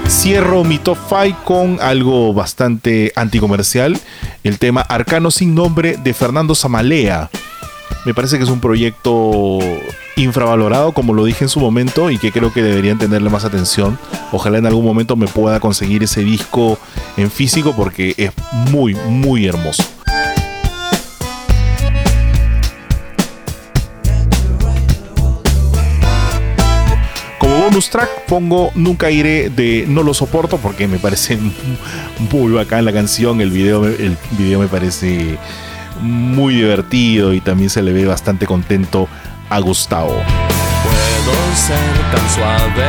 [0.08, 3.98] Cierro mi top 5 con algo bastante anticomercial,
[4.44, 7.30] el tema Arcano sin nombre de Fernando Zamalea.
[8.04, 9.58] Me parece que es un proyecto
[10.16, 13.98] infravalorado, como lo dije en su momento, y que creo que deberían tenerle más atención.
[14.32, 16.78] Ojalá en algún momento me pueda conseguir ese disco
[17.16, 18.32] en físico porque es
[18.70, 19.84] muy, muy hermoso.
[27.38, 31.38] Como bonus track pongo Nunca iré de No lo soporto porque me parece
[32.32, 35.38] muy bacán la canción, el video, el video me parece
[36.00, 39.08] muy divertido y también se le ve bastante contento
[39.50, 40.22] a Gustavo.
[40.82, 41.78] Puedo ser
[42.12, 42.88] tan suave,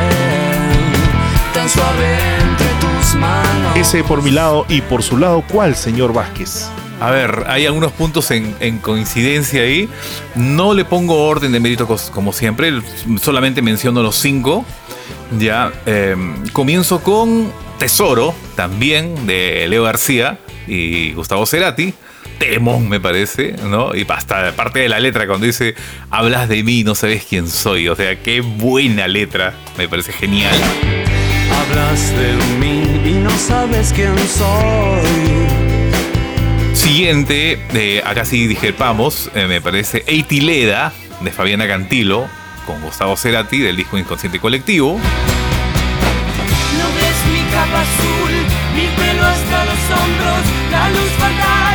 [1.54, 3.76] tan suave entre tus manos.
[3.76, 6.70] Ese por mi lado y por su lado, ¿cuál, señor Vázquez?
[7.00, 9.88] A ver, hay algunos puntos en, en coincidencia ahí.
[10.36, 12.74] No le pongo orden de mérito como siempre,
[13.22, 14.66] solamente menciono los cinco.
[15.38, 16.16] Ya, eh,
[16.54, 21.94] comienzo con Tesoro, también de Leo García y Gustavo Cerati.
[22.38, 23.96] Temón, me parece, ¿no?
[23.96, 25.76] Y hasta parte de la letra, cuando dice,
[26.12, 27.88] hablas de mí, no sabes quién soy.
[27.88, 30.56] O sea, qué buena letra, me parece genial.
[31.52, 35.38] Hablas de mí y no sabes quién soy.
[36.74, 42.28] Siguiente, eh, acá sí discrepamos, eh, me parece Eitileda de Fabiana Cantilo
[42.66, 44.94] con Gustavo Cerati del disco Inconsciente Colectivo.
[44.94, 45.00] No
[46.96, 48.32] ves mi capa azul,
[48.76, 50.42] mi pelo hasta los hombros,
[50.72, 51.67] la luz fatal.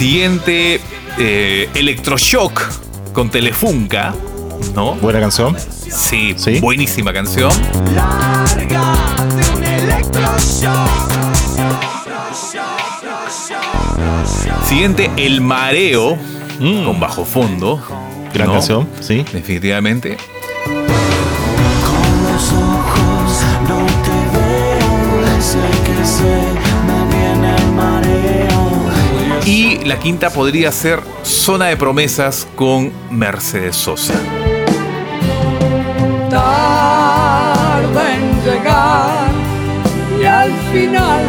[0.00, 0.80] Siguiente,
[1.18, 4.14] eh, Electroshock con Telefunca,
[4.74, 4.94] ¿no?
[4.94, 5.54] Buena canción.
[5.58, 7.52] Sí, buenísima canción.
[7.94, 8.96] Larga
[9.26, 10.88] de un electroshock.
[14.64, 16.16] Siguiente, El Mareo
[16.58, 17.78] con bajo fondo.
[18.32, 18.52] Gran ¿no?
[18.54, 19.22] canción, sí.
[19.30, 20.16] Definitivamente.
[29.80, 34.14] Y la quinta podría ser Zona de Promesas con Mercedes Sosa.
[36.28, 39.28] Tarda en llegar
[40.20, 41.24] y al final,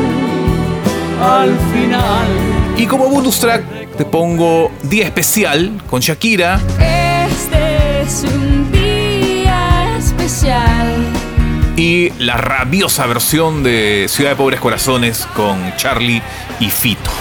[1.21, 2.27] al final.
[2.75, 3.63] Y como bonus track
[3.95, 6.59] te pongo Día Especial con Shakira.
[6.79, 11.05] Este es un día especial.
[11.77, 16.21] Y la rabiosa versión de Ciudad de Pobres Corazones con Charlie
[16.59, 17.11] y Fito.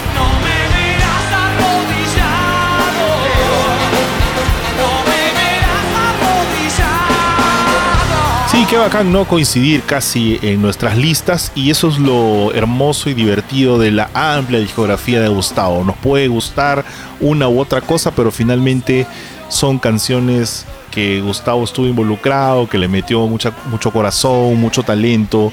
[8.71, 13.77] Qué bacán no coincidir casi en nuestras listas y eso es lo hermoso y divertido
[13.77, 15.83] de la amplia discografía de Gustavo.
[15.83, 16.85] Nos puede gustar
[17.19, 19.05] una u otra cosa, pero finalmente
[19.49, 25.51] son canciones que Gustavo estuvo involucrado, que le metió mucho corazón, mucho talento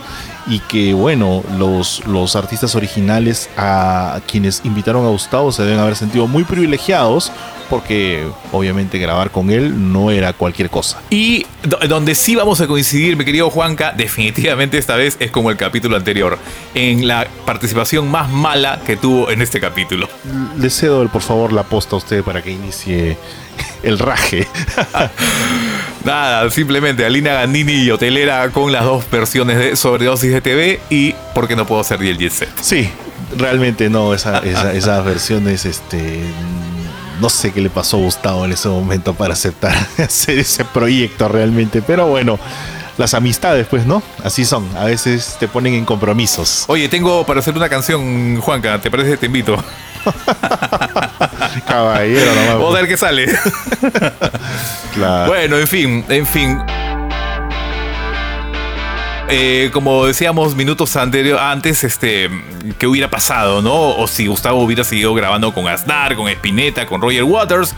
[0.48, 5.96] y que bueno, los, los artistas originales a quienes invitaron a Gustavo se deben haber
[5.96, 7.30] sentido muy privilegiados
[7.68, 11.02] porque obviamente grabar con él no era cualquier cosa.
[11.10, 15.50] Y do- donde sí vamos a coincidir, mi querido Juanca, definitivamente esta vez es como
[15.50, 16.38] el capítulo anterior,
[16.74, 20.08] en la participación más mala que tuvo en este capítulo.
[20.58, 23.18] Le cedo por favor la posta a usted para que inicie
[23.82, 24.46] el raje.
[26.04, 31.14] Nada, simplemente Alina Gandini y Hotelera con las dos versiones de Sobredosis de TV y
[31.34, 32.48] ¿por qué no puedo ser el Jet Set?
[32.60, 32.88] Sí,
[33.36, 36.20] realmente no, esa, esa- esas versiones, este,
[37.20, 41.28] no sé qué le pasó a Gustavo en ese momento para aceptar hacer ese proyecto
[41.28, 42.38] realmente, pero bueno,
[42.96, 44.02] las amistades, pues, ¿no?
[44.24, 46.64] Así son, a veces te ponen en compromisos.
[46.68, 49.16] Oye, tengo para hacer una canción, Juanca, ¿te parece?
[49.16, 49.62] Te invito.
[51.66, 52.54] Caballero, nomás.
[52.54, 53.26] Vamos a ver qué sale.
[54.94, 55.28] Claro.
[55.28, 56.58] Bueno, en fin, en fin.
[59.30, 62.30] Eh, como decíamos minutos anterior, antes, este,
[62.78, 63.90] ¿qué hubiera pasado, no?
[63.96, 67.74] O si Gustavo hubiera seguido grabando con Aznar, con Spinetta, con Roger Waters,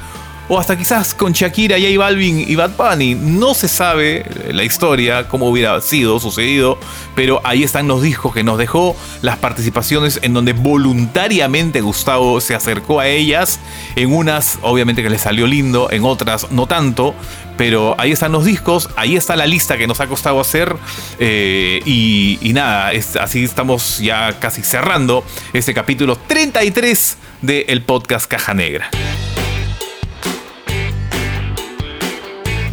[0.50, 3.14] o hasta quizás con Shakira, J Balvin y Bad Bunny.
[3.14, 6.76] No se sabe la historia, cómo hubiera sido, sucedido,
[7.14, 12.56] pero ahí están los discos que nos dejó, las participaciones en donde voluntariamente Gustavo se
[12.56, 13.60] acercó a ellas,
[13.94, 17.14] en unas obviamente que le salió lindo, en otras no tanto,
[17.56, 20.74] pero ahí están los discos, ahí está la lista que nos ha costado hacer
[21.20, 22.90] eh, y, nada,
[23.20, 28.90] así estamos ya casi cerrando este capítulo 33 del podcast Caja Negra.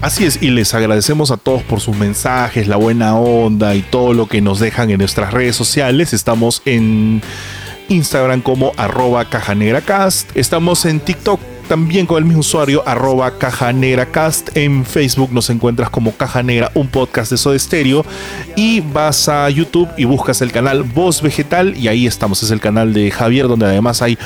[0.02, 4.14] Así es, y les agradecemos a todos por sus mensajes, la buena onda y todo
[4.14, 6.14] lo que nos dejan en nuestras redes sociales.
[6.14, 7.22] Estamos en
[7.90, 10.38] Instagram como arroba cajanegracast.
[10.38, 14.56] Estamos en TikTok también con el mismo usuario arroba cajanegracast.
[14.56, 18.06] En Facebook nos encuentras como Caja Negra, un podcast de Soda Stereo.
[18.56, 22.44] Y vas a YouTube y buscas el canal Voz Vegetal y ahí estamos.
[22.44, 24.18] Es el canal de Javier donde además hay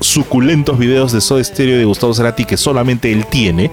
[0.00, 3.70] suculentos videos de Soda Stereo de Gustavo Cerati que solamente él tiene.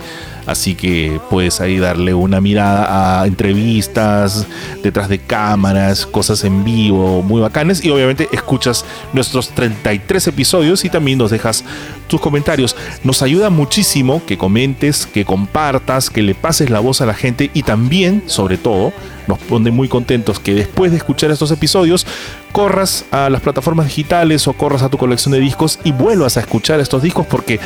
[0.47, 4.47] Así que puedes ahí darle una mirada a entrevistas,
[4.81, 7.83] detrás de cámaras, cosas en vivo, muy bacanes.
[7.83, 11.65] Y obviamente escuchas nuestros 33 episodios y también nos dejas
[12.07, 12.77] tus comentarios.
[13.03, 17.51] Nos ayuda muchísimo que comentes, que compartas, que le pases la voz a la gente
[17.53, 18.93] y también, sobre todo,
[19.27, 22.07] nos pone muy contentos que después de escuchar estos episodios
[22.53, 26.39] corras a las plataformas digitales o corras a tu colección de discos y vuelvas a
[26.39, 27.59] escuchar estos discos porque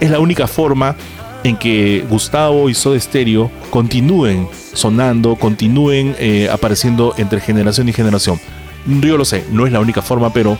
[0.00, 0.96] es la única forma
[1.44, 8.40] en que Gustavo y Soda Stereo continúen sonando, continúen eh, apareciendo entre generación y generación.
[8.86, 10.58] Yo lo sé, no es la única forma, pero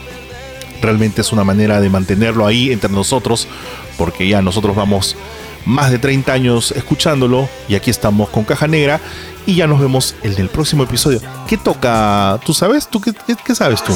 [0.81, 3.48] realmente es una manera de mantenerlo ahí entre nosotros,
[3.97, 5.16] porque ya nosotros vamos
[5.65, 9.01] más de 30 años escuchándolo y aquí estamos con Caja Negra
[9.46, 11.20] y ya nos vemos en el próximo episodio.
[11.46, 12.38] ¿Qué toca?
[12.44, 12.88] ¿Tú sabes?
[12.88, 13.92] ¿Tú qué, sabes tú?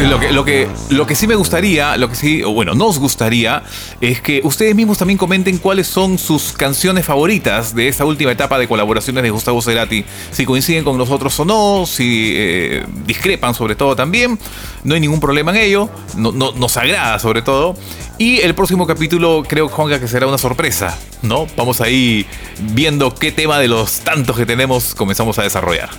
[0.00, 2.98] Lo que, lo, que, lo que sí me gustaría, lo que sí, o bueno, nos
[2.98, 3.62] gustaría,
[4.00, 8.58] es que ustedes mismos también comenten cuáles son sus canciones favoritas de esta última etapa
[8.58, 10.04] de colaboraciones de Gustavo Cerati.
[10.30, 14.38] Si coinciden con nosotros o no, si eh, discrepan sobre todo también.
[14.84, 15.88] No hay ningún problema en ello.
[16.16, 17.74] No, no- nos agrada sobre todo.
[18.18, 21.46] Y el próximo capítulo creo, Juanca, que será una sorpresa, ¿no?
[21.56, 22.24] Vamos ahí
[22.72, 25.90] viendo qué tema de los tantos que tenemos comenzamos a desarrollar.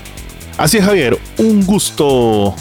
[0.57, 1.19] Así es, Javier.
[1.37, 2.55] Un gusto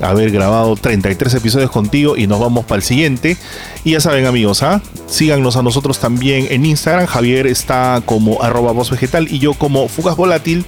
[0.00, 3.36] haber grabado 33 episodios contigo y nos vamos para el siguiente.
[3.84, 4.80] Y ya saben, amigos, ¿ah?
[5.06, 7.06] síganos a nosotros también en Instagram.
[7.06, 10.64] Javier está como arroba voz vegetal y yo como Fugas Volátil.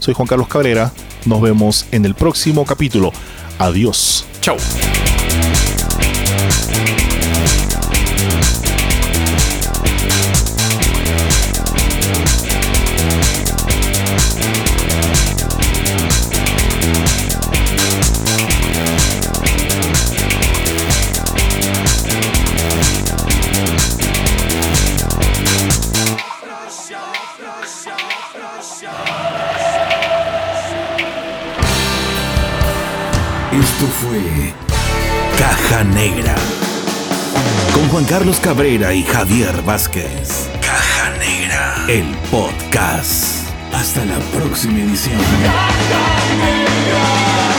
[0.00, 0.92] Soy Juan Carlos Cabrera.
[1.24, 3.12] Nos vemos en el próximo capítulo.
[3.58, 4.26] Adiós.
[4.40, 4.56] Chau.
[35.76, 36.34] Caja Negra.
[37.74, 40.48] Con Juan Carlos Cabrera y Javier Vázquez.
[40.62, 41.84] Caja Negra.
[41.86, 43.46] El podcast.
[43.74, 45.18] Hasta la próxima edición.
[45.44, 47.55] Caja Negra.